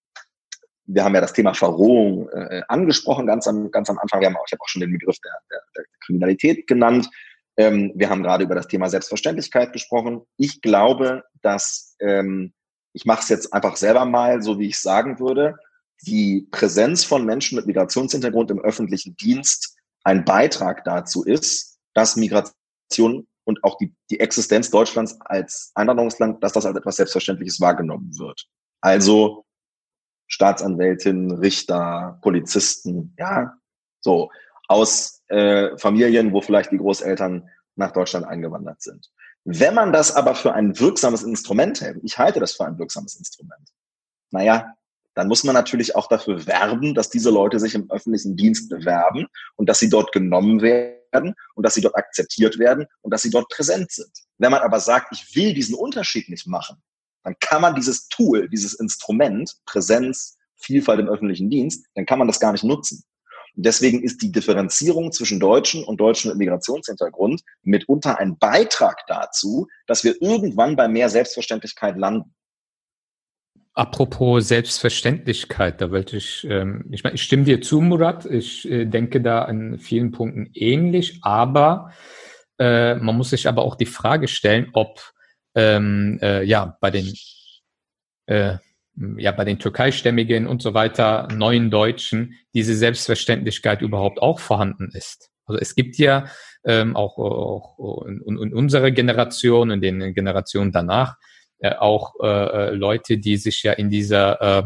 wir 0.85 1.05
haben 1.05 1.15
ja 1.15 1.21
das 1.21 1.33
Thema 1.33 1.55
Verrohung 1.55 2.29
äh, 2.31 2.63
angesprochen, 2.69 3.27
ganz 3.27 3.47
am, 3.47 3.71
ganz 3.71 3.89
am 3.89 3.99
Anfang. 3.99 4.21
Wir 4.21 4.29
haben 4.29 4.37
auch, 4.37 4.45
ich 4.47 4.53
habe 4.53 4.61
auch 4.63 4.69
schon 4.69 4.81
den 4.81 4.93
Begriff 4.93 5.17
der, 5.25 5.33
der, 5.51 5.61
der 5.77 5.85
Kriminalität 6.05 6.67
genannt. 6.67 7.09
Ähm, 7.57 7.93
wir 7.95 8.11
haben 8.11 8.23
gerade 8.23 8.45
über 8.45 8.55
das 8.55 8.67
Thema 8.67 8.89
Selbstverständlichkeit 8.89 9.73
gesprochen. 9.73 10.23
Ich 10.37 10.61
glaube, 10.61 11.23
dass 11.41 11.97
ähm, 12.01 12.53
ich 12.93 13.05
mache 13.05 13.21
es 13.21 13.29
jetzt 13.29 13.53
einfach 13.53 13.77
selber 13.77 14.05
mal, 14.05 14.43
so 14.43 14.59
wie 14.59 14.69
ich 14.69 14.79
sagen 14.79 15.19
würde, 15.19 15.57
die 16.03 16.49
Präsenz 16.51 17.05
von 17.05 17.25
Menschen 17.25 17.57
mit 17.57 17.67
Migrationshintergrund 17.67 18.51
im 18.51 18.61
öffentlichen 18.61 19.17
Dienst 19.17 19.77
ein 20.05 20.25
Beitrag 20.25 20.85
dazu 20.85 21.25
ist, 21.25 21.79
dass 21.95 22.17
Migration 22.17 23.27
und 23.45 23.63
auch 23.65 23.77
die, 23.79 23.95
die 24.11 24.21
Existenz 24.21 24.71
Deutschlands 24.71 25.21
als 25.21 25.73
Einwanderungsland, 25.75 26.43
dass 26.43 26.53
das 26.53 26.67
als 26.67 26.77
etwas 26.77 26.97
Selbstverständliches 26.97 27.61
wahrgenommen 27.61 28.11
wird. 28.19 28.47
Also 28.81 29.45
Staatsanwältinnen, 30.29 31.33
Richter, 31.33 32.19
Polizisten, 32.23 33.15
ja, 33.19 33.55
so 34.01 34.31
aus 34.69 35.23
äh, 35.29 35.77
Familien, 35.79 36.33
wo 36.33 36.41
vielleicht 36.41 36.73
die 36.73 36.79
Großeltern 36.79 37.49
nach 37.77 37.93
Deutschland 37.93 38.27
eingewandert 38.27 38.81
sind. 38.81 39.11
Wenn 39.45 39.75
man 39.75 39.93
das 39.93 40.15
aber 40.15 40.35
für 40.35 40.55
ein 40.55 40.79
wirksames 40.79 41.23
Instrument 41.23 41.81
hält, 41.81 41.99
ich 42.03 42.19
halte 42.19 42.41
das 42.41 42.53
für 42.53 42.65
ein 42.65 42.79
wirksames 42.79 43.17
Instrument, 43.17 43.69
naja, 44.31 44.75
dann 45.15 45.29
muss 45.29 45.45
man 45.45 45.55
natürlich 45.55 45.95
auch 45.95 46.09
dafür 46.09 46.47
werben, 46.47 46.95
dass 46.95 47.11
diese 47.11 47.31
Leute 47.31 47.61
sich 47.61 47.75
im 47.75 47.91
öffentlichen 47.91 48.37
Dienst 48.37 48.71
bewerben 48.71 49.27
und 49.57 49.69
dass 49.69 49.79
sie 49.79 49.91
dort 49.91 50.13
genommen 50.13 50.63
werden 50.63 51.35
und 51.55 51.67
dass 51.67 51.75
sie 51.75 51.83
dort 51.83 51.97
akzeptiert 51.97 52.59
werden 52.59 52.87
und 53.03 53.13
dass 53.13 53.23
sie 53.23 53.31
dort 53.31 53.49
präsent 53.51 53.91
sind. 53.91 54.11
Wenn 54.39 54.53
man 54.53 54.63
aber 54.63 54.81
sagt, 54.81 55.13
ich 55.13 55.37
will 55.37 55.53
diesen 55.53 55.75
Unterschied 55.75 56.29
nicht 56.29 56.47
machen, 56.47 56.83
dann 57.25 57.37
kann 57.41 57.61
man 57.61 57.75
dieses 57.75 58.09
Tool, 58.09 58.49
dieses 58.49 58.75
Instrument, 58.75 59.53
Präsenz, 59.67 60.39
Vielfalt 60.57 61.01
im 61.01 61.09
öffentlichen 61.09 61.51
Dienst, 61.51 61.85
dann 61.95 62.07
kann 62.07 62.19
man 62.19 62.29
das 62.29 62.41
gar 62.41 62.53
nicht 62.53 62.65
nutzen. 62.65 63.05
Und 63.57 63.67
deswegen 63.67 64.03
ist 64.03 64.23
die 64.23 64.33
Differenzierung 64.33 65.13
zwischen 65.13 65.39
Deutschen 65.39 65.85
und 65.85 65.99
Deutschen 65.99 66.37
Migrationshintergrund 66.37 67.43
mitunter 67.63 68.19
ein 68.19 68.39
Beitrag 68.39 69.07
dazu, 69.07 69.69
dass 69.87 70.05
wir 70.05 70.21
irgendwann 70.21 70.77
bei 70.77 70.89
mehr 70.89 71.09
Selbstverständlichkeit 71.09 71.97
landen. 71.97 72.35
Apropos 73.75 74.49
Selbstverständlichkeit, 74.49 75.81
da 75.81 75.91
wollte 75.91 76.19
ich, 76.19 76.47
ähm, 76.49 76.85
ich 76.91 77.05
meine, 77.05 77.15
ich 77.15 77.23
stimme 77.23 77.45
dir 77.45 77.63
zu, 77.63 77.81
Murat. 77.81 78.27
Ich 78.27 78.71
äh, 78.71 78.85
denke 78.85 79.23
da 79.23 79.43
an 79.43 79.79
vielen 79.79 80.11
Punkten 80.11 80.51
ähnlich, 80.53 81.21
aber 81.23 81.93
äh, 82.59 82.97
man 82.97 83.17
muss 83.17 83.31
sich 83.31 83.49
aber 83.49 83.63
auch 83.63 83.77
die 83.77 83.87
Frage 83.87 84.29
stellen, 84.29 84.69
ob 84.75 85.01
ähm, 85.55 86.19
äh, 86.21 86.43
ja 86.45 86.77
bei 86.83 86.91
den 86.91 87.15
äh, 88.27 88.59
ja 89.17 89.33
bei 89.33 89.45
den 89.45 89.59
Türkeistämmigen 89.59 90.47
und 90.47 90.63
so 90.63 90.75
weiter 90.75 91.29
neuen 91.35 91.71
Deutschen 91.71 92.35
diese 92.55 92.75
Selbstverständlichkeit 92.75 93.83
überhaupt 93.83 94.21
auch 94.21 94.39
vorhanden 94.39 94.91
ist. 94.93 95.31
Also 95.47 95.61
es 95.61 95.75
gibt 95.75 95.97
ja 95.97 96.27
ähm, 96.65 96.95
auch, 96.97 97.19
auch 97.19 98.05
in, 98.07 98.21
in 98.21 98.55
unserer 98.55 98.91
Generation, 98.91 99.71
in 99.71 99.81
den 99.81 100.15
Generationen 100.15 100.73
danach, 100.73 101.17
äh, 101.59 101.75
auch 101.75 102.15
äh, 102.23 102.27
äh, 102.27 102.71
Leute, 102.71 103.19
die 103.19 103.37
sich 103.37 103.63
ja 103.63 103.73
in 103.73 103.91
dieser 103.91 104.41
äh, 104.41 104.63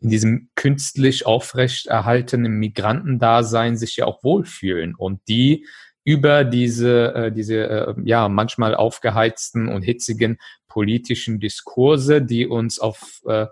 in 0.00 0.10
diesem 0.10 0.50
künstlich 0.54 1.24
aufrechterhaltenen 1.24 2.52
Migrantendasein 2.58 3.78
sich 3.78 3.96
ja 3.96 4.04
auch 4.04 4.22
wohlfühlen 4.22 4.94
und 4.94 5.20
die 5.28 5.66
über 6.04 6.44
diese, 6.44 7.14
äh, 7.14 7.32
diese 7.32 7.56
äh, 7.56 7.94
ja 8.04 8.28
manchmal 8.28 8.74
aufgeheizten 8.74 9.68
und 9.68 9.82
hitzigen 9.82 10.38
politischen 10.68 11.40
Diskurse, 11.40 12.20
die 12.20 12.46
uns 12.46 12.78
auf 12.78 13.22
äh, 13.26 13.46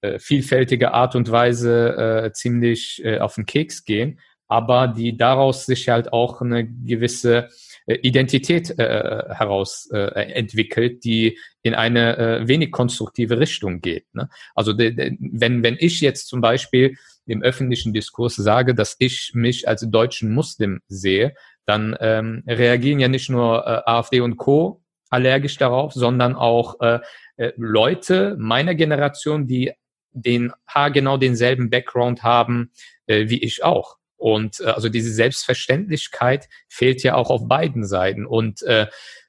äh, 0.00 0.18
vielfältige 0.20 0.92
Art 0.92 1.16
und 1.16 1.30
Weise 1.30 2.24
äh, 2.26 2.32
ziemlich 2.32 3.02
äh, 3.04 3.18
auf 3.18 3.34
den 3.34 3.46
Keks 3.46 3.84
gehen, 3.84 4.20
aber 4.46 4.86
die 4.88 5.16
daraus 5.16 5.66
sich 5.66 5.88
halt 5.88 6.12
auch 6.12 6.40
eine 6.40 6.68
gewisse 6.68 7.48
äh, 7.86 7.94
Identität 8.02 8.78
äh, 8.78 9.24
heraus 9.28 9.88
äh, 9.92 10.32
entwickelt, 10.32 11.02
die 11.02 11.36
in 11.62 11.74
eine 11.74 12.16
äh, 12.16 12.48
wenig 12.48 12.70
konstruktive 12.70 13.40
Richtung 13.40 13.80
geht. 13.80 14.06
Ne? 14.14 14.28
Also 14.54 14.72
de, 14.72 14.92
de, 14.92 15.16
wenn, 15.18 15.64
wenn 15.64 15.76
ich 15.80 16.00
jetzt 16.00 16.28
zum 16.28 16.40
Beispiel 16.40 16.96
im 17.26 17.42
öffentlichen 17.42 17.92
Diskurs 17.92 18.36
sage, 18.36 18.74
dass 18.74 18.94
ich 19.00 19.32
mich 19.34 19.66
als 19.66 19.84
deutschen 19.90 20.32
Muslim 20.32 20.80
sehe, 20.86 21.34
dann 21.68 21.96
ähm, 22.00 22.42
reagieren 22.46 22.98
ja 22.98 23.08
nicht 23.08 23.30
nur 23.30 23.66
äh, 23.66 23.82
AfD 23.84 24.20
und 24.20 24.36
Co. 24.36 24.82
allergisch 25.10 25.56
darauf, 25.56 25.92
sondern 25.92 26.34
auch 26.34 26.80
äh, 26.80 27.00
äh, 27.36 27.52
Leute 27.56 28.36
meiner 28.38 28.74
Generation, 28.74 29.46
die 29.46 29.72
den 30.12 30.52
haargenau 30.66 31.16
denselben 31.16 31.70
Background 31.70 32.22
haben 32.22 32.70
äh, 33.08 33.28
wie 33.28 33.42
ich 33.42 33.64
auch. 33.64 33.96
Und 34.16 34.60
äh, 34.60 34.66
also 34.66 34.88
diese 34.88 35.12
Selbstverständlichkeit 35.12 36.48
fehlt 36.68 37.02
ja 37.02 37.14
auch 37.14 37.30
auf 37.30 37.48
beiden 37.48 37.84
Seiten. 37.84 38.26
Und, 38.26 38.62
äh, 38.62 38.86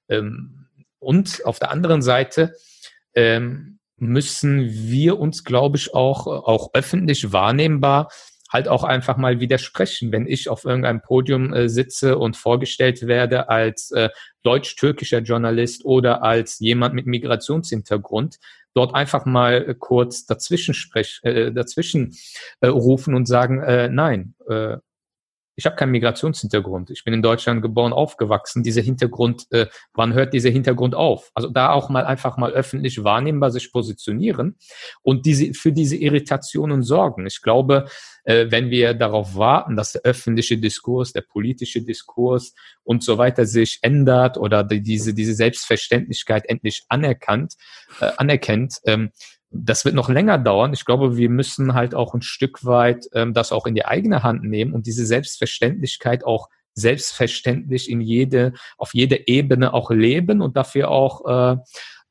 ähm, 0.10 0.68
und 1.00 1.42
auf 1.46 1.60
der 1.60 1.72
anderen 1.72 2.02
Seite 2.02 2.54
ähm, 3.16 3.80
müssen 3.98 4.70
wir 4.70 5.20
uns, 5.20 5.44
glaube 5.44 5.78
ich, 5.78 5.94
auch, 5.94 6.28
auch 6.28 6.72
öffentlich 6.74 7.32
wahrnehmbar 7.32 8.10
halt 8.52 8.68
auch 8.68 8.84
einfach 8.84 9.18
mal 9.18 9.40
widersprechen. 9.40 10.12
Wenn 10.12 10.28
ich 10.28 10.50
auf 10.50 10.66
irgendeinem 10.66 11.02
Podium 11.02 11.54
äh, 11.54 11.70
sitze 11.70 12.18
und 12.18 12.36
vorgestellt 12.36 13.08
werde 13.08 13.50
als 13.50 13.92
äh, 13.92 14.10
deutsch-türkischer 14.44 15.20
Journalist 15.20 15.86
oder 15.86 16.24
als 16.24 16.60
jemand 16.60 16.96
mit 16.96 17.06
Migrationshintergrund, 17.06 18.40
dort 18.74 18.96
einfach 18.96 19.26
mal 19.26 19.70
äh, 19.70 19.76
kurz 19.78 20.26
dazwischen 20.26 20.74
sprech, 20.74 21.20
äh, 21.24 21.52
dazwischen 21.52 22.16
äh, 22.62 22.68
rufen 22.68 23.14
und 23.14 23.28
sagen, 23.28 23.62
äh, 23.62 23.90
nein, 23.90 24.34
äh, 24.48 24.78
ich 25.60 25.66
habe 25.66 25.76
keinen 25.76 25.92
Migrationshintergrund. 25.92 26.90
Ich 26.90 27.04
bin 27.04 27.14
in 27.14 27.22
Deutschland 27.22 27.62
geboren, 27.62 27.92
aufgewachsen. 27.92 28.64
Dieser 28.64 28.82
Hintergrund, 28.82 29.46
äh, 29.50 29.68
wann 29.94 30.14
hört 30.14 30.34
dieser 30.34 30.50
Hintergrund 30.50 30.96
auf? 30.96 31.32
Also 31.34 31.50
da 31.50 31.72
auch 31.72 31.90
mal 31.90 32.06
einfach 32.06 32.38
mal 32.38 32.54
öffentlich 32.54 33.04
wahrnehmbar 33.04 33.52
sich 33.52 33.74
positionieren 33.74 34.56
und 35.02 35.26
diese 35.26 35.54
für 35.54 35.74
diese 35.74 35.98
Irritationen 35.98 36.82
sorgen. 36.82 37.28
Ich 37.28 37.42
glaube, 37.42 37.90
äh, 38.24 38.46
wenn 38.50 38.70
wir 38.70 38.94
darauf 38.94 39.36
warten, 39.36 39.76
dass 39.76 39.92
der 39.92 40.04
öffentliche 40.04 40.58
Diskurs, 40.58 41.12
der 41.12 41.24
politische 41.24 41.82
Diskurs 41.82 42.54
und 42.84 43.04
so 43.04 43.18
weiter 43.18 43.46
sich 43.46 43.80
ändert 43.82 44.38
oder 44.38 44.64
die, 44.64 44.82
diese 44.82 45.14
diese 45.14 45.34
Selbstverständlichkeit 45.34 46.48
endlich 46.48 46.86
anerkannt 46.88 47.56
äh, 48.00 48.12
anerkennt, 48.16 48.76
ähm, 48.86 49.12
das 49.52 49.86
wird 49.86 49.96
noch 49.96 50.10
länger 50.10 50.38
dauern. 50.38 50.74
Ich 50.74 50.86
glaube, 50.86 51.18
wir 51.18 51.30
müssen 51.30 51.74
halt 51.74 51.96
auch 51.96 52.14
ein 52.14 52.22
Stück 52.22 52.66
weit 52.66 53.10
ähm, 53.14 53.34
das 53.34 53.52
auch 53.52 53.66
in 53.66 53.76
die 53.76 53.86
eigene 53.86 54.24
Hand 54.24 54.44
nehmen 54.44 54.74
und 54.74 54.86
diese 54.86 55.06
Selbstverständlichkeit 55.06 56.24
auch 56.24 56.50
selbstverständlich 56.74 57.90
in 57.90 58.00
jede, 58.00 58.54
auf 58.78 58.94
jede 58.94 59.28
Ebene 59.28 59.74
auch 59.74 59.92
leben 59.92 60.42
und 60.42 60.56
dafür 60.56 60.90
auch 60.90 61.26
äh, 61.26 61.58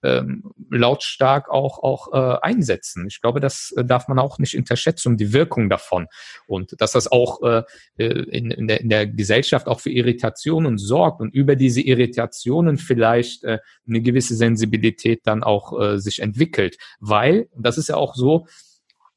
ähm, 0.03 0.53
lautstark 0.71 1.49
auch, 1.49 1.83
auch 1.83 2.13
äh, 2.13 2.39
einsetzen. 2.43 3.07
Ich 3.09 3.21
glaube, 3.21 3.41
das 3.41 3.73
äh, 3.77 3.85
darf 3.85 4.09
man 4.09 4.19
auch 4.19 4.39
nicht 4.39 4.57
unterschätzen, 4.57 5.17
die 5.17 5.33
Wirkung 5.33 5.69
davon. 5.69 6.07
Und 6.47 6.81
dass 6.81 6.93
das 6.93 7.11
auch 7.11 7.43
äh, 7.43 7.63
äh, 7.97 8.07
in, 8.07 8.51
in, 8.51 8.69
der, 8.69 8.81
in 8.81 8.89
der 8.89 9.07
Gesellschaft 9.07 9.67
auch 9.67 9.81
für 9.81 9.91
Irritationen 9.91 10.79
sorgt 10.79 11.21
und 11.21 11.35
über 11.35 11.57
diese 11.57 11.81
Irritationen 11.81 12.79
vielleicht 12.79 13.45
äh, 13.45 13.59
eine 13.87 14.01
gewisse 14.01 14.37
Sensibilität 14.37 15.23
dann 15.25 15.43
auch 15.43 15.79
äh, 15.81 15.99
sich 15.99 16.21
entwickelt. 16.21 16.77
Weil, 17.01 17.49
das 17.57 17.79
ist 17.79 17.89
ja 17.89 17.97
auch 17.97 18.15
so, 18.15 18.47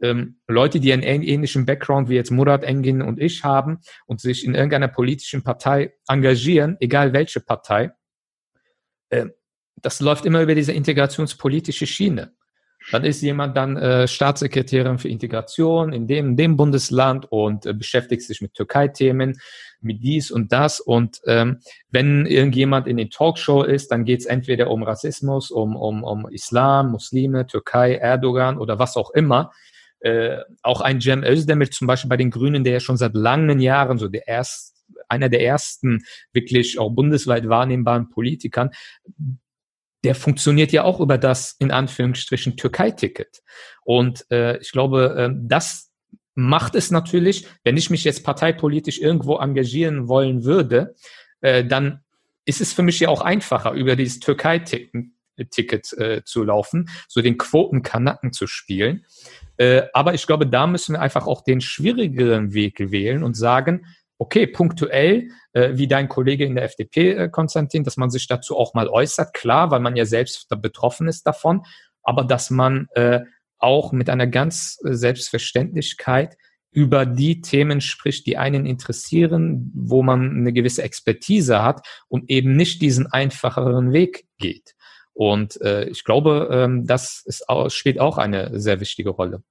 ähm, 0.01 0.39
Leute, 0.47 0.79
die 0.79 0.91
einen 0.93 1.03
ähnlichen 1.03 1.65
Background 1.65 2.09
wie 2.09 2.15
jetzt 2.15 2.31
Murat 2.31 2.63
Engin 2.63 3.03
und 3.03 3.21
ich 3.21 3.43
haben 3.43 3.79
und 4.07 4.19
sich 4.19 4.43
in 4.43 4.55
irgendeiner 4.55 4.87
politischen 4.87 5.43
Partei 5.43 5.93
engagieren, 6.07 6.77
egal 6.79 7.13
welche 7.13 7.39
Partei, 7.39 7.91
äh, 9.09 9.27
das 9.75 9.99
läuft 9.99 10.25
immer 10.25 10.41
über 10.41 10.55
diese 10.55 10.73
integrationspolitische 10.73 11.87
Schiene. 11.87 12.33
Dann 12.89 13.03
ist 13.03 13.21
jemand 13.21 13.55
dann 13.55 13.77
äh, 13.77 14.07
Staatssekretärin 14.07 14.97
für 14.97 15.07
Integration 15.07 15.93
in 15.93 16.07
dem, 16.07 16.35
dem 16.35 16.57
Bundesland 16.57 17.31
und 17.31 17.65
äh, 17.65 17.73
beschäftigt 17.73 18.23
sich 18.23 18.41
mit 18.41 18.55
Türkei-Themen, 18.55 19.39
mit 19.81 20.01
dies 20.01 20.31
und 20.31 20.51
das. 20.51 20.79
Und 20.79 21.21
ähm, 21.27 21.59
wenn 21.89 22.25
irgendjemand 22.25 22.87
in 22.87 22.97
den 22.97 23.11
Talkshow 23.11 23.63
ist, 23.63 23.91
dann 23.91 24.03
geht 24.03 24.21
es 24.21 24.25
entweder 24.25 24.71
um 24.71 24.81
Rassismus, 24.81 25.51
um, 25.51 25.75
um, 25.75 26.03
um 26.03 26.27
Islam, 26.29 26.91
Muslime, 26.91 27.45
Türkei, 27.45 27.95
Erdogan 27.95 28.57
oder 28.57 28.79
was 28.79 28.97
auch 28.97 29.11
immer. 29.11 29.51
Äh, 29.99 30.37
auch 30.63 30.81
ein 30.81 30.99
Cem 31.01 31.23
Özdemir 31.23 31.69
zum 31.69 31.85
Beispiel 31.85 32.09
bei 32.09 32.17
den 32.17 32.31
Grünen, 32.31 32.63
der 32.63 32.73
ja 32.73 32.79
schon 32.79 32.97
seit 32.97 33.13
langen 33.13 33.59
Jahren 33.59 33.99
so 33.99 34.07
der 34.07 34.27
erst, 34.27 34.75
einer 35.07 35.29
der 35.29 35.43
ersten 35.43 36.03
wirklich 36.33 36.79
auch 36.79 36.89
bundesweit 36.89 37.47
wahrnehmbaren 37.47 38.09
Politikern, 38.09 38.71
der 40.03 40.15
funktioniert 40.15 40.71
ja 40.71 40.83
auch 40.83 40.99
über 40.99 41.17
das 41.17 41.55
in 41.59 41.71
Anführungsstrichen 41.71 42.57
Türkei-Ticket. 42.57 43.41
Und 43.83 44.25
äh, 44.31 44.57
ich 44.57 44.71
glaube, 44.71 45.15
äh, 45.17 45.35
das 45.35 45.91
macht 46.33 46.75
es 46.75 46.91
natürlich, 46.91 47.47
wenn 47.63 47.77
ich 47.77 47.89
mich 47.89 48.03
jetzt 48.03 48.23
parteipolitisch 48.23 48.99
irgendwo 48.99 49.37
engagieren 49.37 50.07
wollen 50.07 50.43
würde, 50.43 50.95
äh, 51.41 51.65
dann 51.65 52.03
ist 52.45 52.61
es 52.61 52.73
für 52.73 52.83
mich 52.83 52.99
ja 52.99 53.09
auch 53.09 53.21
einfacher, 53.21 53.71
über 53.73 53.95
dieses 53.95 54.19
Türkei-Ticket 54.19 55.93
äh, 55.93 56.23
zu 56.23 56.43
laufen, 56.43 56.89
so 57.07 57.21
den 57.21 57.37
Quotenkanacken 57.37 58.33
zu 58.33 58.47
spielen. 58.47 59.05
Äh, 59.57 59.83
aber 59.93 60.13
ich 60.15 60.25
glaube, 60.25 60.47
da 60.47 60.65
müssen 60.65 60.93
wir 60.93 61.01
einfach 61.01 61.27
auch 61.27 61.43
den 61.43 61.61
schwierigeren 61.61 62.53
Weg 62.53 62.91
wählen 62.91 63.23
und 63.23 63.35
sagen, 63.35 63.85
okay, 64.21 64.45
punktuell, 64.45 65.29
äh, 65.53 65.71
wie 65.73 65.87
dein 65.87 66.07
Kollege 66.07 66.45
in 66.45 66.53
der 66.53 66.65
FDP, 66.65 67.13
äh, 67.13 67.29
Konstantin, 67.29 67.83
dass 67.83 67.97
man 67.97 68.11
sich 68.11 68.27
dazu 68.27 68.55
auch 68.55 68.75
mal 68.75 68.87
äußert, 68.87 69.33
klar, 69.33 69.71
weil 69.71 69.79
man 69.79 69.95
ja 69.95 70.05
selbst 70.05 70.47
betroffen 70.61 71.07
ist 71.07 71.25
davon, 71.25 71.63
aber 72.03 72.23
dass 72.23 72.51
man 72.51 72.87
äh, 72.93 73.21
auch 73.57 73.91
mit 73.91 74.11
einer 74.11 74.27
ganz 74.27 74.77
äh, 74.85 74.93
Selbstverständlichkeit 74.93 76.37
über 76.69 77.07
die 77.07 77.41
Themen 77.41 77.81
spricht, 77.81 78.27
die 78.27 78.37
einen 78.37 78.67
interessieren, 78.67 79.71
wo 79.73 80.03
man 80.03 80.37
eine 80.37 80.53
gewisse 80.53 80.83
Expertise 80.83 81.63
hat 81.63 81.87
und 82.07 82.29
eben 82.29 82.55
nicht 82.55 82.79
diesen 82.83 83.07
einfacheren 83.07 83.91
Weg 83.91 84.27
geht. 84.37 84.75
Und 85.13 85.59
äh, 85.61 85.85
ich 85.85 86.03
glaube, 86.03 86.47
ähm, 86.51 86.85
das 86.85 87.23
ist, 87.25 87.43
spielt 87.69 87.99
auch 87.99 88.19
eine 88.19 88.59
sehr 88.59 88.79
wichtige 88.79 89.09
Rolle. 89.09 89.41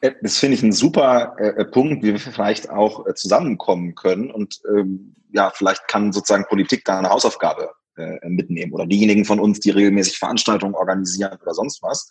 Äh, 0.00 0.12
das 0.22 0.38
finde 0.38 0.54
ich 0.56 0.62
ein 0.62 0.72
super 0.72 1.36
äh, 1.38 1.64
Punkt, 1.64 2.02
wie 2.02 2.12
wir 2.12 2.18
vielleicht 2.18 2.70
auch 2.70 3.06
äh, 3.06 3.14
zusammenkommen 3.14 3.94
können. 3.94 4.30
Und 4.30 4.60
ähm, 4.68 5.14
ja, 5.32 5.50
vielleicht 5.54 5.86
kann 5.88 6.12
sozusagen 6.12 6.46
Politik 6.46 6.84
da 6.84 6.98
eine 6.98 7.10
Hausaufgabe 7.10 7.70
äh, 7.96 8.28
mitnehmen 8.28 8.72
oder 8.72 8.86
diejenigen 8.86 9.24
von 9.24 9.40
uns, 9.40 9.60
die 9.60 9.70
regelmäßig 9.70 10.18
Veranstaltungen 10.18 10.74
organisieren 10.74 11.38
oder 11.42 11.54
sonst 11.54 11.82
was. 11.82 12.08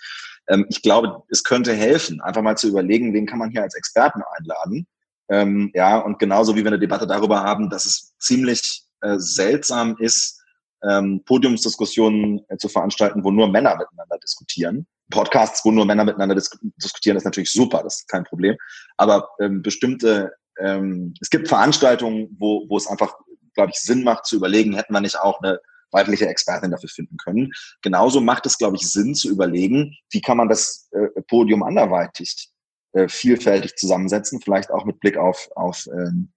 Ähm, 0.47 0.65
ich 0.69 0.81
glaube, 0.81 1.23
es 1.29 1.43
könnte 1.43 1.73
helfen, 1.73 2.21
einfach 2.21 2.41
mal 2.41 2.57
zu 2.57 2.67
überlegen, 2.67 3.13
wen 3.13 3.25
kann 3.25 3.39
man 3.39 3.49
hier 3.49 3.63
als 3.63 3.75
Experten 3.75 4.21
einladen. 4.37 4.87
Ähm, 5.29 5.71
ja, 5.73 5.97
und 5.97 6.19
genauso 6.19 6.55
wie 6.55 6.63
wir 6.63 6.71
eine 6.71 6.79
Debatte 6.79 7.07
darüber 7.07 7.41
haben, 7.41 7.69
dass 7.69 7.85
es 7.85 8.13
ziemlich 8.17 8.83
äh, 9.01 9.15
seltsam 9.17 9.97
ist, 9.99 10.41
ähm, 10.87 11.23
Podiumsdiskussionen 11.25 12.41
äh, 12.49 12.57
zu 12.57 12.69
veranstalten, 12.69 13.23
wo 13.23 13.31
nur 13.31 13.49
Männer 13.49 13.75
miteinander 13.75 14.17
diskutieren 14.19 14.87
Podcasts, 15.09 15.63
wo 15.63 15.71
nur 15.71 15.85
Männer 15.85 16.03
miteinander 16.03 16.35
dis 16.35 16.49
diskutieren, 16.77 17.17
ist 17.17 17.23
natürlich 17.23 17.51
super, 17.51 17.81
das 17.83 18.01
ist 18.01 18.07
kein 18.09 18.23
Problem. 18.23 18.55
Aber 18.97 19.29
ähm, 19.39 19.61
bestimmte, 19.61 20.33
ähm, 20.59 21.13
es 21.21 21.29
gibt 21.29 21.47
Veranstaltungen, 21.47 22.35
wo, 22.39 22.65
wo 22.67 22.77
es 22.77 22.87
einfach, 22.87 23.15
glaube 23.53 23.71
ich, 23.71 23.79
Sinn 23.79 24.03
macht 24.03 24.25
zu 24.25 24.35
überlegen, 24.35 24.75
hätten 24.75 24.93
wir 24.93 25.01
nicht 25.01 25.19
auch 25.19 25.41
eine 25.41 25.59
weibliche 25.91 26.27
Expertin 26.27 26.71
dafür 26.71 26.89
finden 26.89 27.17
können. 27.17 27.51
Genauso 27.81 28.19
macht 28.19 28.45
es, 28.45 28.57
glaube 28.57 28.75
ich, 28.75 28.89
Sinn 28.91 29.15
zu 29.15 29.29
überlegen, 29.29 29.95
wie 30.11 30.21
kann 30.21 30.37
man 30.37 30.49
das 30.49 30.89
äh, 30.91 31.21
Podium 31.29 31.63
anderweitig 31.63 32.49
äh, 32.93 33.07
vielfältig 33.07 33.75
zusammensetzen, 33.75 34.41
vielleicht 34.41 34.71
auch 34.71 34.85
mit 34.85 34.99
Blick 34.99 35.17
auf, 35.17 35.49
auf 35.55 35.87
ähm, 35.87 36.33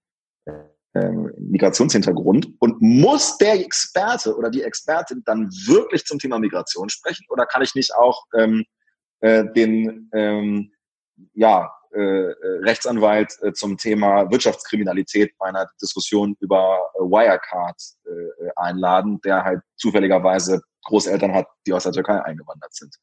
äh, 0.94 1.10
Migrationshintergrund 1.38 2.48
und 2.58 2.80
muss 2.80 3.38
der 3.38 3.60
Experte 3.60 4.36
oder 4.36 4.50
die 4.50 4.62
Expertin 4.62 5.22
dann 5.24 5.48
wirklich 5.66 6.04
zum 6.04 6.18
Thema 6.18 6.38
Migration 6.38 6.88
sprechen 6.88 7.26
oder 7.28 7.46
kann 7.46 7.62
ich 7.62 7.74
nicht 7.74 7.94
auch 7.94 8.24
ähm, 8.36 8.64
äh, 9.20 9.44
den 9.54 10.10
ähm, 10.12 10.72
ja, 11.34 11.70
äh, 11.94 12.00
äh 12.00 12.34
Rechtsanwalt 12.62 13.36
äh, 13.42 13.52
zum 13.52 13.76
Thema 13.76 14.30
Wirtschaftskriminalität 14.30 15.32
bei 15.38 15.48
einer 15.48 15.68
Diskussion 15.80 16.36
über 16.40 16.78
äh, 16.94 17.00
Wirecard 17.00 17.76
äh, 18.06 18.50
einladen, 18.56 19.20
der 19.24 19.44
halt 19.44 19.60
zufälligerweise 19.76 20.62
Großeltern 20.84 21.34
hat, 21.34 21.46
die 21.66 21.72
aus 21.72 21.84
der 21.84 21.92
Türkei 21.92 22.20
eingewandert 22.22 22.74
sind. 22.74 22.94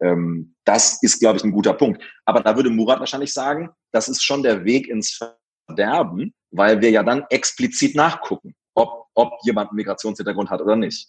Ähm, 0.00 0.54
das 0.64 1.02
ist, 1.02 1.20
glaube 1.20 1.38
ich, 1.38 1.44
ein 1.44 1.52
guter 1.52 1.74
Punkt. 1.74 2.02
Aber 2.24 2.40
da 2.40 2.56
würde 2.56 2.70
Murat 2.70 3.00
wahrscheinlich 3.00 3.32
sagen, 3.32 3.70
das 3.92 4.08
ist 4.08 4.22
schon 4.22 4.42
der 4.42 4.64
Weg 4.64 4.88
ins 4.88 5.18
Verderben, 5.66 6.34
weil 6.54 6.80
wir 6.80 6.90
ja 6.90 7.02
dann 7.02 7.24
explizit 7.30 7.94
nachgucken, 7.94 8.54
ob, 8.74 9.06
ob 9.14 9.32
jemand 9.44 9.70
einen 9.70 9.76
Migrationshintergrund 9.76 10.50
hat 10.50 10.60
oder 10.60 10.76
nicht. 10.76 11.08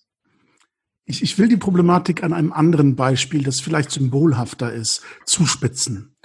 Ich, 1.05 1.21
ich 1.21 1.37
will 1.37 1.47
die 1.47 1.57
Problematik 1.57 2.23
an 2.23 2.33
einem 2.33 2.51
anderen 2.51 2.95
Beispiel, 2.95 3.43
das 3.43 3.61
vielleicht 3.61 3.91
symbolhafter 3.91 4.73
ist, 4.73 5.03
zuspitzen. 5.25 6.15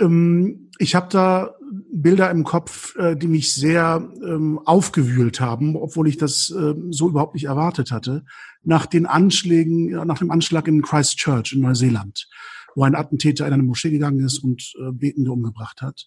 Ähm, 0.00 0.70
ich 0.78 0.94
habe 0.94 1.08
da 1.10 1.56
Bilder 1.92 2.30
im 2.30 2.44
Kopf, 2.44 2.94
äh, 2.96 3.16
die 3.16 3.26
mich 3.26 3.52
sehr 3.52 4.08
ähm, 4.24 4.60
aufgewühlt 4.64 5.40
haben, 5.40 5.74
obwohl 5.74 6.06
ich 6.08 6.16
das 6.16 6.50
äh, 6.50 6.74
so 6.90 7.08
überhaupt 7.08 7.34
nicht 7.34 7.46
erwartet 7.46 7.90
hatte, 7.90 8.24
nach 8.62 8.86
den 8.86 9.06
Anschlägen, 9.06 9.90
nach 10.06 10.18
dem 10.18 10.30
Anschlag 10.30 10.68
in 10.68 10.82
Christchurch 10.82 11.52
in 11.52 11.62
Neuseeland, 11.62 12.28
wo 12.78 12.84
ein 12.84 12.94
Attentäter 12.94 13.44
in 13.44 13.52
eine 13.52 13.64
Moschee 13.64 13.90
gegangen 13.90 14.24
ist 14.24 14.38
und 14.38 14.72
äh, 14.78 14.92
Betende 14.92 15.32
umgebracht 15.32 15.82
hat. 15.82 16.06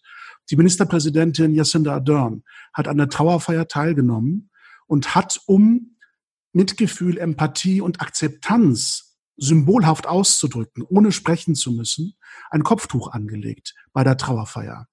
Die 0.50 0.56
Ministerpräsidentin 0.56 1.54
Jacinda 1.54 1.96
Ardern 1.96 2.44
hat 2.74 2.88
an 2.88 2.96
der 2.96 3.10
Trauerfeier 3.10 3.68
teilgenommen 3.68 4.50
und 4.88 5.14
hat 5.14 5.42
um 5.48 5.98
Mitgefühl, 6.54 7.18
Empathie 7.18 7.82
und 7.82 8.00
Akzeptanz 8.00 9.18
symbolhaft 9.36 10.08
auszudrücken, 10.08 10.84
ohne 10.88 11.12
sprechen 11.12 11.56
zu 11.56 11.74
müssen, 11.74 12.14
ein 12.52 12.64
Kopftuch 12.64 13.12
angelegt 13.12 13.76
bei 13.92 14.06
der 14.06 14.16
Trauerfeier. 14.16 14.88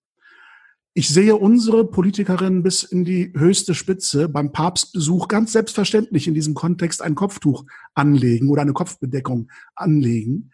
Ich 0.94 1.08
sehe 1.08 1.36
unsere 1.36 1.88
Politikerinnen 1.88 2.64
bis 2.64 2.82
in 2.82 3.04
die 3.04 3.32
höchste 3.36 3.76
Spitze 3.76 4.28
beim 4.28 4.50
Papstbesuch 4.50 5.28
ganz 5.28 5.52
selbstverständlich 5.52 6.26
in 6.26 6.34
diesem 6.34 6.54
Kontext 6.54 7.02
ein 7.02 7.14
Kopftuch 7.14 7.66
anlegen 7.94 8.50
oder 8.50 8.62
eine 8.62 8.72
Kopfbedeckung 8.72 9.48
anlegen. 9.76 10.50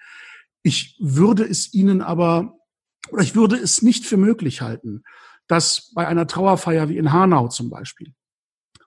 Ich 0.64 0.96
würde 0.98 1.44
es 1.44 1.74
ihnen 1.74 2.00
aber, 2.00 2.58
oder 3.10 3.22
ich 3.22 3.36
würde 3.36 3.56
es 3.56 3.82
nicht 3.82 4.06
für 4.06 4.16
möglich 4.16 4.62
halten, 4.62 5.04
dass 5.46 5.92
bei 5.94 6.08
einer 6.08 6.26
Trauerfeier 6.26 6.88
wie 6.88 6.96
in 6.96 7.12
Hanau 7.12 7.48
zum 7.48 7.68
Beispiel 7.68 8.14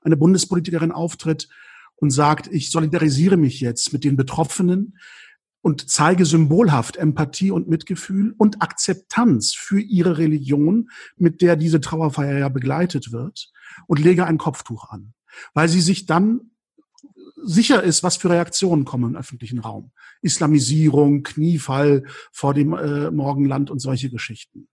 eine 0.01 0.17
Bundespolitikerin 0.17 0.91
auftritt 0.91 1.47
und 1.95 2.09
sagt, 2.09 2.47
ich 2.47 2.71
solidarisiere 2.71 3.37
mich 3.37 3.61
jetzt 3.61 3.93
mit 3.93 4.03
den 4.03 4.17
Betroffenen 4.17 4.97
und 5.61 5.87
zeige 5.87 6.25
symbolhaft 6.25 6.97
Empathie 6.97 7.51
und 7.51 7.67
Mitgefühl 7.67 8.33
und 8.37 8.61
Akzeptanz 8.61 9.53
für 9.53 9.79
ihre 9.79 10.17
Religion, 10.17 10.89
mit 11.15 11.43
der 11.43 11.55
diese 11.55 11.79
Trauerfeier 11.79 12.39
ja 12.39 12.49
begleitet 12.49 13.11
wird, 13.11 13.51
und 13.85 13.99
lege 13.99 14.25
ein 14.25 14.39
Kopftuch 14.39 14.89
an, 14.89 15.13
weil 15.53 15.69
sie 15.69 15.81
sich 15.81 16.07
dann 16.07 16.51
sicher 17.43 17.83
ist, 17.83 18.03
was 18.03 18.17
für 18.17 18.29
Reaktionen 18.29 18.85
kommen 18.85 19.11
im 19.11 19.15
öffentlichen 19.15 19.59
Raum. 19.59 19.91
Islamisierung, 20.21 21.23
Kniefall 21.23 22.03
vor 22.31 22.53
dem 22.53 22.73
äh, 22.73 23.11
Morgenland 23.11 23.69
und 23.69 23.79
solche 23.79 24.09
Geschichten. 24.09 24.67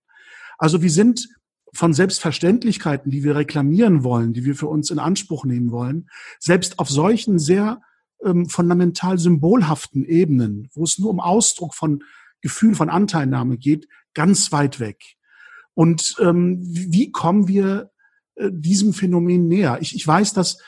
Also 0.59 0.83
wir 0.83 0.91
sind 0.91 1.29
von 1.73 1.93
Selbstverständlichkeiten, 1.93 3.11
die 3.11 3.25
wir 3.25 3.37
reklamieren 3.37 4.05
wollen, 4.05 4.33
die 4.33 4.45
wir 4.45 4.55
für 4.55 4.69
uns 4.69 4.91
in 4.91 4.99
Anspruch 4.99 5.45
nehmen 5.45 5.73
wollen, 5.73 6.09
selbst 6.39 6.79
auf 6.79 6.89
solchen 6.89 7.39
sehr 7.39 7.83
ähm, 8.25 8.49
fundamental 8.49 9.19
symbolhaften 9.19 10.05
Ebenen, 10.05 10.71
wo 10.75 10.85
es 10.85 10.99
nur 10.99 11.11
um 11.11 11.21
Ausdruck 11.21 11.75
von 11.75 12.03
Gefühl 12.41 12.75
von 12.75 12.91
Anteilnahme 12.91 13.59
geht, 13.59 13.89
ganz 14.15 14.53
weit 14.53 14.79
weg. 14.79 15.03
Und 15.75 16.17
ähm, 16.21 16.61
wie 16.62 17.11
kommen 17.11 17.49
wir 17.49 17.91
äh, 18.37 18.51
diesem 18.53 18.93
Phänomen 18.93 19.49
näher? 19.49 19.79
Ich, 19.81 19.97
ich 19.97 20.07
weiß, 20.07 20.33
dass 20.33 20.59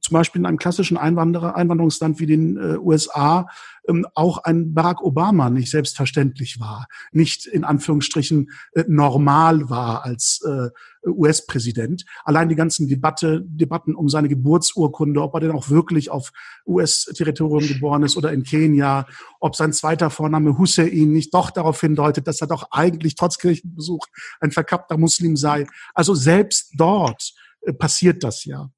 zum 0.00 0.14
Beispiel 0.14 0.40
in 0.40 0.46
einem 0.46 0.58
klassischen 0.58 0.96
Einwanderer, 0.96 1.56
Einwanderungsland 1.56 2.20
wie 2.20 2.26
den 2.26 2.56
äh, 2.56 2.76
USA 2.78 3.48
ähm, 3.88 4.06
auch 4.14 4.38
ein 4.38 4.74
Barack 4.74 5.02
Obama 5.02 5.50
nicht 5.50 5.70
selbstverständlich 5.70 6.60
war, 6.60 6.86
nicht 7.12 7.46
in 7.46 7.64
Anführungsstrichen 7.64 8.50
äh, 8.74 8.84
normal 8.86 9.70
war 9.70 10.04
als 10.04 10.42
äh, 10.46 10.68
US-Präsident. 11.08 12.04
Allein 12.24 12.48
die 12.48 12.56
ganzen 12.56 12.88
Debatte, 12.88 13.42
Debatten 13.44 13.94
um 13.94 14.08
seine 14.08 14.28
Geburtsurkunde, 14.28 15.22
ob 15.22 15.34
er 15.34 15.40
denn 15.40 15.52
auch 15.52 15.70
wirklich 15.70 16.10
auf 16.10 16.30
US-Territorium 16.66 17.66
geboren 17.66 18.02
ist 18.02 18.16
oder 18.16 18.32
in 18.32 18.42
Kenia, 18.42 19.06
ob 19.40 19.56
sein 19.56 19.72
zweiter 19.72 20.10
Vorname 20.10 20.58
Hussein 20.58 20.90
nicht 20.90 21.32
doch 21.32 21.50
darauf 21.50 21.80
hindeutet, 21.80 22.26
dass 22.26 22.40
er 22.40 22.46
doch 22.46 22.68
eigentlich 22.70 23.14
trotz 23.14 23.38
Kirchenbesuch 23.38 24.06
ein 24.40 24.50
verkappter 24.50 24.98
Muslim 24.98 25.36
sei. 25.36 25.66
Also 25.94 26.14
selbst 26.14 26.74
dort 26.76 27.32
äh, 27.62 27.72
passiert 27.72 28.22
das 28.22 28.44
ja. 28.44 28.70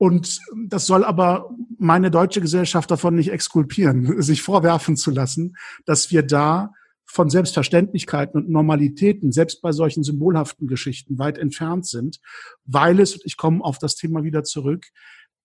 Und 0.00 0.40
das 0.66 0.86
soll 0.86 1.04
aber 1.04 1.50
meine 1.76 2.10
deutsche 2.10 2.40
Gesellschaft 2.40 2.90
davon 2.90 3.16
nicht 3.16 3.30
exkulpieren, 3.30 4.22
sich 4.22 4.40
vorwerfen 4.40 4.96
zu 4.96 5.10
lassen, 5.10 5.56
dass 5.84 6.10
wir 6.10 6.22
da 6.22 6.72
von 7.04 7.28
Selbstverständlichkeiten 7.28 8.40
und 8.40 8.48
Normalitäten, 8.48 9.30
selbst 9.30 9.60
bei 9.60 9.72
solchen 9.72 10.02
symbolhaften 10.02 10.68
Geschichten, 10.68 11.18
weit 11.18 11.36
entfernt 11.36 11.86
sind, 11.86 12.18
weil 12.64 12.98
es, 12.98 13.20
ich 13.26 13.36
komme 13.36 13.62
auf 13.62 13.76
das 13.76 13.94
Thema 13.94 14.24
wieder 14.24 14.42
zurück, 14.42 14.86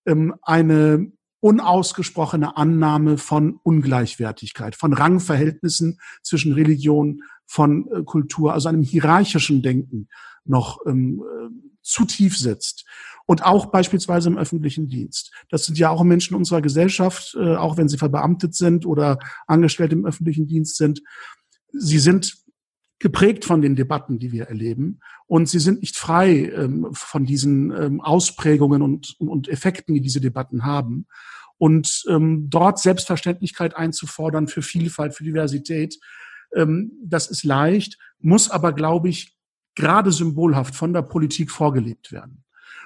ähm, 0.05 0.35
eine 0.41 1.11
unausgesprochene 1.41 2.55
Annahme 2.55 3.17
von 3.17 3.59
Ungleichwertigkeit, 3.61 4.77
von 4.77 4.93
Rangverhältnissen 4.93 5.99
zwischen 6.23 6.53
Religion, 6.53 7.23
von 7.45 7.91
äh, 7.91 8.03
Kultur, 8.03 8.53
also 8.53 8.69
einem 8.69 8.83
hierarchischen 8.83 9.61
Denken 9.61 10.07
noch 10.45 10.79
ähm, 10.87 11.21
äh, 11.21 11.74
zu 11.85 12.05
tief 12.05 12.37
sitzt 12.37 12.85
und 13.25 13.43
auch 13.43 13.67
beispielsweise 13.67 14.29
im 14.29 14.37
öffentlichen 14.37 14.87
Dienst. 14.87 15.31
Das 15.49 15.65
sind 15.65 15.77
ja 15.77 15.89
auch 15.89 16.03
Menschen 16.03 16.35
unserer 16.35 16.61
Gesellschaft, 16.61 17.35
äh, 17.39 17.55
auch 17.55 17.77
wenn 17.77 17.89
sie 17.89 17.97
verbeamtet 17.97 18.55
sind 18.55 18.85
oder 18.85 19.19
angestellt 19.47 19.93
im 19.93 20.05
öffentlichen 20.05 20.47
Dienst 20.47 20.77
sind. 20.77 21.01
Sie 21.71 21.99
sind 21.99 22.35
geprägt 22.99 23.45
von 23.45 23.61
den 23.61 23.75
Debatten, 23.75 24.19
die 24.19 24.31
wir 24.31 24.45
erleben. 24.45 24.99
Und 25.27 25.49
sie 25.49 25.59
sind 25.59 25.81
nicht 25.81 25.97
frei 25.97 26.51
ähm, 26.55 26.87
von 26.93 27.25
diesen 27.25 27.71
ähm, 27.71 28.01
Ausprägungen 28.01 28.81
und, 28.81 29.47
Effekten, 29.49 29.95
die 29.95 30.01
diese 30.01 30.21
Debatten 30.21 30.63
haben. 30.63 31.07
Und 31.57 32.03
ähm, 32.09 32.49
dort 32.49 32.79
Selbstverständlichkeit 32.79 33.75
einzufordern 33.75 34.47
für 34.47 34.61
Vielfalt, 34.61 35.13
für 35.13 35.23
Diversität, 35.23 35.97
das 37.03 37.27
ist 37.29 37.43
leicht, 37.43 37.97
muss 38.19 38.49
aber, 38.49 38.71
glaube 38.71 39.09
ich, 39.09 39.34
gerade 39.75 40.11
symbolhaft 40.11 40.75
von 40.75 40.93
der 40.93 41.01
Politik 41.01 41.51
vorgelebt 41.51 42.11
werden. 42.11 42.45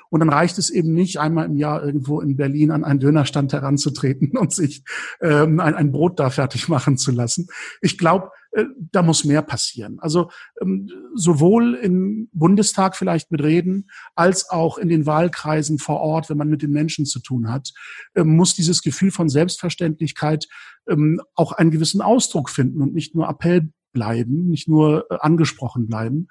Und 0.09 0.21
dann 0.21 0.29
reicht 0.29 0.57
es 0.57 0.69
eben 0.69 0.93
nicht, 0.93 1.19
einmal 1.19 1.45
im 1.45 1.55
Jahr 1.55 1.83
irgendwo 1.83 2.19
in 2.19 2.35
Berlin 2.35 2.71
an 2.71 2.83
einen 2.83 2.99
Dönerstand 2.99 3.53
heranzutreten 3.53 4.37
und 4.37 4.51
sich 4.51 4.83
ähm, 5.21 5.59
ein, 5.59 5.75
ein 5.75 5.91
Brot 5.91 6.19
da 6.19 6.29
fertig 6.29 6.67
machen 6.67 6.97
zu 6.97 7.11
lassen. 7.11 7.47
Ich 7.81 7.97
glaube, 7.97 8.31
äh, 8.51 8.65
da 8.91 9.03
muss 9.03 9.23
mehr 9.23 9.43
passieren. 9.43 9.99
Also 9.99 10.31
ähm, 10.61 10.89
sowohl 11.13 11.75
im 11.75 12.29
Bundestag 12.33 12.95
vielleicht 12.95 13.31
mit 13.31 13.43
Reden, 13.43 13.89
als 14.15 14.49
auch 14.49 14.79
in 14.79 14.89
den 14.89 15.05
Wahlkreisen 15.05 15.77
vor 15.77 15.99
Ort, 15.99 16.29
wenn 16.29 16.37
man 16.37 16.49
mit 16.49 16.63
den 16.63 16.71
Menschen 16.71 17.05
zu 17.05 17.19
tun 17.19 17.51
hat, 17.51 17.71
äh, 18.15 18.23
muss 18.23 18.55
dieses 18.55 18.81
Gefühl 18.81 19.11
von 19.11 19.29
Selbstverständlichkeit 19.29 20.47
ähm, 20.89 21.21
auch 21.35 21.51
einen 21.51 21.69
gewissen 21.69 22.01
Ausdruck 22.01 22.49
finden 22.49 22.81
und 22.81 22.93
nicht 22.93 23.13
nur 23.13 23.29
Appell 23.29 23.69
bleiben, 23.93 24.47
nicht 24.47 24.67
nur 24.67 25.05
äh, 25.11 25.17
angesprochen 25.19 25.87
bleiben. 25.87 26.29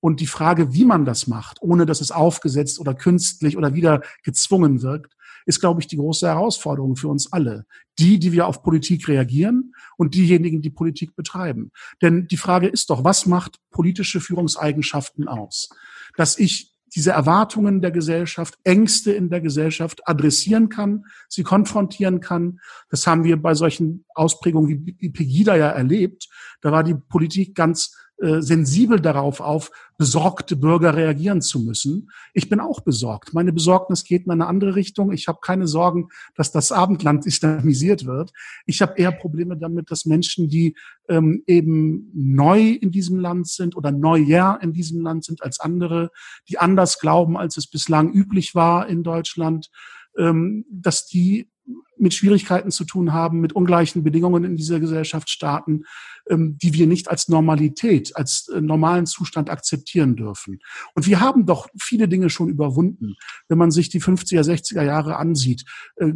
Und 0.00 0.20
die 0.20 0.26
Frage, 0.26 0.74
wie 0.74 0.84
man 0.84 1.04
das 1.04 1.26
macht, 1.26 1.62
ohne 1.62 1.86
dass 1.86 2.00
es 2.00 2.10
aufgesetzt 2.10 2.78
oder 2.78 2.94
künstlich 2.94 3.56
oder 3.56 3.74
wieder 3.74 4.02
gezwungen 4.22 4.82
wirkt, 4.82 5.16
ist, 5.46 5.60
glaube 5.60 5.80
ich, 5.80 5.86
die 5.86 5.96
große 5.96 6.26
Herausforderung 6.26 6.96
für 6.96 7.08
uns 7.08 7.32
alle. 7.32 7.66
Die, 7.98 8.18
die 8.18 8.32
wir 8.32 8.46
auf 8.46 8.62
Politik 8.62 9.08
reagieren 9.08 9.74
und 9.96 10.14
diejenigen, 10.14 10.60
die 10.60 10.70
Politik 10.70 11.14
betreiben. 11.14 11.70
Denn 12.02 12.26
die 12.26 12.36
Frage 12.36 12.66
ist 12.66 12.90
doch, 12.90 13.04
was 13.04 13.26
macht 13.26 13.58
politische 13.70 14.20
Führungseigenschaften 14.20 15.28
aus? 15.28 15.70
Dass 16.16 16.38
ich 16.38 16.76
diese 16.94 17.10
Erwartungen 17.10 17.80
der 17.80 17.90
Gesellschaft, 17.90 18.58
Ängste 18.64 19.12
in 19.12 19.28
der 19.28 19.40
Gesellschaft 19.40 20.08
adressieren 20.08 20.68
kann, 20.68 21.04
sie 21.28 21.42
konfrontieren 21.42 22.20
kann. 22.20 22.60
Das 22.88 23.06
haben 23.06 23.24
wir 23.24 23.40
bei 23.40 23.54
solchen 23.54 24.04
Ausprägungen 24.14 24.96
wie 24.98 25.10
Pegida 25.10 25.56
ja 25.56 25.68
erlebt. 25.68 26.28
Da 26.60 26.72
war 26.72 26.84
die 26.84 26.94
Politik 26.94 27.54
ganz 27.54 27.96
äh, 28.18 28.40
sensibel 28.40 28.98
darauf 28.98 29.40
auf, 29.40 29.70
besorgte 29.98 30.56
Bürger 30.56 30.96
reagieren 30.96 31.42
zu 31.42 31.60
müssen. 31.60 32.10
Ich 32.32 32.48
bin 32.48 32.60
auch 32.60 32.80
besorgt. 32.80 33.34
Meine 33.34 33.52
Besorgnis 33.52 34.04
geht 34.04 34.24
in 34.24 34.30
eine 34.30 34.46
andere 34.46 34.74
Richtung. 34.74 35.12
Ich 35.12 35.28
habe 35.28 35.38
keine 35.42 35.66
Sorgen, 35.66 36.08
dass 36.34 36.50
das 36.50 36.72
Abendland 36.72 37.26
islamisiert 37.26 38.06
wird. 38.06 38.32
Ich 38.64 38.80
habe 38.80 38.94
eher 38.96 39.12
Probleme 39.12 39.56
damit, 39.58 39.90
dass 39.90 40.06
Menschen, 40.06 40.48
die 40.48 40.76
ähm, 41.08 41.42
eben 41.46 42.10
neu 42.14 42.70
in 42.70 42.90
diesem 42.90 43.18
Land 43.18 43.48
sind 43.48 43.76
oder 43.76 43.92
neuer 43.92 44.58
in 44.62 44.72
diesem 44.72 45.02
Land 45.02 45.24
sind 45.24 45.42
als 45.42 45.60
andere, 45.60 46.10
die 46.48 46.58
anders 46.58 46.98
glauben, 46.98 47.36
als 47.36 47.56
es 47.58 47.66
bislang 47.66 48.12
üblich 48.12 48.54
war 48.54 48.88
in 48.88 49.02
Deutschland, 49.02 49.68
ähm, 50.16 50.64
dass 50.70 51.06
die 51.06 51.50
mit 51.98 52.14
Schwierigkeiten 52.14 52.70
zu 52.70 52.84
tun 52.84 53.12
haben, 53.12 53.40
mit 53.40 53.54
ungleichen 53.54 54.02
Bedingungen 54.02 54.44
in 54.44 54.56
dieser 54.56 54.80
Gesellschaft 54.80 55.30
starten, 55.30 55.84
ähm, 56.28 56.58
die 56.58 56.74
wir 56.74 56.86
nicht 56.86 57.08
als 57.08 57.28
Normalität, 57.28 58.16
als 58.16 58.48
äh, 58.48 58.60
normalen 58.60 59.06
Zustand 59.06 59.50
akzeptieren 59.50 60.16
dürfen. 60.16 60.58
Und 60.94 61.06
wir 61.06 61.20
haben 61.20 61.46
doch 61.46 61.68
viele 61.80 62.08
Dinge 62.08 62.30
schon 62.30 62.48
überwunden. 62.48 63.14
Wenn 63.48 63.58
man 63.58 63.70
sich 63.70 63.88
die 63.88 64.00
50er, 64.00 64.42
60er 64.42 64.82
Jahre 64.82 65.16
ansieht, 65.16 65.64
äh, 65.96 66.12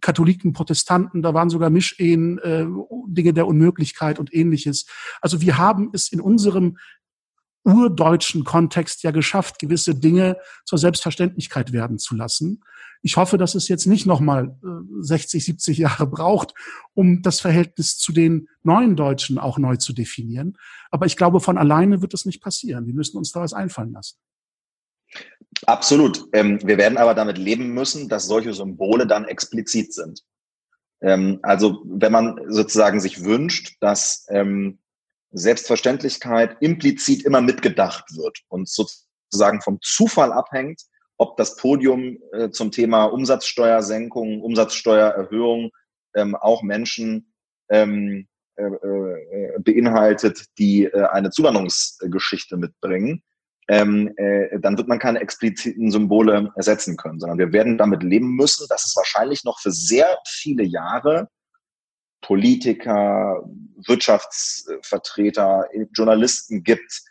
Katholiken, 0.00 0.52
Protestanten, 0.52 1.22
da 1.22 1.32
waren 1.32 1.50
sogar 1.50 1.70
Mischehen, 1.70 2.38
äh, 2.38 2.66
Dinge 3.06 3.32
der 3.32 3.46
Unmöglichkeit 3.46 4.18
und 4.18 4.34
ähnliches. 4.34 4.86
Also 5.20 5.40
wir 5.40 5.58
haben 5.58 5.90
es 5.92 6.12
in 6.12 6.20
unserem 6.20 6.76
urdeutschen 7.64 8.44
Kontext 8.44 9.02
ja 9.02 9.10
geschafft, 9.10 9.58
gewisse 9.58 9.94
Dinge 9.94 10.36
zur 10.64 10.78
Selbstverständlichkeit 10.78 11.72
werden 11.72 11.98
zu 11.98 12.14
lassen. 12.14 12.62
Ich 13.02 13.16
hoffe, 13.16 13.36
dass 13.36 13.54
es 13.54 13.68
jetzt 13.68 13.86
nicht 13.86 14.06
nochmal 14.06 14.56
60, 15.00 15.44
70 15.44 15.78
Jahre 15.78 16.06
braucht, 16.06 16.54
um 16.94 17.22
das 17.22 17.40
Verhältnis 17.40 17.98
zu 17.98 18.12
den 18.12 18.48
neuen 18.62 18.94
Deutschen 18.96 19.38
auch 19.38 19.58
neu 19.58 19.76
zu 19.76 19.92
definieren. 19.92 20.56
Aber 20.90 21.06
ich 21.06 21.16
glaube, 21.16 21.40
von 21.40 21.58
alleine 21.58 22.00
wird 22.00 22.12
das 22.12 22.24
nicht 22.24 22.40
passieren. 22.40 22.86
Wir 22.86 22.94
müssen 22.94 23.16
uns 23.16 23.32
da 23.32 23.40
was 23.40 23.52
einfallen 23.52 23.92
lassen. 23.92 24.18
Absolut. 25.66 26.24
Ähm, 26.32 26.58
wir 26.64 26.78
werden 26.78 26.96
aber 26.96 27.14
damit 27.14 27.38
leben 27.38 27.74
müssen, 27.74 28.08
dass 28.08 28.26
solche 28.26 28.54
Symbole 28.54 29.06
dann 29.06 29.26
explizit 29.26 29.92
sind. 29.92 30.22
Ähm, 31.02 31.40
also 31.42 31.82
wenn 31.84 32.12
man 32.12 32.40
sozusagen 32.48 33.00
sich 33.00 33.24
wünscht, 33.24 33.76
dass 33.80 34.26
ähm, 34.30 34.78
Selbstverständlichkeit 35.32 36.56
implizit 36.60 37.24
immer 37.24 37.40
mitgedacht 37.40 38.04
wird 38.16 38.38
und 38.48 38.68
sozusagen 38.68 39.60
vom 39.62 39.78
Zufall 39.82 40.32
abhängt, 40.32 40.82
ob 41.16 41.36
das 41.36 41.56
Podium 41.56 42.18
äh, 42.32 42.50
zum 42.50 42.70
Thema 42.70 43.04
Umsatzsteuersenkung, 43.04 44.42
Umsatzsteuererhöhung 44.42 45.70
ähm, 46.14 46.34
auch 46.34 46.62
Menschen 46.62 47.32
ähm, 47.70 48.26
äh, 48.56 48.64
äh, 48.64 49.58
beinhaltet, 49.60 50.44
die 50.58 50.84
äh, 50.84 51.04
eine 51.06 51.30
Zuwanderungsgeschichte 51.30 52.56
mitbringen, 52.56 53.22
ähm, 53.68 54.12
äh, 54.16 54.58
dann 54.60 54.76
wird 54.76 54.88
man 54.88 54.98
keine 54.98 55.20
expliziten 55.20 55.90
Symbole 55.90 56.52
ersetzen 56.56 56.96
können, 56.96 57.20
sondern 57.20 57.38
wir 57.38 57.52
werden 57.52 57.78
damit 57.78 58.02
leben 58.02 58.34
müssen, 58.34 58.66
dass 58.68 58.84
es 58.84 58.96
wahrscheinlich 58.96 59.44
noch 59.44 59.60
für 59.60 59.70
sehr 59.70 60.18
viele 60.26 60.64
Jahre 60.64 61.28
Politiker, 62.22 63.42
Wirtschaftsvertreter, 63.86 65.68
Journalisten 65.92 66.62
gibt, 66.62 67.02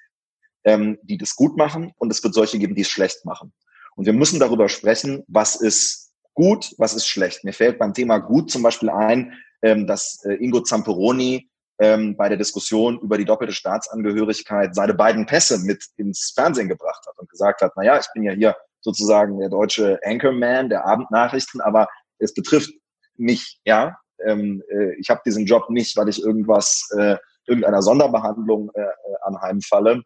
ähm, 0.64 0.98
die 1.04 1.18
das 1.18 1.36
gut 1.36 1.58
machen 1.58 1.92
und 1.98 2.12
es 2.12 2.24
wird 2.24 2.34
solche 2.34 2.58
geben, 2.60 2.76
die 2.76 2.82
es 2.82 2.90
schlecht 2.90 3.26
machen. 3.26 3.54
Und 3.96 4.06
wir 4.06 4.14
müssen 4.14 4.40
darüber 4.40 4.70
sprechen, 4.70 5.24
was 5.28 5.56
ist 5.56 6.14
gut, 6.34 6.74
was 6.78 6.94
ist 6.94 7.08
schlecht. 7.08 7.44
Mir 7.44 7.54
fällt 7.54 7.78
beim 7.78 7.94
Thema 7.94 8.20
gut 8.20 8.50
zum 8.50 8.64
Beispiel 8.64 8.90
ein, 8.90 9.34
ähm, 9.62 9.86
dass 9.86 10.24
äh, 10.26 10.34
Ingo 10.36 10.62
Zamperoni 10.62 11.50
ähm, 11.80 12.16
bei 12.16 12.30
der 12.30 12.38
Diskussion 12.38 13.00
über 13.00 13.18
die 13.18 13.26
doppelte 13.26 13.54
Staatsangehörigkeit 13.54 14.76
seine 14.76 14.94
beiden 14.94 15.26
Pässe 15.26 15.60
mit 15.60 15.84
ins 15.98 16.32
Fernsehen 16.34 16.70
gebracht 16.70 17.04
hat 17.08 17.18
und 17.18 17.30
gesagt 17.30 17.62
hat, 17.62 17.74
na 17.76 17.84
ja, 17.84 18.00
ich 18.00 18.08
bin 18.14 18.24
ja 18.24 18.32
hier 18.32 18.56
sozusagen 18.82 19.40
der 19.40 19.50
deutsche 19.50 20.00
Anchorman 20.04 20.70
der 20.70 20.86
Abendnachrichten, 20.86 21.60
aber 21.60 21.88
es 22.20 22.34
betrifft 22.34 22.72
mich, 23.18 23.60
ja. 23.66 23.98
Ähm, 24.26 24.64
äh, 24.70 24.94
ich 25.00 25.10
habe 25.10 25.22
diesen 25.26 25.46
Job 25.46 25.70
nicht, 25.70 25.96
weil 25.98 26.10
ich 26.10 26.22
irgendwas, 26.22 26.90
äh, 26.98 27.18
irgendeiner 27.48 27.82
Sonderbehandlung 27.82 28.72
äh, 28.74 28.82
äh 28.82 28.88
anheimfalle, 29.24 30.04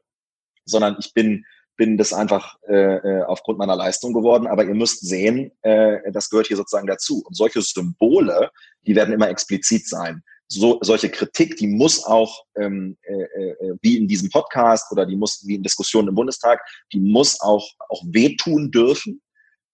sondern 0.65 0.95
ich 0.99 1.13
bin 1.13 1.45
bin 1.77 1.97
das 1.97 2.13
einfach 2.13 2.55
äh, 2.69 2.95
äh, 2.95 3.23
aufgrund 3.23 3.59
meiner 3.59 3.75
Leistung 3.75 4.13
geworden. 4.13 4.47
Aber 4.47 4.63
ihr 4.63 4.73
müsst 4.73 5.05
sehen, 5.05 5.51
äh, 5.61 6.09
das 6.13 6.29
gehört 6.29 6.47
hier 6.47 6.55
sozusagen 6.55 6.87
dazu. 6.87 7.21
Und 7.27 7.35
solche 7.35 7.61
Symbole, 7.61 8.49
die 8.87 8.95
werden 8.95 9.13
immer 9.13 9.29
explizit 9.29 9.85
sein 9.85 10.23
so, 10.47 10.79
solche 10.81 11.09
Kritik, 11.09 11.57
die 11.57 11.67
muss 11.67 12.03
auch, 12.03 12.45
ähm, 12.55 12.97
äh, 13.03 13.13
äh, 13.13 13.75
wie 13.81 13.97
in 13.97 14.07
diesem 14.07 14.29
Podcast 14.29 14.91
oder 14.91 15.05
die 15.05 15.15
muss, 15.15 15.43
wie 15.45 15.55
in 15.55 15.63
Diskussionen 15.63 16.09
im 16.09 16.15
Bundestag, 16.15 16.61
die 16.93 16.99
muss 16.99 17.39
auch, 17.41 17.67
auch 17.89 18.03
wehtun 18.07 18.71
dürfen. 18.71 19.21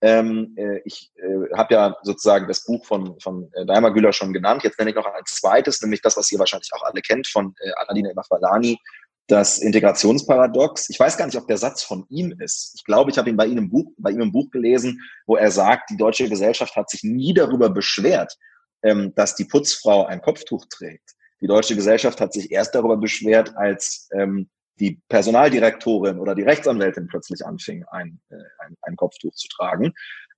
Ähm, 0.02 0.54
äh, 0.58 0.80
ich 0.84 1.12
äh, 1.16 1.56
habe 1.56 1.74
ja 1.74 1.96
sozusagen 2.02 2.48
das 2.48 2.66
Buch 2.66 2.86
von, 2.86 3.20
von 3.20 3.52
äh, 3.54 3.66
Daimar 3.66 3.94
Güler 3.94 4.14
schon 4.14 4.34
genannt. 4.34 4.64
Jetzt 4.64 4.80
nenne 4.80 4.90
ich 4.90 4.96
noch 4.96 5.06
ein 5.06 5.24
zweites, 5.28 5.82
nämlich 5.82 6.02
das, 6.02 6.18
was 6.18 6.32
ihr 6.32 6.40
wahrscheinlich 6.40 6.72
auch 6.74 6.84
alle 6.84 7.02
kennt, 7.02 7.28
von 7.28 7.54
äh, 7.60 7.72
Aladine 7.78 8.12
Mafalani, 8.16 8.80
das 9.28 9.60
Integrationsparadox. 9.60 10.90
Ich 10.90 11.00
weiß 11.00 11.18
gar 11.18 11.28
nicht, 11.28 11.38
ob 11.38 11.48
der 11.48 11.58
Satz 11.58 11.84
von 11.84 12.06
ihm 12.10 12.34
ist. 12.40 12.74
Ich 12.76 12.84
glaube, 12.84 13.12
ich 13.12 13.18
habe 13.18 13.30
ihn 13.30 13.38
bei 13.38 13.46
ihm 13.46 13.60
im 13.60 13.70
Buch, 13.70 13.92
bei 13.98 14.10
ihm 14.10 14.22
im 14.22 14.32
Buch 14.32 14.50
gelesen, 14.50 15.00
wo 15.28 15.36
er 15.36 15.52
sagt, 15.52 15.92
die 15.92 15.98
deutsche 15.98 16.28
Gesellschaft 16.28 16.76
hat 16.76 16.90
sich 16.90 17.04
nie 17.04 17.34
darüber 17.34 17.70
beschwert, 17.70 18.36
ähm, 18.82 19.14
dass 19.16 19.36
die 19.36 19.46
Putzfrau 19.46 20.06
ein 20.06 20.22
Kopftuch 20.22 20.66
trägt. 20.70 21.12
Die 21.42 21.48
deutsche 21.48 21.76
Gesellschaft 21.76 22.20
hat 22.22 22.34
sich 22.34 22.52
erst 22.52 22.74
darüber 22.74 22.98
beschwert, 22.98 23.56
als 23.56 24.10
ähm, 24.14 24.50
die 24.82 25.00
Personaldirektorin 25.08 26.20
oder 26.20 26.36
die 26.36 26.42
Rechtsanwältin 26.42 27.08
plötzlich 27.08 27.46
anfing, 27.46 27.86
ein, 27.92 28.20
äh, 28.30 28.36
ein, 28.60 28.76
ein 28.82 28.96
Kopftuch 28.98 29.34
zu 29.36 29.48
tragen. 29.48 29.94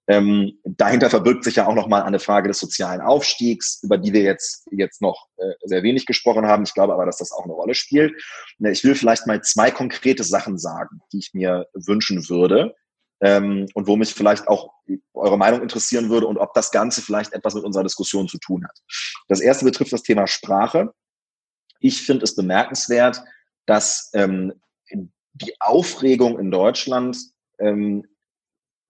Ähm, 0.06 0.60
dahinter 0.66 1.10
verbirgt 1.10 1.46
sich 1.46 1.56
ja 1.56 1.66
auch 1.66 1.76
nochmal 1.76 2.04
eine 2.04 2.20
Frage 2.20 2.50
des 2.50 2.60
sozialen 2.60 3.00
Aufstiegs, 3.00 3.80
über 3.84 3.98
die 3.98 4.12
wir 4.12 4.22
jetzt, 4.22 4.68
jetzt 4.70 5.02
noch 5.02 5.28
äh, 5.38 5.54
sehr 5.64 5.82
wenig 5.82 6.06
gesprochen 6.06 6.46
haben. 6.46 6.64
Ich 6.64 6.74
glaube 6.74 6.94
aber, 6.94 7.06
dass 7.06 7.20
das 7.20 7.32
auch 7.32 7.46
eine 7.46 7.54
Rolle 7.54 7.74
spielt. 7.74 8.14
Ich 8.60 8.84
will 8.84 8.96
vielleicht 8.96 9.28
mal 9.28 9.42
zwei 9.42 9.72
konkrete 9.72 10.26
Sachen 10.26 10.58
sagen, 10.58 11.00
die 11.14 11.20
ich 11.20 11.34
mir 11.34 11.68
wünschen 11.74 12.28
würde, 12.30 12.76
ähm, 13.24 13.68
und 13.74 13.88
wo 13.88 13.96
mich 13.96 14.14
vielleicht 14.14 14.50
auch 14.50 14.74
eure 15.14 15.38
Meinung 15.38 15.62
interessieren 15.62 16.10
würde 16.10 16.28
und 16.28 16.38
ob 16.38 16.54
das 16.54 16.72
Ganze 16.72 17.02
vielleicht 17.02 17.32
etwas 17.32 17.54
mit 17.54 17.64
unserer 17.64 17.84
Diskussion 17.84 18.28
zu 18.28 18.38
tun 18.38 18.66
hat. 18.66 18.78
Das 19.30 19.40
erste 19.40 19.64
betrifft 19.64 19.94
das 19.94 20.04
Thema 20.04 20.28
Sprache. 20.28 20.94
Ich 21.80 22.02
finde 22.02 22.26
es 22.26 22.36
bemerkenswert, 22.36 23.22
dass 23.66 24.12
ähm, 24.14 24.54
die 25.34 25.56
Aufregung 25.60 26.40
in 26.40 26.52
Deutschland 26.52 27.18
ähm, 27.60 28.06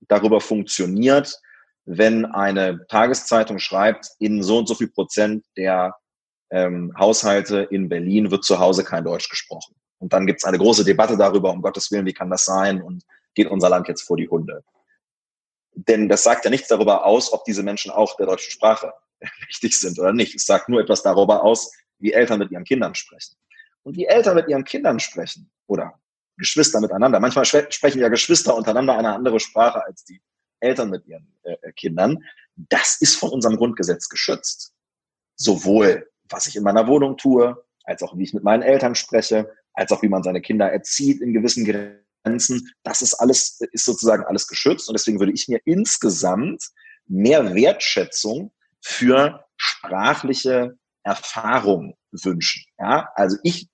darüber 0.02 0.42
funktioniert, 0.42 1.40
wenn 1.86 2.26
eine 2.26 2.86
Tageszeitung 2.88 3.60
schreibt, 3.60 4.08
in 4.20 4.44
so 4.44 4.60
und 4.60 4.68
so 4.68 4.76
viel 4.76 4.90
Prozent 4.90 5.46
der 5.58 5.96
ähm, 6.52 6.94
Haushalte 6.98 7.68
in 7.72 7.90
Berlin 7.90 8.32
wird 8.32 8.44
zu 8.44 8.60
Hause 8.60 8.84
kein 8.84 9.04
Deutsch 9.04 9.30
gesprochen. 9.30 9.76
Und 10.00 10.14
dann 10.14 10.26
gibt 10.26 10.40
es 10.40 10.46
eine 10.46 10.58
große 10.58 10.84
Debatte 10.84 11.18
darüber, 11.18 11.52
um 11.52 11.62
Gottes 11.62 11.92
Willen, 11.92 12.06
wie 12.06 12.14
kann 12.14 12.30
das 12.30 12.46
sein? 12.46 12.82
Und 12.82 13.04
geht 13.36 13.48
unser 13.50 13.70
Land 13.70 13.88
jetzt 13.88 14.04
vor 14.04 14.18
die 14.18 14.30
Hunde. 14.30 14.64
Denn 15.76 16.08
das 16.08 16.24
sagt 16.24 16.46
ja 16.46 16.52
nichts 16.52 16.68
darüber 16.68 17.06
aus, 17.06 17.34
ob 17.34 17.46
diese 17.46 17.64
Menschen 17.64 17.90
auch 17.90 18.16
der 18.18 18.28
deutschen 18.28 18.52
Sprache 18.52 18.94
wichtig 19.48 19.78
sind 19.80 19.98
oder 20.00 20.14
nicht. 20.14 20.36
Es 20.36 20.46
sagt 20.46 20.70
nur 20.70 20.82
etwas 20.82 21.04
darüber 21.04 21.44
aus, 21.44 21.72
wie 22.00 22.14
Eltern 22.14 22.40
mit 22.40 22.52
ihren 22.52 22.66
Kindern 22.66 22.96
sprechen. 22.96 23.36
Und 23.84 23.96
wie 23.98 24.06
Eltern 24.06 24.36
mit 24.36 24.48
ihren 24.48 24.64
Kindern 24.64 25.00
sprechen 25.00 25.52
oder 25.68 26.00
Geschwister 26.38 26.82
miteinander. 26.82 27.20
Manchmal 27.20 27.46
sprechen 27.46 28.00
ja 28.00 28.10
Geschwister 28.10 28.56
untereinander 28.56 28.98
eine 28.98 29.14
andere 29.14 29.40
Sprache 29.40 29.84
als 29.84 30.04
die 30.04 30.22
Eltern 30.60 30.90
mit 30.90 31.06
ihren 31.06 31.28
äh, 31.44 31.54
äh, 31.62 31.72
Kindern. 31.74 32.24
Das 32.56 32.98
ist 33.02 33.18
von 33.18 33.30
unserem 33.30 33.58
Grundgesetz 33.58 34.10
geschützt. 34.10 34.74
Sowohl, 35.36 36.10
was 36.30 36.48
ich 36.48 36.56
in 36.56 36.64
meiner 36.64 36.88
Wohnung 36.88 37.18
tue, 37.18 37.64
als 37.84 38.02
auch 38.02 38.18
wie 38.18 38.24
ich 38.24 38.34
mit 38.34 38.44
meinen 38.44 38.64
Eltern 38.64 38.96
spreche, 38.96 39.52
als 39.74 39.92
auch 39.92 40.02
wie 40.02 40.10
man 40.10 40.24
seine 40.24 40.42
Kinder 40.42 40.72
erzieht 40.72 41.22
in 41.22 41.34
gewissen 41.34 41.66
Grenzen. 41.66 42.72
Das 42.84 43.02
ist 43.02 43.16
alles, 43.16 43.60
ist 43.72 43.86
sozusagen 43.86 44.24
alles 44.24 44.48
geschützt. 44.48 44.88
Und 44.88 44.94
deswegen 44.94 45.20
würde 45.20 45.34
ich 45.34 45.48
mir 45.48 45.60
insgesamt 45.66 46.64
mehr 47.08 47.54
Wertschätzung 47.54 48.54
für 48.82 49.46
sprachliche 49.58 50.78
Erfahrung 51.04 51.98
wünschen. 52.12 52.64
Ja, 52.80 53.10
also 53.16 53.38
ich, 53.44 53.70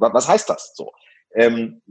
was 0.00 0.28
heißt 0.28 0.48
das 0.48 0.72
so? 0.74 0.92
Ähm, 1.34 1.82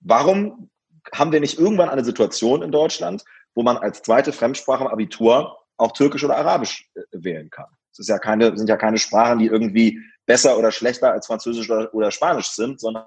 warum 0.00 0.70
haben 1.14 1.32
wir 1.32 1.40
nicht 1.40 1.58
irgendwann 1.58 1.88
eine 1.88 2.04
Situation 2.04 2.62
in 2.62 2.72
Deutschland, 2.72 3.24
wo 3.54 3.62
man 3.62 3.76
als 3.76 4.02
zweite 4.02 4.32
Sprache 4.32 4.84
im 4.84 4.90
Abitur 4.90 5.58
auch 5.76 5.92
Türkisch 5.92 6.24
oder 6.24 6.36
Arabisch 6.36 6.90
äh, 6.94 7.02
wählen 7.12 7.50
kann? 7.50 7.68
Das 7.92 8.00
ist 8.00 8.08
ja 8.08 8.18
keine, 8.18 8.56
sind 8.56 8.68
ja 8.68 8.76
keine 8.76 8.98
Sprachen, 8.98 9.38
die 9.38 9.46
irgendwie 9.46 10.00
besser 10.26 10.58
oder 10.58 10.70
schlechter 10.70 11.12
als 11.12 11.26
Französisch 11.26 11.70
oder, 11.70 11.92
oder 11.94 12.10
Spanisch 12.10 12.50
sind, 12.50 12.80
sondern 12.80 13.06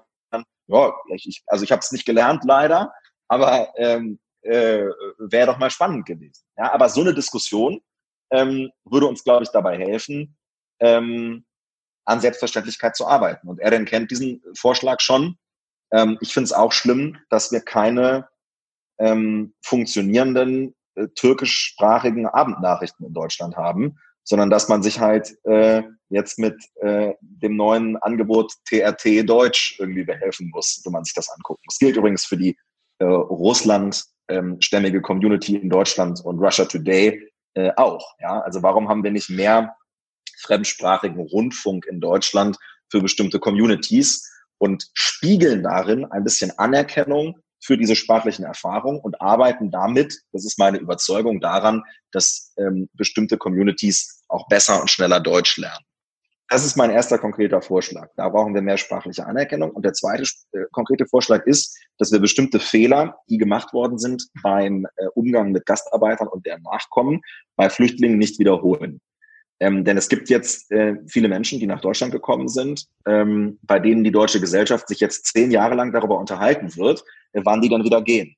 ja, 0.66 0.92
ich, 1.08 1.42
also 1.46 1.64
ich 1.64 1.72
habe 1.72 1.80
es 1.80 1.92
nicht 1.92 2.06
gelernt 2.06 2.44
leider, 2.44 2.92
aber 3.28 3.68
ähm, 3.76 4.18
äh, 4.42 4.86
wäre 5.18 5.46
doch 5.46 5.58
mal 5.58 5.70
spannend 5.70 6.06
gewesen. 6.06 6.44
Ja, 6.56 6.72
aber 6.72 6.88
so 6.88 7.00
eine 7.00 7.14
Diskussion 7.14 7.80
ähm, 8.30 8.70
würde 8.84 9.06
uns, 9.06 9.24
glaube 9.24 9.44
ich, 9.44 9.50
dabei 9.50 9.78
helfen, 9.78 10.36
ähm, 10.80 11.44
an 12.04 12.20
Selbstverständlichkeit 12.20 12.96
zu 12.96 13.06
arbeiten. 13.06 13.48
Und 13.48 13.60
er 13.60 13.70
denn 13.70 13.84
kennt 13.84 14.10
diesen 14.10 14.42
Vorschlag 14.54 15.00
schon. 15.00 15.36
Ähm, 15.92 16.18
ich 16.20 16.32
finde 16.32 16.46
es 16.46 16.52
auch 16.52 16.72
schlimm, 16.72 17.18
dass 17.30 17.52
wir 17.52 17.60
keine 17.60 18.28
ähm, 18.98 19.54
funktionierenden 19.62 20.74
äh, 20.94 21.08
türkischsprachigen 21.14 22.26
Abendnachrichten 22.26 23.06
in 23.06 23.14
Deutschland 23.14 23.56
haben, 23.56 23.98
sondern 24.24 24.50
dass 24.50 24.68
man 24.68 24.82
sich 24.82 25.00
halt 25.00 25.36
äh, 25.44 25.82
jetzt 26.08 26.38
mit 26.38 26.56
äh, 26.80 27.14
dem 27.20 27.56
neuen 27.56 27.96
Angebot 27.96 28.52
TRT 28.66 29.28
Deutsch 29.28 29.78
irgendwie 29.78 30.04
behelfen 30.04 30.50
muss, 30.52 30.80
wenn 30.84 30.92
man 30.92 31.04
sich 31.04 31.14
das 31.14 31.28
anguckt. 31.30 31.60
Das 31.66 31.78
gilt 31.78 31.96
übrigens 31.96 32.24
für 32.24 32.36
die 32.36 32.56
äh, 32.98 33.04
Russland-stämmige 33.04 34.96
ähm, 34.98 35.02
Community 35.02 35.56
in 35.56 35.70
Deutschland 35.70 36.20
und 36.24 36.38
Russia 36.38 36.64
Today 36.64 37.28
äh, 37.54 37.72
auch. 37.76 38.14
Ja? 38.20 38.40
Also 38.40 38.62
warum 38.62 38.88
haben 38.88 39.02
wir 39.02 39.10
nicht 39.10 39.30
mehr 39.30 39.74
fremdsprachigen 40.42 41.20
Rundfunk 41.20 41.86
in 41.86 42.00
Deutschland 42.00 42.58
für 42.90 43.00
bestimmte 43.00 43.38
Communities 43.38 44.30
und 44.58 44.88
spiegeln 44.94 45.62
darin 45.62 46.04
ein 46.04 46.24
bisschen 46.24 46.56
Anerkennung 46.58 47.38
für 47.64 47.78
diese 47.78 47.96
sprachlichen 47.96 48.44
Erfahrungen 48.44 49.00
und 49.00 49.20
arbeiten 49.20 49.70
damit, 49.70 50.20
das 50.32 50.44
ist 50.44 50.58
meine 50.58 50.78
Überzeugung, 50.78 51.40
daran, 51.40 51.82
dass 52.10 52.52
ähm, 52.58 52.88
bestimmte 52.92 53.38
Communities 53.38 54.24
auch 54.28 54.48
besser 54.48 54.80
und 54.80 54.90
schneller 54.90 55.20
Deutsch 55.20 55.56
lernen. 55.58 55.84
Das 56.48 56.66
ist 56.66 56.76
mein 56.76 56.90
erster 56.90 57.18
konkreter 57.18 57.62
Vorschlag. 57.62 58.10
Da 58.16 58.28
brauchen 58.28 58.54
wir 58.54 58.60
mehr 58.60 58.76
sprachliche 58.76 59.24
Anerkennung. 59.24 59.70
Und 59.70 59.86
der 59.86 59.94
zweite 59.94 60.24
äh, 60.52 60.64
konkrete 60.72 61.06
Vorschlag 61.06 61.46
ist, 61.46 61.78
dass 61.96 62.12
wir 62.12 62.18
bestimmte 62.18 62.60
Fehler, 62.60 63.16
die 63.30 63.38
gemacht 63.38 63.72
worden 63.72 63.96
sind 63.96 64.28
beim 64.42 64.86
äh, 64.96 65.06
Umgang 65.14 65.52
mit 65.52 65.64
Gastarbeitern 65.64 66.28
und 66.28 66.44
deren 66.44 66.62
Nachkommen, 66.62 67.22
bei 67.56 67.70
Flüchtlingen 67.70 68.18
nicht 68.18 68.38
wiederholen. 68.38 69.00
Ähm, 69.62 69.84
denn 69.84 69.96
es 69.96 70.08
gibt 70.08 70.28
jetzt 70.28 70.72
äh, 70.72 70.96
viele 71.06 71.28
Menschen, 71.28 71.60
die 71.60 71.68
nach 71.68 71.80
Deutschland 71.80 72.12
gekommen 72.12 72.48
sind, 72.48 72.88
ähm, 73.06 73.60
bei 73.62 73.78
denen 73.78 74.02
die 74.02 74.10
deutsche 74.10 74.40
Gesellschaft 74.40 74.88
sich 74.88 74.98
jetzt 74.98 75.26
zehn 75.26 75.52
Jahre 75.52 75.76
lang 75.76 75.92
darüber 75.92 76.18
unterhalten 76.18 76.74
wird, 76.74 77.04
äh, 77.30 77.42
wann 77.44 77.60
die 77.60 77.68
dann 77.68 77.84
wieder 77.84 78.02
gehen. 78.02 78.34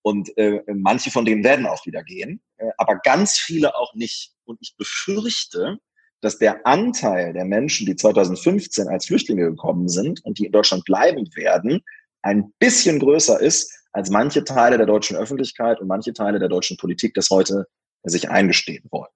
Und 0.00 0.34
äh, 0.38 0.62
manche 0.72 1.10
von 1.10 1.26
denen 1.26 1.44
werden 1.44 1.66
auch 1.66 1.84
wieder 1.84 2.02
gehen, 2.02 2.40
äh, 2.56 2.70
aber 2.78 2.96
ganz 2.96 3.36
viele 3.36 3.76
auch 3.76 3.92
nicht. 3.94 4.32
Und 4.44 4.56
ich 4.62 4.74
befürchte, 4.78 5.76
dass 6.22 6.38
der 6.38 6.66
Anteil 6.66 7.34
der 7.34 7.44
Menschen, 7.44 7.84
die 7.84 7.94
2015 7.94 8.88
als 8.88 9.04
Flüchtlinge 9.04 9.50
gekommen 9.50 9.90
sind 9.90 10.24
und 10.24 10.38
die 10.38 10.46
in 10.46 10.52
Deutschland 10.52 10.86
bleiben 10.86 11.28
werden, 11.34 11.82
ein 12.22 12.54
bisschen 12.58 13.00
größer 13.00 13.38
ist, 13.38 13.70
als 13.92 14.08
manche 14.08 14.44
Teile 14.44 14.78
der 14.78 14.86
deutschen 14.86 15.18
Öffentlichkeit 15.18 15.78
und 15.78 15.88
manche 15.88 16.14
Teile 16.14 16.38
der 16.38 16.48
deutschen 16.48 16.78
Politik 16.78 17.12
das 17.12 17.28
heute 17.28 17.66
sich 18.02 18.30
eingestehen 18.30 18.84
wollen. 18.90 19.10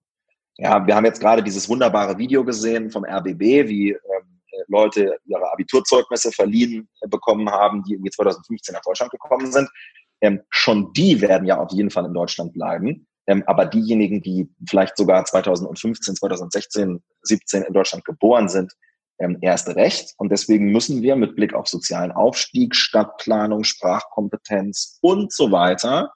Ja, 0.57 0.87
wir 0.87 0.95
haben 0.95 1.05
jetzt 1.05 1.21
gerade 1.21 1.43
dieses 1.43 1.69
wunderbare 1.69 2.17
Video 2.17 2.45
gesehen 2.45 2.91
vom 2.91 3.05
RBB, 3.05 3.69
wie 3.69 3.91
ähm, 3.91 4.41
Leute 4.69 5.19
ihre 5.27 5.51
Abiturzeugnisse 5.53 6.31
verliehen 6.31 6.89
bekommen 7.09 7.51
haben, 7.51 7.83
die 7.83 7.95
irgendwie 7.95 8.11
2015 8.11 8.73
nach 8.73 8.83
Deutschland 8.83 9.11
gekommen 9.11 9.51
sind. 9.51 9.69
Ähm, 10.21 10.43
schon 10.51 10.93
die 10.93 11.21
werden 11.21 11.47
ja 11.47 11.59
auf 11.59 11.73
jeden 11.73 11.91
Fall 11.91 12.07
in 12.07 12.15
Deutschland 12.15 12.53
bleiben. 12.53 13.07
Ähm, 13.27 13.43
aber 13.47 13.67
diejenigen, 13.67 14.23
die 14.23 14.49
vielleicht 14.69 14.97
sogar 14.97 15.25
2015, 15.25 16.17
2016, 16.17 17.03
17 17.23 17.63
in 17.63 17.73
Deutschland 17.73 18.05
geboren 18.05 18.49
sind, 18.49 18.73
ähm, 19.19 19.39
erst 19.41 19.69
recht. 19.69 20.15
Und 20.19 20.31
deswegen 20.31 20.71
müssen 20.71 21.03
wir 21.03 21.17
mit 21.17 21.35
Blick 21.35 21.55
auf 21.55 21.67
sozialen 21.67 22.13
Aufstieg, 22.13 22.77
Stadtplanung, 22.77 23.65
Sprachkompetenz 23.65 24.99
und 25.01 25.33
so 25.33 25.51
weiter 25.51 26.13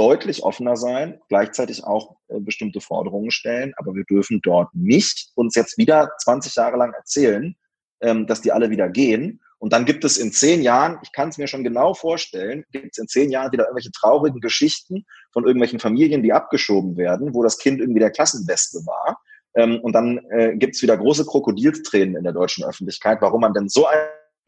deutlich 0.00 0.42
offener 0.42 0.76
sein, 0.76 1.20
gleichzeitig 1.28 1.84
auch 1.84 2.16
äh, 2.28 2.40
bestimmte 2.40 2.80
Forderungen 2.80 3.30
stellen. 3.30 3.72
Aber 3.76 3.94
wir 3.94 4.04
dürfen 4.04 4.40
dort 4.42 4.74
nicht 4.74 5.30
uns 5.34 5.54
jetzt 5.54 5.76
wieder 5.78 6.10
20 6.22 6.54
Jahre 6.54 6.76
lang 6.76 6.92
erzählen, 6.94 7.54
ähm, 8.00 8.26
dass 8.26 8.40
die 8.40 8.52
alle 8.52 8.70
wieder 8.70 8.88
gehen 8.88 9.40
und 9.60 9.74
dann 9.74 9.84
gibt 9.84 10.04
es 10.04 10.16
in 10.16 10.32
zehn 10.32 10.62
Jahren, 10.62 10.98
ich 11.02 11.12
kann 11.12 11.28
es 11.28 11.36
mir 11.36 11.46
schon 11.46 11.62
genau 11.62 11.92
vorstellen, 11.92 12.64
gibt 12.72 12.92
es 12.92 12.98
in 12.98 13.08
zehn 13.08 13.30
Jahren 13.30 13.52
wieder 13.52 13.64
irgendwelche 13.64 13.92
traurigen 13.92 14.40
Geschichten 14.40 15.04
von 15.32 15.44
irgendwelchen 15.44 15.78
Familien, 15.78 16.22
die 16.22 16.32
abgeschoben 16.32 16.96
werden, 16.96 17.34
wo 17.34 17.42
das 17.42 17.58
Kind 17.58 17.78
irgendwie 17.78 18.00
der 18.00 18.10
Klassenbeste 18.10 18.78
war. 18.86 19.20
Ähm, 19.54 19.78
und 19.82 19.92
dann 19.92 20.18
äh, 20.30 20.56
gibt 20.56 20.76
es 20.76 20.82
wieder 20.82 20.96
große 20.96 21.26
Krokodilstränen 21.26 22.16
in 22.16 22.24
der 22.24 22.32
deutschen 22.32 22.64
Öffentlichkeit, 22.64 23.20
warum 23.20 23.42
man 23.42 23.52
denn 23.52 23.68
so 23.68 23.86
eine 23.86 24.00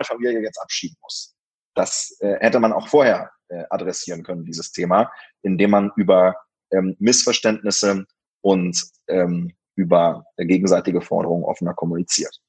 Familie 0.02 0.40
jetzt 0.40 0.58
abschieben 0.58 0.96
muss. 1.02 1.34
Das 1.74 2.16
äh, 2.20 2.36
hätte 2.40 2.58
man 2.58 2.72
auch 2.72 2.88
vorher 2.88 3.30
äh, 3.52 3.64
adressieren 3.70 4.22
können, 4.22 4.44
dieses 4.44 4.72
Thema, 4.72 5.10
indem 5.42 5.70
man 5.70 5.90
über 5.96 6.34
ähm, 6.70 6.96
Missverständnisse 6.98 8.06
und 8.40 8.82
ähm, 9.08 9.52
über 9.74 10.24
gegenseitige 10.36 11.00
Forderungen 11.00 11.44
offener 11.44 11.74
kommuniziert. 11.74 12.40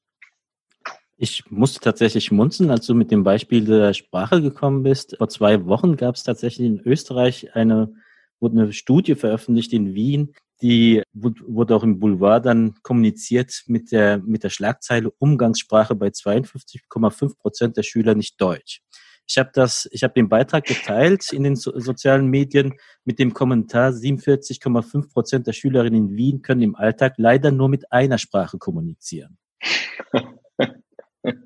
Ich 1.16 1.44
musste 1.50 1.80
tatsächlich 1.80 2.32
munzen, 2.32 2.70
als 2.70 2.86
du 2.86 2.94
mit 2.94 3.10
dem 3.10 3.22
Beispiel 3.22 3.64
der 3.64 3.94
Sprache 3.94 4.42
gekommen 4.42 4.82
bist. 4.82 5.16
Vor 5.16 5.28
zwei 5.28 5.64
Wochen 5.66 5.96
gab 5.96 6.16
es 6.16 6.24
tatsächlich 6.24 6.66
in 6.66 6.80
Österreich 6.80 7.54
eine, 7.54 7.94
wurde 8.40 8.62
eine 8.62 8.72
Studie 8.72 9.14
veröffentlicht 9.14 9.72
in 9.72 9.94
Wien, 9.94 10.34
die 10.62 11.02
wurde 11.12 11.76
auch 11.76 11.82
im 11.82 11.98
Boulevard 11.98 12.46
dann 12.46 12.74
kommuniziert 12.82 13.64
mit 13.66 13.92
der, 13.92 14.18
mit 14.18 14.44
der 14.44 14.50
Schlagzeile 14.50 15.10
Umgangssprache 15.18 15.94
bei 15.94 16.08
52,5 16.08 17.38
Prozent 17.38 17.76
der 17.76 17.82
Schüler 17.82 18.14
nicht 18.14 18.40
Deutsch. 18.40 18.80
Ich 19.26 19.38
habe 19.38 19.50
das, 19.52 19.88
ich 19.90 20.02
habe 20.02 20.14
den 20.14 20.28
Beitrag 20.28 20.64
geteilt 20.64 21.32
in 21.32 21.44
den 21.44 21.56
so 21.56 21.78
sozialen 21.78 22.28
Medien 22.28 22.74
mit 23.04 23.18
dem 23.18 23.32
Kommentar 23.32 23.90
47,5 23.90 25.12
Prozent 25.12 25.46
der 25.46 25.52
Schülerinnen 25.52 26.10
in 26.10 26.16
Wien 26.16 26.42
können 26.42 26.62
im 26.62 26.74
Alltag 26.74 27.14
leider 27.16 27.50
nur 27.50 27.68
mit 27.68 27.90
einer 27.92 28.18
Sprache 28.18 28.58
kommunizieren. 28.58 29.38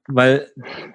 Weil 0.09 0.51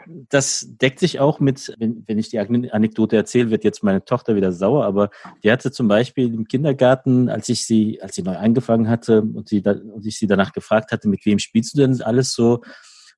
das 0.05 0.67
deckt 0.71 0.99
sich 0.99 1.21
auch 1.21 1.39
mit, 1.39 1.73
wenn, 1.79 2.03
wenn 2.05 2.19
ich 2.19 2.29
die 2.29 2.39
Anekdote 2.39 3.15
erzähle, 3.15 3.49
wird 3.49 3.63
jetzt 3.63 3.81
meine 3.81 4.03
Tochter 4.03 4.35
wieder 4.35 4.51
sauer, 4.51 4.83
aber 4.83 5.09
die 5.41 5.51
hatte 5.51 5.71
zum 5.71 5.87
Beispiel 5.87 6.33
im 6.33 6.49
Kindergarten, 6.49 7.29
als 7.29 7.47
ich 7.47 7.65
sie, 7.65 8.01
als 8.01 8.15
sie 8.15 8.23
neu 8.23 8.35
angefangen 8.35 8.89
hatte 8.89 9.21
und, 9.21 9.47
sie 9.47 9.61
da, 9.61 9.71
und 9.71 10.05
ich 10.05 10.17
sie 10.17 10.27
danach 10.27 10.51
gefragt 10.51 10.91
hatte, 10.91 11.07
mit 11.07 11.25
wem 11.25 11.39
spielst 11.39 11.73
du 11.73 11.81
denn 11.81 12.01
alles 12.01 12.33
so, 12.33 12.61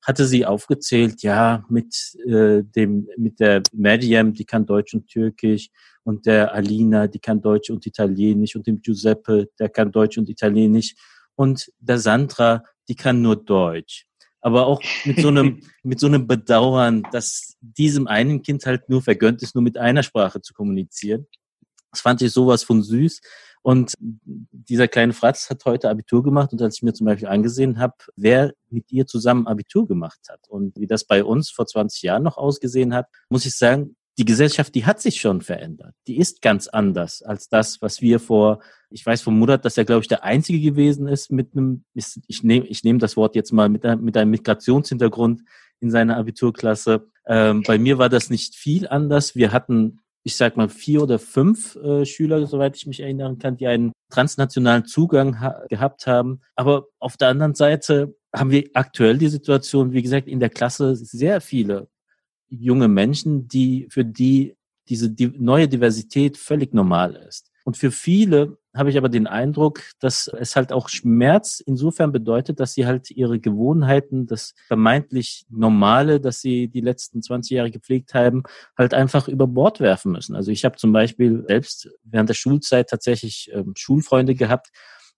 hatte 0.06 0.26
sie 0.26 0.46
aufgezählt, 0.46 1.24
ja, 1.24 1.66
mit 1.70 2.16
äh, 2.26 2.64
dem, 2.64 3.08
mit 3.18 3.40
der 3.40 3.64
Mediam, 3.74 4.34
die 4.34 4.46
kann 4.46 4.66
Deutsch 4.66 4.94
und 4.94 5.08
Türkisch, 5.08 5.70
und 6.04 6.28
der 6.28 6.54
Alina, 6.54 7.08
die 7.08 7.20
kann 7.20 7.42
Deutsch 7.42 7.72
und 7.72 7.86
Italienisch, 7.86 8.56
und 8.56 8.68
dem 8.68 8.82
Giuseppe, 8.82 9.50
der 9.60 9.70
kann 9.70 9.92
Deutsch 9.92 10.18
und 10.18 10.30
Italienisch, 10.30 10.96
und 11.36 11.72
der 11.80 11.98
Sandra, 11.98 12.64
die 12.88 12.96
kann 12.96 13.22
nur 13.22 13.36
Deutsch 13.36 14.06
aber 14.46 14.68
auch 14.68 14.80
mit 15.06 15.22
so 15.22 15.30
einem, 15.30 15.60
mit 15.84 16.00
so 16.00 16.06
einem 16.06 16.28
Bedauern, 16.28 17.02
dass 17.12 17.58
diesem 17.62 18.06
einen 18.06 18.44
Kind 18.44 18.64
halt 18.68 18.88
nur 18.90 19.02
vergönnt 19.02 19.42
ist, 19.42 19.56
nur 19.56 19.64
mit 19.64 19.76
einer 19.76 20.04
Sprache 20.04 20.40
zu 20.40 20.54
kommunizieren. 20.54 21.26
Das 21.90 22.02
fand 22.02 22.22
ich 22.22 22.32
sowas 22.32 22.62
von 22.62 22.84
süß. 22.84 23.22
Und 23.66 23.96
dieser 23.98 24.88
kleine 24.88 25.14
Fratz 25.14 25.50
hat 25.50 25.66
heute 25.66 25.90
Abitur 25.90 26.22
gemacht 26.22 26.54
und 26.54 26.62
als 26.62 26.76
ich 26.76 26.84
mir 26.84 26.94
zum 26.94 27.08
Beispiel 27.08 27.30
angesehen 27.30 27.80
habe, 27.80 27.96
wer 28.16 28.54
mit 28.70 28.92
ihr 28.92 29.08
zusammen 29.08 29.48
Abitur 29.48 29.88
gemacht 29.88 30.20
hat 30.30 30.42
und 30.50 30.78
wie 30.78 30.86
das 30.86 31.04
bei 31.04 31.24
uns 31.24 31.50
vor 31.50 31.66
20 31.66 32.04
Jahren 32.04 32.22
noch 32.22 32.38
ausgesehen 32.38 32.94
hat, 32.94 33.08
muss 33.28 33.48
ich 33.48 33.58
sagen, 33.58 33.96
die 34.20 34.26
Gesellschaft, 34.26 34.76
die 34.76 34.86
hat 34.86 35.02
sich 35.02 35.20
schon 35.20 35.42
verändert. 35.42 35.96
Die 36.06 36.20
ist 36.20 36.44
ganz 36.44 36.68
anders 36.68 37.24
als 37.24 37.50
das, 37.50 37.82
was 37.82 38.02
wir 38.02 38.20
vor, 38.20 38.60
ich 38.92 39.04
weiß 39.04 39.24
vom 39.24 39.40
Murat, 39.40 39.66
dass 39.66 39.80
er, 39.80 39.86
glaube 39.86 40.02
ich, 40.02 40.08
der 40.10 40.24
Einzige 40.24 40.62
gewesen 40.62 41.08
ist 41.08 41.32
mit 41.32 41.54
einem, 41.54 41.86
ich 41.96 42.44
nehme 42.44 42.68
ich 42.68 42.84
nehme 42.84 43.00
das 43.00 43.18
Wort 43.18 43.36
jetzt 43.36 43.52
mal, 43.52 43.68
mit, 43.68 43.84
mit 44.00 44.16
einem 44.16 44.30
Migrationshintergrund 44.30 45.42
in 45.80 45.90
seiner 45.90 46.18
Abiturklasse. 46.18 47.10
Ähm, 47.26 47.64
bei 47.66 47.80
mir 47.80 47.98
war 47.98 48.10
das 48.10 48.30
nicht 48.30 48.54
viel 48.54 48.88
anders. 48.88 49.36
Wir 49.36 49.52
hatten, 49.52 50.02
ich 50.26 50.36
sag 50.36 50.58
mal, 50.58 50.70
vier 50.70 51.04
oder 51.04 51.20
fünf 51.20 51.76
äh, 51.76 52.04
Schüler, 52.04 52.48
soweit 52.48 52.76
ich 52.76 52.88
mich 52.88 53.00
erinnern 53.00 53.38
kann, 53.38 53.58
die 53.58 53.68
einen 53.68 53.92
transnationalen 54.10 54.86
Zugang 54.86 55.40
ha 55.40 55.64
gehabt 55.70 56.08
haben. 56.08 56.42
Aber 56.56 56.88
auf 57.00 57.16
der 57.16 57.30
anderen 57.30 57.54
Seite 57.54 58.16
haben 58.36 58.50
wir 58.50 58.68
aktuell 58.74 59.20
die 59.20 59.28
Situation, 59.28 59.94
wie 59.94 60.02
gesagt, 60.02 60.28
in 60.28 60.40
der 60.40 60.50
Klasse 60.50 60.96
sehr 60.96 61.42
viele 61.42 61.90
junge 62.50 62.88
Menschen, 62.88 63.48
die, 63.48 63.88
für 63.92 64.04
die 64.04 64.56
diese 64.90 65.12
die 65.12 65.28
neue 65.28 65.68
Diversität 65.68 66.38
völlig 66.38 66.74
normal 66.74 67.16
ist. 67.16 67.52
Und 67.64 67.78
für 67.78 67.92
viele 67.92 68.58
habe 68.76 68.90
ich 68.90 68.98
aber 68.98 69.10
den 69.10 69.28
Eindruck, 69.28 69.82
dass 70.00 70.28
es 70.28 70.56
halt 70.56 70.74
auch 70.74 70.90
Schmerz 70.90 71.62
insofern 71.66 72.12
bedeutet, 72.12 72.60
dass 72.60 72.74
sie 72.74 72.86
halt 72.86 73.10
ihre 73.10 73.40
Gewohnheiten, 73.40 74.28
das 74.28 74.54
vermeintlich 74.68 75.46
Normale, 75.50 76.20
das 76.20 76.42
sie 76.42 76.68
die 76.68 76.82
letzten 76.82 77.22
20 77.22 77.52
Jahre 77.52 77.72
gepflegt 77.72 78.14
haben, 78.14 78.44
halt 78.78 78.94
einfach 78.94 79.28
über 79.28 79.48
Bord 79.48 79.80
werfen 79.80 80.12
müssen. 80.12 80.36
Also 80.36 80.52
ich 80.52 80.66
habe 80.66 80.76
zum 80.76 80.92
Beispiel 80.92 81.46
selbst 81.48 81.90
während 82.04 82.30
der 82.30 82.36
Schulzeit 82.36 82.90
tatsächlich 82.90 83.50
ähm, 83.54 83.74
Schulfreunde 83.78 84.36
gehabt, 84.36 84.72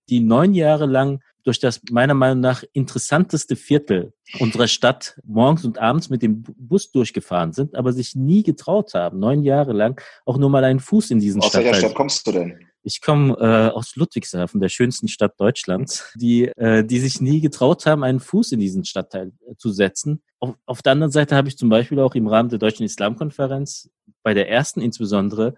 die 0.09 0.19
neun 0.19 0.53
Jahre 0.53 0.85
lang 0.85 1.21
durch 1.43 1.59
das 1.59 1.81
meiner 1.91 2.13
Meinung 2.13 2.41
nach 2.41 2.63
interessanteste 2.73 3.55
Viertel 3.55 4.13
unserer 4.39 4.67
Stadt 4.67 5.17
morgens 5.23 5.63
und 5.63 5.77
abends 5.79 6.09
mit 6.09 6.21
dem 6.21 6.43
Bus 6.43 6.91
durchgefahren 6.91 7.53
sind, 7.53 7.75
aber 7.75 7.93
sich 7.93 8.15
nie 8.15 8.43
getraut 8.43 8.93
haben, 8.93 9.19
neun 9.19 9.43
Jahre 9.43 9.71
lang 9.71 10.01
auch 10.25 10.37
nur 10.37 10.49
mal 10.49 10.65
einen 10.65 10.81
Fuß 10.81 11.09
in 11.11 11.19
diesen 11.19 11.41
Aus 11.41 11.53
welcher 11.53 11.73
Stadt 11.73 11.95
kommst 11.95 12.27
du 12.27 12.33
denn? 12.33 12.66
Ich 12.87 13.01
komme 13.01 13.33
äh, 13.37 13.75
aus 13.75 13.97
Ludwigshafen, 13.97 14.61
der 14.61 14.69
schönsten 14.69 15.09
Stadt 15.09 15.37
Deutschlands, 15.41 16.09
die, 16.15 16.45
äh, 16.55 16.85
die 16.85 16.99
sich 16.99 17.19
nie 17.19 17.41
getraut 17.41 17.85
haben, 17.85 18.01
einen 18.01 18.21
Fuß 18.21 18.53
in 18.53 18.61
diesen 18.61 18.85
Stadtteil 18.85 19.33
äh, 19.45 19.55
zu 19.57 19.71
setzen. 19.71 20.23
Auf, 20.39 20.55
auf 20.65 20.81
der 20.81 20.93
anderen 20.93 21.11
Seite 21.11 21.35
habe 21.35 21.49
ich 21.49 21.57
zum 21.57 21.67
Beispiel 21.67 21.99
auch 21.99 22.15
im 22.15 22.27
Rahmen 22.27 22.47
der 22.47 22.59
Deutschen 22.59 22.85
Islamkonferenz 22.85 23.89
bei 24.23 24.33
der 24.33 24.49
ersten 24.49 24.79
insbesondere 24.79 25.55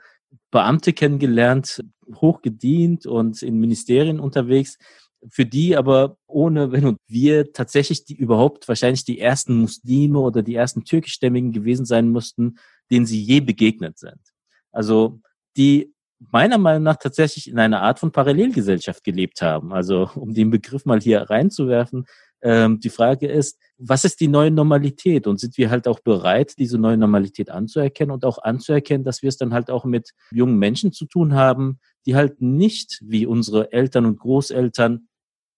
Beamte 0.50 0.92
kennengelernt, 0.92 1.84
hochgedient 2.16 3.06
und 3.06 3.44
in 3.44 3.60
Ministerien 3.60 4.20
unterwegs, 4.20 4.80
für 5.30 5.46
die 5.46 5.78
aber 5.78 6.18
ohne 6.26 6.72
Wenn 6.72 6.88
und 6.88 6.98
Wir 7.08 7.54
tatsächlich 7.54 8.06
die 8.06 8.16
überhaupt 8.16 8.68
wahrscheinlich 8.68 9.04
die 9.04 9.20
ersten 9.20 9.54
Muslime 9.54 10.18
oder 10.18 10.42
die 10.42 10.56
ersten 10.56 10.84
türkischstämmigen 10.84 11.52
gewesen 11.52 11.86
sein 11.86 12.10
mussten, 12.10 12.58
denen 12.90 13.06
sie 13.06 13.22
je 13.22 13.40
begegnet 13.40 14.00
sind. 14.00 14.20
Also 14.72 15.22
die 15.56 15.94
meiner 16.20 16.58
Meinung 16.58 16.84
nach 16.84 16.98
tatsächlich 16.98 17.50
in 17.50 17.60
einer 17.60 17.82
Art 17.82 18.00
von 18.00 18.12
Parallelgesellschaft 18.12 19.04
gelebt 19.04 19.42
haben. 19.42 19.74
Also 19.74 20.10
um 20.16 20.34
den 20.34 20.50
Begriff 20.50 20.86
mal 20.86 21.00
hier 21.00 21.22
reinzuwerfen, 21.22 22.06
ähm, 22.42 22.80
die 22.80 22.90
Frage 22.90 23.28
ist, 23.28 23.58
was 23.78 24.06
ist 24.06 24.20
die 24.20 24.28
neue 24.28 24.52
Normalität? 24.52 25.28
Und 25.28 25.40
sind 25.40 25.58
wir 25.58 25.70
halt 25.70 25.88
auch 25.88 26.00
bereit, 26.00 26.58
diese 26.58 26.78
neue 26.78 26.98
Normalität 26.98 27.50
anzuerkennen 27.50 28.12
und 28.12 28.26
auch 28.26 28.38
anzuerkennen, 28.38 29.04
dass 29.04 29.22
wir 29.22 29.30
es 29.30 29.38
dann 29.38 29.54
halt 29.54 29.70
auch 29.70 29.86
mit 29.86 30.12
jungen 30.32 30.58
Menschen 30.58 30.92
zu 30.92 31.06
tun 31.06 31.34
haben, 31.34 31.80
die 32.06 32.16
halt 32.16 32.42
nicht 32.42 33.00
wie 33.02 33.26
unsere 33.26 33.72
Eltern 33.72 34.06
und 34.06 34.20
Großeltern 34.20 35.08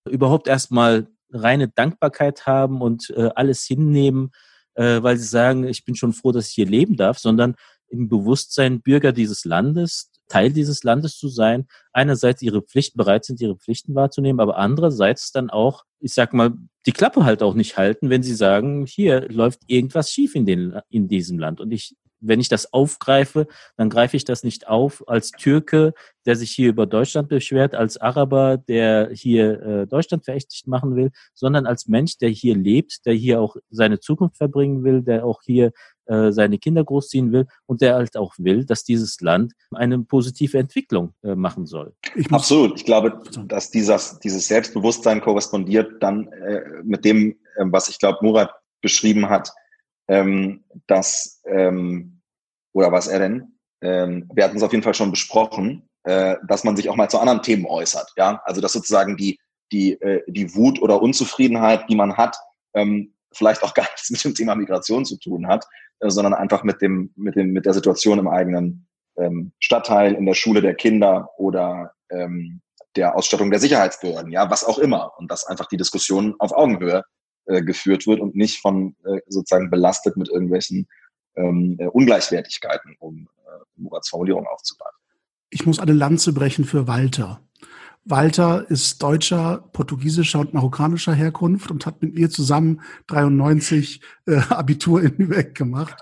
überhaupt 0.09 0.47
erstmal 0.47 1.07
reine 1.31 1.69
Dankbarkeit 1.69 2.45
haben 2.45 2.81
und 2.81 3.11
äh, 3.11 3.29
alles 3.35 3.63
hinnehmen, 3.63 4.31
äh, 4.75 5.01
weil 5.01 5.17
sie 5.17 5.27
sagen, 5.27 5.65
ich 5.65 5.85
bin 5.85 5.95
schon 5.95 6.13
froh, 6.13 6.31
dass 6.31 6.49
ich 6.49 6.53
hier 6.53 6.65
leben 6.65 6.97
darf, 6.97 7.19
sondern 7.19 7.55
im 7.89 8.09
Bewusstsein 8.09 8.81
Bürger 8.81 9.11
dieses 9.11 9.45
Landes, 9.45 10.10
Teil 10.31 10.51
dieses 10.51 10.83
Landes 10.83 11.17
zu 11.17 11.27
sein, 11.27 11.67
einerseits 11.91 12.41
ihre 12.41 12.61
Pflichten 12.61 12.97
bereit 12.97 13.25
sind, 13.25 13.41
ihre 13.41 13.57
Pflichten 13.57 13.95
wahrzunehmen, 13.95 14.39
aber 14.39 14.57
andererseits 14.57 15.31
dann 15.31 15.49
auch, 15.49 15.83
ich 15.99 16.13
sag 16.13 16.33
mal, 16.33 16.53
die 16.85 16.93
Klappe 16.93 17.25
halt 17.25 17.43
auch 17.43 17.53
nicht 17.53 17.77
halten, 17.77 18.09
wenn 18.09 18.23
sie 18.23 18.33
sagen, 18.33 18.85
hier 18.85 19.29
läuft 19.29 19.59
irgendwas 19.67 20.09
schief 20.09 20.35
in, 20.35 20.45
den, 20.45 20.79
in 20.89 21.07
diesem 21.07 21.37
Land. 21.37 21.59
Und 21.59 21.71
ich 21.71 21.95
wenn 22.21 22.39
ich 22.39 22.49
das 22.49 22.71
aufgreife, 22.71 23.47
dann 23.75 23.89
greife 23.89 24.15
ich 24.15 24.23
das 24.23 24.43
nicht 24.43 24.67
auf 24.67 25.03
als 25.07 25.31
Türke, 25.31 25.93
der 26.25 26.35
sich 26.35 26.51
hier 26.51 26.69
über 26.69 26.85
Deutschland 26.85 27.29
beschwert, 27.29 27.75
als 27.75 27.97
Araber, 27.97 28.57
der 28.57 29.09
hier 29.11 29.61
äh, 29.61 29.87
Deutschland 29.87 30.23
verächtlich 30.23 30.67
machen 30.67 30.95
will, 30.95 31.11
sondern 31.33 31.65
als 31.65 31.87
Mensch, 31.87 32.19
der 32.19 32.29
hier 32.29 32.55
lebt, 32.55 33.05
der 33.05 33.13
hier 33.13 33.41
auch 33.41 33.55
seine 33.69 33.99
Zukunft 33.99 34.37
verbringen 34.37 34.83
will, 34.83 35.01
der 35.01 35.25
auch 35.25 35.41
hier 35.43 35.71
äh, 36.11 36.33
seine 36.33 36.59
Kinder 36.59 36.83
großziehen 36.83 37.31
will 37.31 37.47
und 37.67 37.81
der 37.81 37.95
halt 37.95 38.17
auch 38.17 38.33
will, 38.37 38.65
dass 38.65 38.83
dieses 38.83 39.21
Land 39.21 39.53
eine 39.71 39.97
positive 39.99 40.57
Entwicklung 40.57 41.13
äh, 41.23 41.35
machen 41.35 41.65
soll. 41.65 41.93
Ich 42.15 42.29
Absolut. 42.31 42.77
Ich 42.77 42.83
glaube, 42.83 43.21
dass 43.45 43.71
dieses, 43.71 44.19
dieses 44.19 44.45
Selbstbewusstsein 44.47 45.21
korrespondiert 45.21 46.03
dann 46.03 46.27
äh, 46.33 46.63
mit 46.83 47.05
dem, 47.05 47.37
äh, 47.55 47.63
was 47.63 47.87
ich 47.87 47.97
glaube, 47.97 48.19
Murat 48.23 48.51
beschrieben 48.81 49.29
hat, 49.29 49.53
ähm, 50.09 50.65
dass, 50.87 51.41
ähm, 51.45 52.19
oder 52.73 52.91
was 52.91 53.07
er 53.07 53.19
denn? 53.19 53.57
Ähm, 53.81 54.29
wir 54.33 54.43
hatten 54.43 54.57
es 54.57 54.63
auf 54.63 54.73
jeden 54.73 54.83
Fall 54.83 54.93
schon 54.93 55.11
besprochen, 55.11 55.87
äh, 56.03 56.35
dass 56.45 56.65
man 56.65 56.75
sich 56.75 56.89
auch 56.89 56.97
mal 56.97 57.09
zu 57.09 57.19
anderen 57.19 57.41
Themen 57.41 57.65
äußert. 57.65 58.11
Ja, 58.17 58.41
also 58.43 58.59
dass 58.59 58.73
sozusagen 58.73 59.15
die, 59.15 59.39
die, 59.71 59.93
äh, 60.01 60.23
die 60.27 60.53
Wut 60.55 60.81
oder 60.81 61.01
Unzufriedenheit, 61.01 61.85
die 61.89 61.95
man 61.95 62.17
hat, 62.17 62.35
ähm, 62.73 63.13
vielleicht 63.33 63.63
auch 63.63 63.73
gar 63.73 63.87
nichts 63.91 64.09
mit 64.09 64.23
dem 64.23 64.35
Thema 64.35 64.55
Migration 64.55 65.05
zu 65.05 65.17
tun 65.17 65.47
hat, 65.47 65.65
sondern 66.09 66.33
einfach 66.33 66.63
mit 66.63 66.81
dem, 66.81 67.11
mit 67.15 67.35
dem, 67.35 67.51
mit 67.51 67.65
der 67.65 67.73
Situation 67.73 68.19
im 68.19 68.27
eigenen 68.27 68.87
ähm, 69.17 69.51
Stadtteil, 69.59 70.13
in 70.13 70.25
der 70.25 70.33
Schule 70.33 70.61
der 70.61 70.75
Kinder 70.75 71.29
oder 71.37 71.93
ähm, 72.09 72.61
der 72.95 73.15
Ausstattung 73.15 73.51
der 73.51 73.59
Sicherheitsbehörden, 73.59 74.31
ja, 74.31 74.49
was 74.49 74.63
auch 74.63 74.79
immer. 74.79 75.11
Und 75.17 75.31
dass 75.31 75.45
einfach 75.45 75.67
die 75.67 75.77
Diskussion 75.77 76.35
auf 76.39 76.51
Augenhöhe 76.51 77.03
äh, 77.45 77.61
geführt 77.61 78.07
wird 78.07 78.19
und 78.19 78.35
nicht 78.35 78.59
von 78.59 78.95
äh, 79.05 79.19
sozusagen 79.27 79.69
belastet 79.69 80.17
mit 80.17 80.29
irgendwelchen 80.29 80.87
ähm, 81.35 81.77
äh, 81.79 81.87
Ungleichwertigkeiten, 81.87 82.95
um 82.99 83.27
äh, 83.45 83.63
Murats 83.75 84.09
Formulierung 84.09 84.45
aufzugreifen. 84.47 84.97
Ich 85.49 85.65
muss 85.65 85.79
eine 85.79 85.93
Lanze 85.93 86.33
brechen 86.33 86.65
für 86.65 86.87
Walter. 86.87 87.41
Walter 88.03 88.69
ist 88.69 89.03
deutscher, 89.03 89.69
portugiesischer 89.73 90.39
und 90.39 90.53
marokkanischer 90.53 91.13
Herkunft 91.13 91.69
und 91.69 91.85
hat 91.85 92.01
mit 92.01 92.15
mir 92.15 92.29
zusammen 92.29 92.81
93 93.07 94.01
äh, 94.25 94.37
Abitur 94.49 95.03
in 95.03 95.17
Lübeck 95.17 95.55
gemacht. 95.55 95.97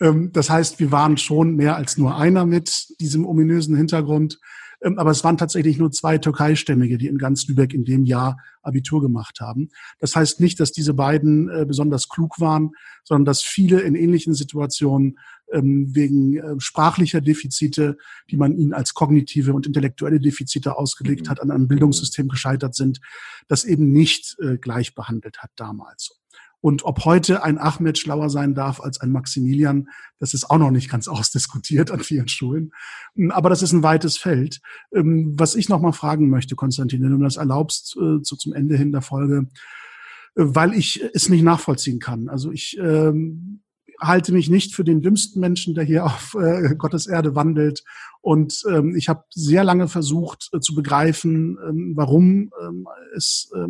Ähm, 0.00 0.30
das 0.32 0.50
heißt, 0.50 0.78
wir 0.78 0.92
waren 0.92 1.16
schon 1.16 1.56
mehr 1.56 1.76
als 1.76 1.98
nur 1.98 2.16
einer 2.16 2.46
mit 2.46 3.00
diesem 3.00 3.26
ominösen 3.26 3.76
Hintergrund. 3.76 4.38
Ähm, 4.82 4.98
aber 4.98 5.10
es 5.10 5.24
waren 5.24 5.36
tatsächlich 5.36 5.78
nur 5.78 5.90
zwei 5.90 6.18
Türkeistämmige, 6.18 6.98
die 6.98 7.06
in 7.06 7.18
ganz 7.18 7.46
Lübeck 7.46 7.74
in 7.74 7.84
dem 7.84 8.04
Jahr 8.04 8.38
Abitur 8.62 9.00
gemacht 9.00 9.40
haben. 9.40 9.70
Das 9.98 10.14
heißt 10.14 10.40
nicht, 10.40 10.60
dass 10.60 10.72
diese 10.72 10.94
beiden 10.94 11.48
äh, 11.48 11.64
besonders 11.66 12.08
klug 12.08 12.40
waren, 12.40 12.72
sondern 13.04 13.24
dass 13.24 13.42
viele 13.42 13.80
in 13.80 13.94
ähnlichen 13.94 14.34
Situationen 14.34 15.18
ähm, 15.52 15.94
wegen 15.94 16.36
äh, 16.36 16.54
sprachlicher 16.58 17.20
Defizite, 17.20 17.96
die 18.30 18.36
man 18.36 18.56
ihnen 18.56 18.72
als 18.72 18.94
kognitive 18.94 19.52
und 19.52 19.66
intellektuelle 19.66 20.20
Defizite 20.20 20.76
ausgelegt 20.76 21.26
mhm. 21.26 21.30
hat, 21.30 21.40
an 21.40 21.50
einem 21.50 21.68
Bildungssystem 21.68 22.28
gescheitert 22.28 22.74
sind, 22.74 23.00
das 23.48 23.64
eben 23.64 23.92
nicht 23.92 24.36
äh, 24.40 24.58
gleich 24.58 24.94
behandelt 24.94 25.38
hat 25.38 25.50
damals. 25.56 26.21
Und 26.62 26.84
ob 26.84 27.04
heute 27.04 27.42
ein 27.42 27.58
Ahmed 27.58 27.98
schlauer 27.98 28.30
sein 28.30 28.54
darf 28.54 28.80
als 28.80 29.00
ein 29.00 29.10
Maximilian, 29.10 29.88
das 30.20 30.32
ist 30.32 30.48
auch 30.48 30.58
noch 30.58 30.70
nicht 30.70 30.88
ganz 30.88 31.08
ausdiskutiert 31.08 31.90
an 31.90 32.00
vielen 32.00 32.28
Schulen. 32.28 32.70
Hm, 33.16 33.32
aber 33.32 33.50
das 33.50 33.62
ist 33.62 33.72
ein 33.72 33.82
weites 33.82 34.16
Feld. 34.16 34.60
Ähm, 34.94 35.34
was 35.36 35.56
ich 35.56 35.68
noch 35.68 35.80
mal 35.80 35.92
fragen 35.92 36.30
möchte, 36.30 36.54
Konstantin, 36.54 37.02
wenn 37.02 37.18
du 37.18 37.24
das 37.24 37.36
erlaubst, 37.36 37.96
äh, 38.00 38.22
zum 38.22 38.54
Ende 38.54 38.76
hin 38.76 38.92
der 38.92 39.02
Folge, 39.02 39.48
äh, 40.36 40.44
weil 40.44 40.72
ich 40.72 41.02
es 41.12 41.28
nicht 41.28 41.42
nachvollziehen 41.42 41.98
kann. 41.98 42.28
Also 42.28 42.52
ich 42.52 42.78
ähm, 42.80 43.62
halte 44.00 44.32
mich 44.32 44.48
nicht 44.48 44.72
für 44.72 44.84
den 44.84 45.02
dümmsten 45.02 45.40
Menschen, 45.40 45.74
der 45.74 45.84
hier 45.84 46.04
auf 46.06 46.36
äh, 46.40 46.76
Gottes 46.76 47.08
Erde 47.08 47.34
wandelt. 47.34 47.82
Und 48.20 48.62
ähm, 48.70 48.94
ich 48.94 49.08
habe 49.08 49.24
sehr 49.30 49.64
lange 49.64 49.88
versucht 49.88 50.48
äh, 50.52 50.60
zu 50.60 50.76
begreifen, 50.76 51.58
ähm, 51.68 51.92
warum 51.96 52.52
ähm, 52.62 52.86
es 53.16 53.50
äh, 53.56 53.66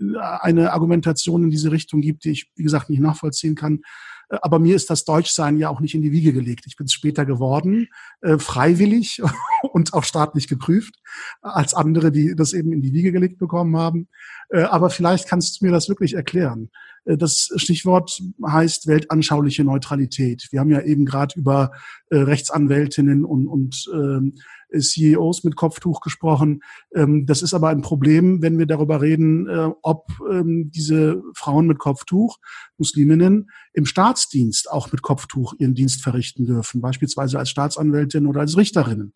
eine 0.00 0.72
Argumentation 0.72 1.44
in 1.44 1.50
diese 1.50 1.70
Richtung 1.70 2.00
gibt, 2.00 2.24
die 2.24 2.30
ich, 2.30 2.50
wie 2.56 2.62
gesagt, 2.62 2.90
nicht 2.90 3.00
nachvollziehen 3.00 3.54
kann. 3.54 3.80
Äh, 4.28 4.38
aber 4.42 4.58
mir 4.58 4.76
ist 4.76 4.90
das 4.90 5.04
Deutschsein 5.04 5.58
ja 5.58 5.68
auch 5.68 5.80
nicht 5.80 5.94
in 5.94 6.02
die 6.02 6.12
Wiege 6.12 6.32
gelegt. 6.32 6.66
Ich 6.66 6.76
bin 6.76 6.86
es 6.86 6.92
später 6.92 7.24
geworden, 7.24 7.88
äh, 8.20 8.38
freiwillig 8.38 9.22
und 9.72 9.94
auch 9.94 10.04
staatlich 10.04 10.48
geprüft, 10.48 10.96
als 11.42 11.74
andere, 11.74 12.10
die 12.10 12.34
das 12.34 12.52
eben 12.52 12.72
in 12.72 12.82
die 12.82 12.92
Wiege 12.92 13.12
gelegt 13.12 13.38
bekommen 13.38 13.76
haben. 13.76 14.08
Äh, 14.50 14.62
aber 14.62 14.90
vielleicht 14.90 15.28
kannst 15.28 15.60
du 15.60 15.66
mir 15.66 15.72
das 15.72 15.88
wirklich 15.88 16.14
erklären. 16.14 16.70
Äh, 17.04 17.16
das 17.16 17.50
Stichwort 17.56 18.20
heißt 18.44 18.86
weltanschauliche 18.86 19.64
Neutralität. 19.64 20.48
Wir 20.50 20.60
haben 20.60 20.70
ja 20.70 20.80
eben 20.80 21.04
gerade 21.04 21.38
über 21.38 21.72
äh, 22.10 22.16
Rechtsanwältinnen 22.16 23.24
und, 23.24 23.46
und 23.46 23.88
ähm, 23.92 24.34
CEOs 24.80 25.44
mit 25.44 25.56
Kopftuch 25.56 26.00
gesprochen. 26.00 26.62
Ähm, 26.94 27.26
das 27.26 27.42
ist 27.42 27.54
aber 27.54 27.68
ein 27.68 27.82
Problem, 27.82 28.42
wenn 28.42 28.58
wir 28.58 28.66
darüber 28.66 29.00
reden, 29.00 29.48
äh, 29.48 29.70
ob 29.82 30.06
ähm, 30.30 30.70
diese 30.74 31.22
Frauen 31.34 31.66
mit 31.66 31.78
Kopftuch, 31.78 32.38
Musliminnen, 32.78 33.50
im 33.72 33.86
Staatsdienst 33.86 34.70
auch 34.70 34.92
mit 34.92 35.02
Kopftuch 35.02 35.54
ihren 35.58 35.74
Dienst 35.74 36.02
verrichten 36.02 36.46
dürfen, 36.46 36.80
beispielsweise 36.80 37.38
als 37.38 37.50
Staatsanwältin 37.50 38.26
oder 38.26 38.40
als 38.40 38.56
Richterinnen 38.56 39.14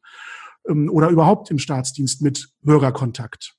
ähm, 0.69 0.91
oder 0.91 1.09
überhaupt 1.09 1.51
im 1.51 1.59
Staatsdienst 1.59 2.23
mit 2.23 2.51
Bürgerkontakt 2.63 3.58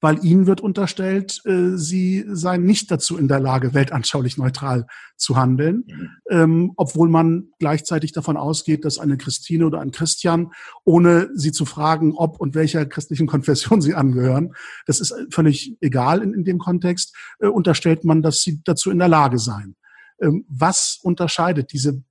weil 0.00 0.24
ihnen 0.24 0.46
wird 0.46 0.60
unterstellt, 0.60 1.40
äh, 1.44 1.76
sie 1.76 2.24
seien 2.28 2.64
nicht 2.64 2.90
dazu 2.90 3.18
in 3.18 3.28
der 3.28 3.40
Lage, 3.40 3.74
weltanschaulich 3.74 4.36
neutral 4.38 4.86
zu 5.16 5.36
handeln, 5.36 5.84
mhm. 5.86 6.10
ähm, 6.30 6.72
obwohl 6.76 7.08
man 7.08 7.48
gleichzeitig 7.58 8.12
davon 8.12 8.36
ausgeht, 8.36 8.84
dass 8.84 8.98
eine 8.98 9.16
Christine 9.16 9.66
oder 9.66 9.80
ein 9.80 9.90
Christian, 9.90 10.52
ohne 10.84 11.30
sie 11.34 11.52
zu 11.52 11.64
fragen, 11.64 12.14
ob 12.14 12.40
und 12.40 12.54
welcher 12.54 12.86
christlichen 12.86 13.26
Konfession 13.26 13.80
sie 13.80 13.94
angehören, 13.94 14.52
das 14.86 15.00
ist 15.00 15.14
völlig 15.30 15.76
egal 15.80 16.22
in, 16.22 16.32
in 16.32 16.44
dem 16.44 16.58
Kontext, 16.58 17.16
äh, 17.40 17.46
unterstellt 17.46 18.04
man, 18.04 18.22
dass 18.22 18.42
sie 18.42 18.62
dazu 18.64 18.90
in 18.90 18.98
der 18.98 19.08
Lage 19.08 19.38
seien. 19.38 19.76
Ähm, 20.20 20.44
was 20.48 20.98
unterscheidet 21.02 21.72
diese 21.72 22.02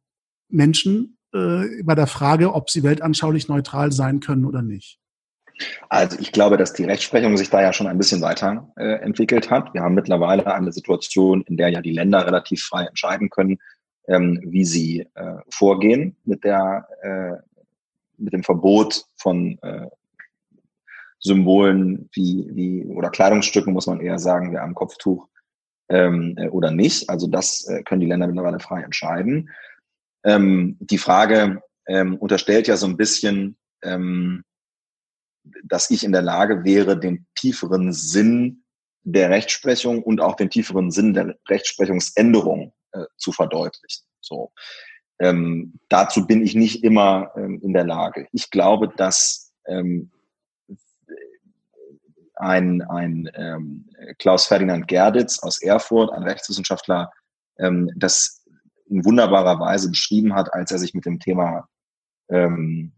Menschen 0.49 1.17
äh, 1.33 1.83
bei 1.83 1.95
der 1.95 2.07
Frage, 2.07 2.53
ob 2.53 2.69
sie 2.69 2.83
weltanschaulich 2.83 3.47
neutral 3.47 3.91
sein 3.91 4.19
können 4.19 4.45
oder 4.45 4.61
nicht? 4.61 4.99
Also 5.89 6.17
ich 6.19 6.31
glaube, 6.31 6.57
dass 6.57 6.73
die 6.73 6.83
Rechtsprechung 6.83 7.37
sich 7.37 7.49
da 7.49 7.61
ja 7.61 7.73
schon 7.73 7.87
ein 7.87 7.97
bisschen 7.97 8.21
weiter 8.21 8.71
äh, 8.77 8.99
entwickelt 9.01 9.49
hat. 9.49 9.73
Wir 9.73 9.81
haben 9.81 9.95
mittlerweile 9.95 10.53
eine 10.53 10.71
Situation, 10.71 11.41
in 11.43 11.57
der 11.57 11.69
ja 11.69 11.81
die 11.81 11.93
Länder 11.93 12.25
relativ 12.25 12.63
frei 12.63 12.85
entscheiden 12.85 13.29
können, 13.29 13.59
ähm, 14.07 14.39
wie 14.43 14.65
sie 14.65 15.07
äh, 15.15 15.37
vorgehen 15.49 16.15
mit 16.25 16.43
der 16.43 16.87
äh, 17.01 17.47
mit 18.17 18.33
dem 18.33 18.43
Verbot 18.43 19.05
von 19.15 19.59
äh, 19.61 19.87
Symbolen 21.19 22.09
wie, 22.13 22.47
wie 22.53 22.85
oder 22.85 23.09
Kleidungsstücken, 23.09 23.73
muss 23.73 23.87
man 23.87 24.01
eher 24.01 24.19
sagen, 24.19 24.51
wie 24.51 24.57
am 24.57 24.75
Kopftuch 24.75 25.27
ähm, 25.89 26.35
äh, 26.37 26.49
oder 26.49 26.71
nicht. 26.71 27.09
Also 27.09 27.27
das 27.27 27.67
äh, 27.67 27.83
können 27.83 28.01
die 28.01 28.07
Länder 28.07 28.27
mittlerweile 28.27 28.59
frei 28.59 28.81
entscheiden. 28.81 29.49
Ähm, 30.23 30.77
die 30.79 30.97
Frage 30.97 31.61
ähm, 31.87 32.17
unterstellt 32.17 32.67
ja 32.67 32.77
so 32.77 32.87
ein 32.87 32.97
bisschen, 32.97 33.57
ähm, 33.83 34.43
dass 35.63 35.89
ich 35.89 36.03
in 36.03 36.11
der 36.11 36.21
Lage 36.21 36.63
wäre, 36.63 36.99
den 36.99 37.25
tieferen 37.35 37.93
Sinn 37.93 38.63
der 39.03 39.29
Rechtsprechung 39.29 40.03
und 40.03 40.21
auch 40.21 40.35
den 40.35 40.49
tieferen 40.49 40.91
Sinn 40.91 41.13
der 41.13 41.37
Rechtsprechungsänderung 41.47 42.73
äh, 42.91 43.05
zu 43.17 43.31
verdeutlichen. 43.31 44.03
So. 44.19 44.51
Ähm, 45.19 45.79
dazu 45.89 46.27
bin 46.27 46.43
ich 46.43 46.55
nicht 46.55 46.83
immer 46.83 47.31
ähm, 47.35 47.59
in 47.63 47.73
der 47.73 47.85
Lage. 47.85 48.27
Ich 48.31 48.51
glaube, 48.51 48.89
dass 48.89 49.53
ähm, 49.65 50.11
ein, 52.35 52.81
ein 52.83 53.29
ähm, 53.33 53.89
Klaus 54.19 54.45
Ferdinand 54.45 54.87
Gerditz 54.87 55.39
aus 55.39 55.61
Erfurt, 55.61 56.11
ein 56.11 56.23
Rechtswissenschaftler, 56.23 57.11
ähm, 57.57 57.91
das 57.95 58.43
in 58.89 59.03
wunderbarer 59.03 59.59
Weise 59.59 59.89
beschrieben 59.89 60.35
hat, 60.35 60.53
als 60.53 60.71
er 60.71 60.79
sich 60.79 60.93
mit 60.93 61.05
dem 61.05 61.19
Thema 61.19 61.67
ähm, 62.29 62.93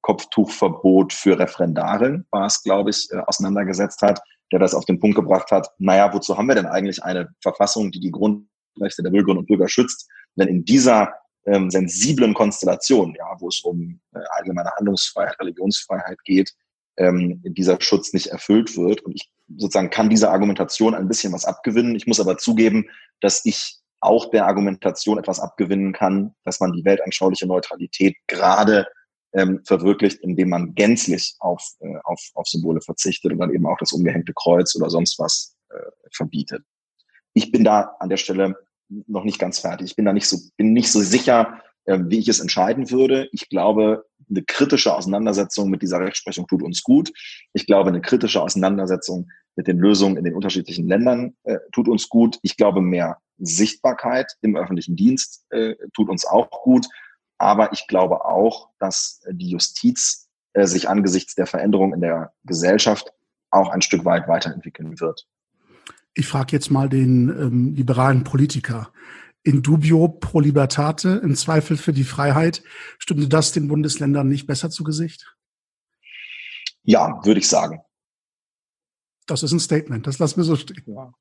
Kopftuchverbot 0.00 1.12
für 1.12 1.38
Referendare, 1.38 2.24
war 2.30 2.46
es, 2.46 2.62
glaube 2.62 2.90
ich, 2.90 3.08
äh, 3.10 3.18
auseinandergesetzt 3.18 4.02
hat, 4.02 4.20
der 4.52 4.58
das 4.58 4.74
auf 4.74 4.84
den 4.84 4.98
Punkt 4.98 5.16
gebracht 5.16 5.50
hat, 5.50 5.68
naja, 5.78 6.12
wozu 6.12 6.36
haben 6.36 6.48
wir 6.48 6.54
denn 6.54 6.66
eigentlich 6.66 7.02
eine 7.02 7.28
Verfassung, 7.42 7.90
die 7.90 8.00
die 8.00 8.10
Grundrechte 8.10 9.02
der 9.02 9.10
Bürgerinnen 9.10 9.40
und 9.40 9.46
Bürger 9.46 9.68
schützt, 9.68 10.08
wenn 10.36 10.48
in 10.48 10.64
dieser 10.64 11.12
ähm, 11.46 11.70
sensiblen 11.70 12.34
Konstellation, 12.34 13.14
ja, 13.16 13.36
wo 13.38 13.48
es 13.48 13.60
um 13.60 14.00
äh, 14.14 14.20
allgemeine 14.30 14.70
Handlungsfreiheit, 14.76 15.38
Religionsfreiheit 15.40 16.18
geht, 16.24 16.52
ähm, 16.96 17.40
dieser 17.44 17.80
Schutz 17.80 18.12
nicht 18.12 18.28
erfüllt 18.28 18.76
wird. 18.76 19.02
Und 19.02 19.14
ich 19.14 19.30
sozusagen 19.56 19.90
kann 19.90 20.10
diese 20.10 20.30
Argumentation 20.30 20.94
ein 20.94 21.08
bisschen 21.08 21.32
was 21.32 21.44
abgewinnen. 21.44 21.94
Ich 21.94 22.06
muss 22.06 22.20
aber 22.20 22.38
zugeben, 22.38 22.88
dass 23.20 23.44
ich 23.44 23.78
auch 24.00 24.30
der 24.30 24.46
Argumentation 24.46 25.18
etwas 25.18 25.40
abgewinnen 25.40 25.92
kann, 25.92 26.34
dass 26.44 26.60
man 26.60 26.72
die 26.72 26.84
weltanschauliche 26.84 27.46
Neutralität 27.46 28.16
gerade 28.26 28.86
ähm, 29.32 29.60
verwirklicht, 29.64 30.20
indem 30.20 30.50
man 30.50 30.74
gänzlich 30.74 31.36
auf, 31.40 31.62
äh, 31.80 31.96
auf, 32.04 32.20
auf 32.34 32.46
Symbole 32.46 32.80
verzichtet 32.80 33.32
und 33.32 33.38
dann 33.38 33.52
eben 33.52 33.66
auch 33.66 33.78
das 33.78 33.92
umgehängte 33.92 34.32
Kreuz 34.34 34.74
oder 34.76 34.90
sonst 34.90 35.18
was 35.18 35.56
äh, 35.70 35.78
verbietet. 36.12 36.62
Ich 37.34 37.52
bin 37.52 37.64
da 37.64 37.96
an 38.00 38.08
der 38.08 38.16
Stelle 38.16 38.56
noch 38.88 39.24
nicht 39.24 39.38
ganz 39.38 39.58
fertig. 39.58 39.90
Ich 39.90 39.96
bin 39.96 40.04
da 40.04 40.12
nicht 40.12 40.26
so, 40.26 40.38
bin 40.56 40.72
nicht 40.72 40.90
so 40.90 41.00
sicher, 41.00 41.60
äh, 41.84 41.98
wie 42.06 42.18
ich 42.18 42.28
es 42.28 42.40
entscheiden 42.40 42.90
würde. 42.90 43.28
Ich 43.32 43.48
glaube, 43.48 44.06
eine 44.28 44.42
kritische 44.42 44.94
Auseinandersetzung 44.94 45.70
mit 45.70 45.82
dieser 45.82 46.00
Rechtsprechung 46.00 46.46
tut 46.46 46.62
uns 46.62 46.82
gut. 46.82 47.12
Ich 47.52 47.66
glaube, 47.66 47.88
eine 47.88 48.00
kritische 48.00 48.42
Auseinandersetzung 48.42 49.30
mit 49.56 49.66
den 49.66 49.78
Lösungen 49.78 50.16
in 50.16 50.24
den 50.24 50.34
unterschiedlichen 50.34 50.86
Ländern 50.86 51.34
äh, 51.44 51.58
tut 51.72 51.88
uns 51.88 52.08
gut. 52.08 52.38
Ich 52.42 52.56
glaube, 52.56 52.80
mehr 52.80 53.18
Sichtbarkeit 53.38 54.32
im 54.42 54.56
öffentlichen 54.56 54.96
Dienst 54.96 55.44
äh, 55.50 55.74
tut 55.94 56.08
uns 56.08 56.26
auch 56.26 56.50
gut. 56.62 56.86
Aber 57.38 57.72
ich 57.72 57.86
glaube 57.86 58.24
auch, 58.24 58.70
dass 58.78 59.22
die 59.30 59.50
Justiz 59.50 60.28
äh, 60.52 60.66
sich 60.66 60.88
angesichts 60.88 61.34
der 61.34 61.46
Veränderung 61.46 61.94
in 61.94 62.00
der 62.00 62.32
Gesellschaft 62.44 63.12
auch 63.50 63.70
ein 63.70 63.80
Stück 63.82 64.04
weit 64.04 64.28
weiterentwickeln 64.28 65.00
wird. 65.00 65.26
Ich 66.14 66.26
frage 66.26 66.52
jetzt 66.52 66.70
mal 66.70 66.88
den 66.88 67.28
ähm, 67.28 67.74
liberalen 67.74 68.24
Politiker. 68.24 68.92
In 69.44 69.62
dubio 69.62 70.08
pro 70.08 70.40
libertate, 70.40 71.20
im 71.22 71.36
Zweifel 71.36 71.76
für 71.76 71.92
die 71.92 72.04
Freiheit, 72.04 72.62
stünde 72.98 73.28
das 73.28 73.52
den 73.52 73.68
Bundesländern 73.68 74.28
nicht 74.28 74.46
besser 74.46 74.68
zu 74.68 74.82
Gesicht? 74.82 75.34
Ja, 76.82 77.24
würde 77.24 77.38
ich 77.38 77.48
sagen. 77.48 77.80
Das 79.26 79.42
ist 79.42 79.52
ein 79.52 79.60
Statement, 79.60 80.06
das 80.06 80.18
lassen 80.18 80.38
wir 80.38 80.44
so 80.44 80.56
stehen. 80.56 80.82
Ja. 80.86 81.12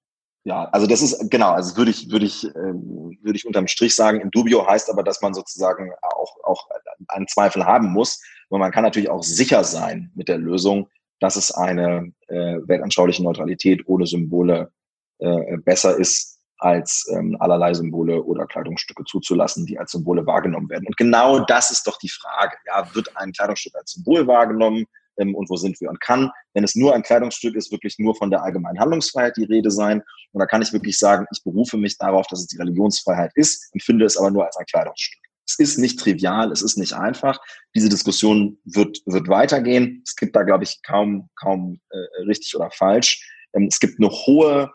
Ja, 0.48 0.70
also 0.72 0.88
das 0.88 1.02
ist 1.02 1.30
genau, 1.30 1.52
also 1.52 1.76
würde 1.76 1.92
ich 1.92 2.10
würde 2.10 2.26
ich 2.26 2.46
ähm, 2.46 3.18
würde 3.22 3.36
ich 3.36 3.46
unterm 3.46 3.68
Strich 3.68 3.94
sagen, 3.94 4.22
in 4.22 4.32
dubio 4.32 4.66
heißt 4.66 4.90
aber, 4.90 5.04
dass 5.04 5.22
man 5.22 5.34
sozusagen 5.34 5.92
auch 6.02 6.38
auch 6.46 6.70
einen 7.10 7.28
Zweifel 7.28 7.66
haben 7.66 7.92
muss, 7.92 8.22
und 8.48 8.62
man 8.62 8.72
kann 8.72 8.86
natürlich 8.86 9.10
auch 9.10 9.24
sicher 9.24 9.66
sein 9.66 10.10
mit 10.16 10.30
der 10.30 10.38
Lösung, 10.38 10.88
dass 11.20 11.36
es 11.36 11.52
eine 11.52 12.14
äh, 12.30 12.60
weltanschauliche 12.66 13.24
Neutralität 13.24 13.86
ohne 13.88 14.08
Symbole 14.08 14.72
äh, 15.20 15.58
besser 15.58 15.98
ist, 15.98 16.40
als 16.60 17.06
ähm, 17.14 17.36
allerlei 17.42 17.74
Symbole 17.74 18.24
oder 18.24 18.48
Kleidungsstücke 18.48 19.04
zuzulassen, 19.04 19.66
die 19.66 19.78
als 19.78 19.92
Symbole 19.92 20.26
wahrgenommen 20.26 20.70
werden. 20.70 20.88
Und 20.88 20.96
genau 20.96 21.40
das 21.40 21.72
ist 21.72 21.86
doch 21.86 21.98
die 21.98 22.10
Frage. 22.10 22.56
Ja, 22.66 22.88
wird 22.96 23.18
ein 23.18 23.34
Kleidungsstück 23.34 23.76
als 23.76 23.92
Symbol 23.92 24.26
wahrgenommen? 24.28 24.86
Ähm, 25.18 25.36
und 25.36 25.50
wo 25.50 25.56
sind 25.56 25.80
wir. 25.82 25.90
Und 25.90 26.02
kann, 26.02 26.32
wenn 26.54 26.64
es 26.64 26.76
nur 26.76 26.94
ein 26.94 27.04
Kleidungsstück 27.04 27.56
ist, 27.56 27.72
wirklich 27.72 27.98
nur 28.00 28.16
von 28.16 28.30
der 28.30 28.44
allgemeinen 28.44 28.80
Handlungsfreiheit 28.80 29.38
die 29.38 29.46
Rede 29.46 29.72
sein. 29.72 30.02
Und 30.32 30.40
da 30.40 30.46
kann 30.46 30.62
ich 30.62 30.74
wirklich 30.74 30.98
sagen, 30.98 31.26
ich 31.32 31.44
berufe 31.44 31.78
mich 31.78 31.98
darauf, 31.98 32.28
dass 32.28 32.40
es 32.40 32.48
die 32.48 32.58
Religionsfreiheit 32.58 33.32
ist, 33.36 33.70
empfinde 33.74 34.06
es 34.06 34.18
aber 34.18 34.32
nur 34.32 34.46
als 34.46 34.58
ein 34.58 34.66
Kleidungsstück. 34.66 35.22
Es 35.48 35.58
ist 35.60 35.78
nicht 35.78 36.00
trivial, 36.00 36.52
es 36.52 36.62
ist 36.62 36.78
nicht 36.78 36.94
einfach. 36.94 37.40
Diese 37.74 37.88
Diskussion 37.88 38.58
wird, 38.66 39.00
wird 39.06 39.30
weitergehen. 39.30 40.04
Es 40.06 40.16
gibt 40.16 40.36
da, 40.36 40.44
glaube 40.44 40.66
ich, 40.66 40.82
kaum, 40.84 41.30
kaum 41.40 41.80
äh, 41.90 42.24
richtig 42.24 42.56
oder 42.56 42.70
falsch. 42.70 43.26
Ähm, 43.54 43.68
es 43.72 43.80
gibt 43.80 44.00
eine 44.00 44.10
hohe 44.10 44.72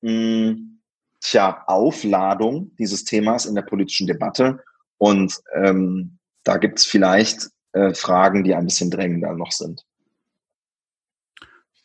mh, 0.00 0.10
hm, 0.10 0.80
tja, 1.20 1.64
Aufladung 1.66 2.74
dieses 2.78 3.04
Themas 3.04 3.46
in 3.46 3.54
der 3.54 3.62
politischen 3.62 4.06
Debatte. 4.06 4.62
Und 4.98 5.40
ähm, 5.54 6.18
da 6.44 6.58
gibt 6.58 6.78
es 6.78 6.84
vielleicht 6.84 7.48
äh, 7.74 7.92
Fragen, 7.92 8.44
die 8.44 8.54
ein 8.54 8.64
bisschen 8.64 8.90
drängender 8.90 9.34
noch 9.34 9.52
sind. 9.52 9.84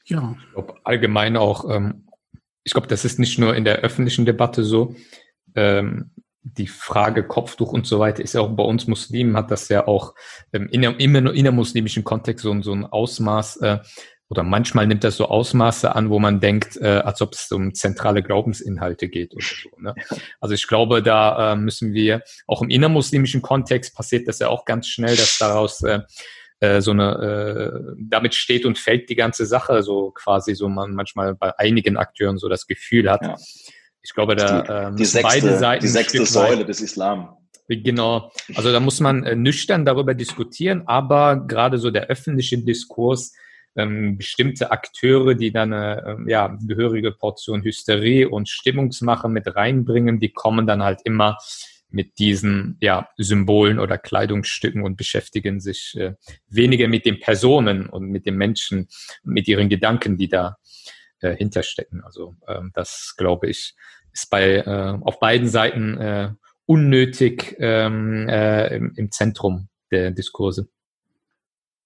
Ja. 0.05 0.35
Ich 0.39 0.53
glaube 0.53 0.75
allgemein 0.83 1.37
auch, 1.37 1.69
ähm, 1.69 2.07
ich 2.63 2.73
glaube, 2.73 2.87
das 2.87 3.05
ist 3.05 3.19
nicht 3.19 3.37
nur 3.37 3.55
in 3.55 3.65
der 3.65 3.79
öffentlichen 3.79 4.25
Debatte 4.25 4.63
so. 4.63 4.95
Ähm, 5.55 6.11
die 6.41 6.67
Frage 6.67 7.27
Kopftuch 7.27 7.73
und 7.73 7.85
so 7.85 7.99
weiter 7.99 8.23
ist 8.23 8.33
ja 8.33 8.41
auch 8.41 8.49
bei 8.49 8.63
uns 8.63 8.87
Muslimen, 8.87 9.35
hat 9.35 9.51
das 9.51 9.67
ja 9.69 9.87
auch 9.87 10.15
ähm, 10.53 10.69
in, 10.71 10.83
im 10.83 11.15
innermuslimischen 11.15 12.03
Kontext 12.03 12.43
so, 12.43 12.61
so 12.61 12.71
ein 12.71 12.85
Ausmaß, 12.85 13.57
äh, 13.57 13.79
oder 14.29 14.43
manchmal 14.43 14.85
nimmt 14.85 15.03
das 15.03 15.17
so 15.17 15.25
Ausmaße 15.25 15.95
an, 15.95 16.11
wo 16.11 16.19
man 16.19 16.39
denkt, 16.39 16.77
äh, 16.77 17.01
als 17.03 17.21
ob 17.21 17.33
es 17.33 17.51
um 17.51 17.73
zentrale 17.73 18.21
Glaubensinhalte 18.21 19.09
geht 19.09 19.33
oder 19.33 19.43
so. 19.43 19.69
Ne? 19.79 19.95
Also 20.39 20.53
ich 20.53 20.67
glaube, 20.67 21.01
da 21.01 21.53
äh, 21.53 21.55
müssen 21.55 21.93
wir, 21.93 22.21
auch 22.45 22.61
im 22.61 22.69
innermuslimischen 22.69 23.41
Kontext 23.41 23.95
passiert 23.95 24.27
das 24.27 24.37
ja 24.37 24.49
auch 24.49 24.65
ganz 24.65 24.87
schnell, 24.87 25.15
dass 25.15 25.39
daraus 25.39 25.81
äh, 25.81 26.01
äh, 26.59 26.79
so 26.81 26.91
eine, 26.91 27.73
äh, 27.87 27.95
damit 27.97 28.35
steht 28.35 28.65
und 28.67 28.77
fällt 28.77 29.09
die 29.09 29.15
ganze 29.15 29.47
Sache, 29.47 29.81
so 29.81 30.11
quasi 30.11 30.53
so 30.53 30.69
man 30.69 30.93
manchmal 30.93 31.33
bei 31.33 31.57
einigen 31.57 31.97
Akteuren 31.97 32.37
so 32.37 32.49
das 32.49 32.67
Gefühl 32.67 33.09
hat. 33.09 33.23
Ja. 33.23 33.35
Ich 34.03 34.13
glaube, 34.13 34.35
da 34.35 34.89
äh, 34.89 34.95
die, 34.95 35.05
sechste, 35.05 35.27
beide 35.27 35.57
Seiten. 35.57 35.81
Die 35.81 35.87
sechste 35.87 36.25
Säule 36.25 36.65
des 36.65 36.81
Islam. 36.81 37.35
Genau. 37.67 38.31
Also 38.55 38.71
da 38.71 38.79
muss 38.79 38.99
man 38.99 39.23
äh, 39.23 39.35
nüchtern 39.35 39.85
darüber 39.85 40.13
diskutieren, 40.13 40.83
aber 40.85 41.47
gerade 41.47 41.77
so 41.79 41.89
der 41.89 42.07
öffentliche 42.07 42.57
Diskurs 42.57 43.33
ähm, 43.79 44.17
bestimmte 44.17 44.71
Akteure, 44.71 45.35
die 45.35 45.51
dann 45.51 45.73
eine 45.73 46.03
ähm, 46.05 46.29
ja, 46.29 46.57
gehörige 46.61 47.11
Portion 47.11 47.63
Hysterie 47.63 48.25
und 48.25 48.49
Stimmungsmache 48.49 49.29
mit 49.29 49.55
reinbringen, 49.55 50.19
die 50.19 50.31
kommen 50.31 50.67
dann 50.67 50.83
halt 50.83 51.01
immer 51.03 51.37
mit 51.89 52.19
diesen 52.19 52.77
ja, 52.81 53.09
Symbolen 53.17 53.79
oder 53.79 53.97
Kleidungsstücken 53.97 54.83
und 54.83 54.95
beschäftigen 54.95 55.59
sich 55.59 55.95
äh, 55.97 56.13
weniger 56.47 56.87
mit 56.87 57.05
den 57.05 57.19
Personen 57.19 57.87
und 57.87 58.09
mit 58.09 58.25
den 58.25 58.35
Menschen, 58.35 58.87
mit 59.23 59.47
ihren 59.47 59.69
Gedanken, 59.69 60.17
die 60.17 60.29
da 60.29 60.57
äh, 61.21 61.35
hinterstecken. 61.35 62.03
Also 62.03 62.35
ähm, 62.47 62.71
das 62.73 63.15
glaube 63.17 63.49
ich 63.49 63.73
ist 64.11 64.29
bei 64.29 64.57
äh, 64.57 64.97
auf 65.01 65.19
beiden 65.19 65.47
Seiten 65.47 65.97
äh, 65.97 66.31
unnötig 66.65 67.55
ähm, 67.59 68.27
äh, 68.29 68.75
im, 68.75 68.93
im 68.95 69.11
Zentrum 69.11 69.69
der 69.91 70.11
Diskurse. 70.11 70.69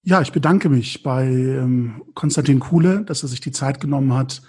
Ja, 0.06 0.20
ich 0.20 0.32
bedanke 0.32 0.68
mich 0.68 1.02
bei 1.02 1.26
ähm, 1.26 2.02
Konstantin 2.12 2.60
Kuhle, 2.60 3.04
dass 3.04 3.22
er 3.22 3.28
sich 3.30 3.40
die 3.40 3.52
Zeit 3.52 3.80
genommen 3.80 4.12
hat, 4.12 4.42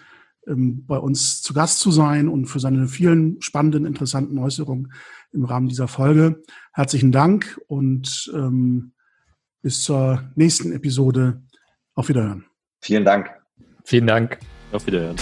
ähm, 0.48 0.86
bei 0.86 0.98
uns 0.98 1.42
zu 1.42 1.54
Gast 1.54 1.80
zu 1.80 1.92
sein 1.92 2.28
und 2.28 2.48
für 2.48 2.60
seine 2.60 2.90
vielen 2.90 3.42
spannenden, 3.42 3.86
interessanten 3.86 4.38
Äußerungen 4.38 4.92
im 5.32 5.46
Rahmen 5.46 5.70
dieser 5.70 5.88
Folge. 5.88 6.44
Herzlichen 6.74 7.14
Dank 7.14 7.58
und 7.68 8.30
ähm, 8.36 8.92
bis 9.62 9.82
zur 9.82 10.30
nächsten 10.36 10.74
Episode. 10.74 11.42
Auf 11.94 12.10
Wiederhören. 12.10 12.46
Vielen 12.82 13.06
Dank. 13.06 13.30
Vielen 13.86 14.08
Dank. 14.08 14.38
Auf 14.74 14.86
Wiederhören. 14.86 15.16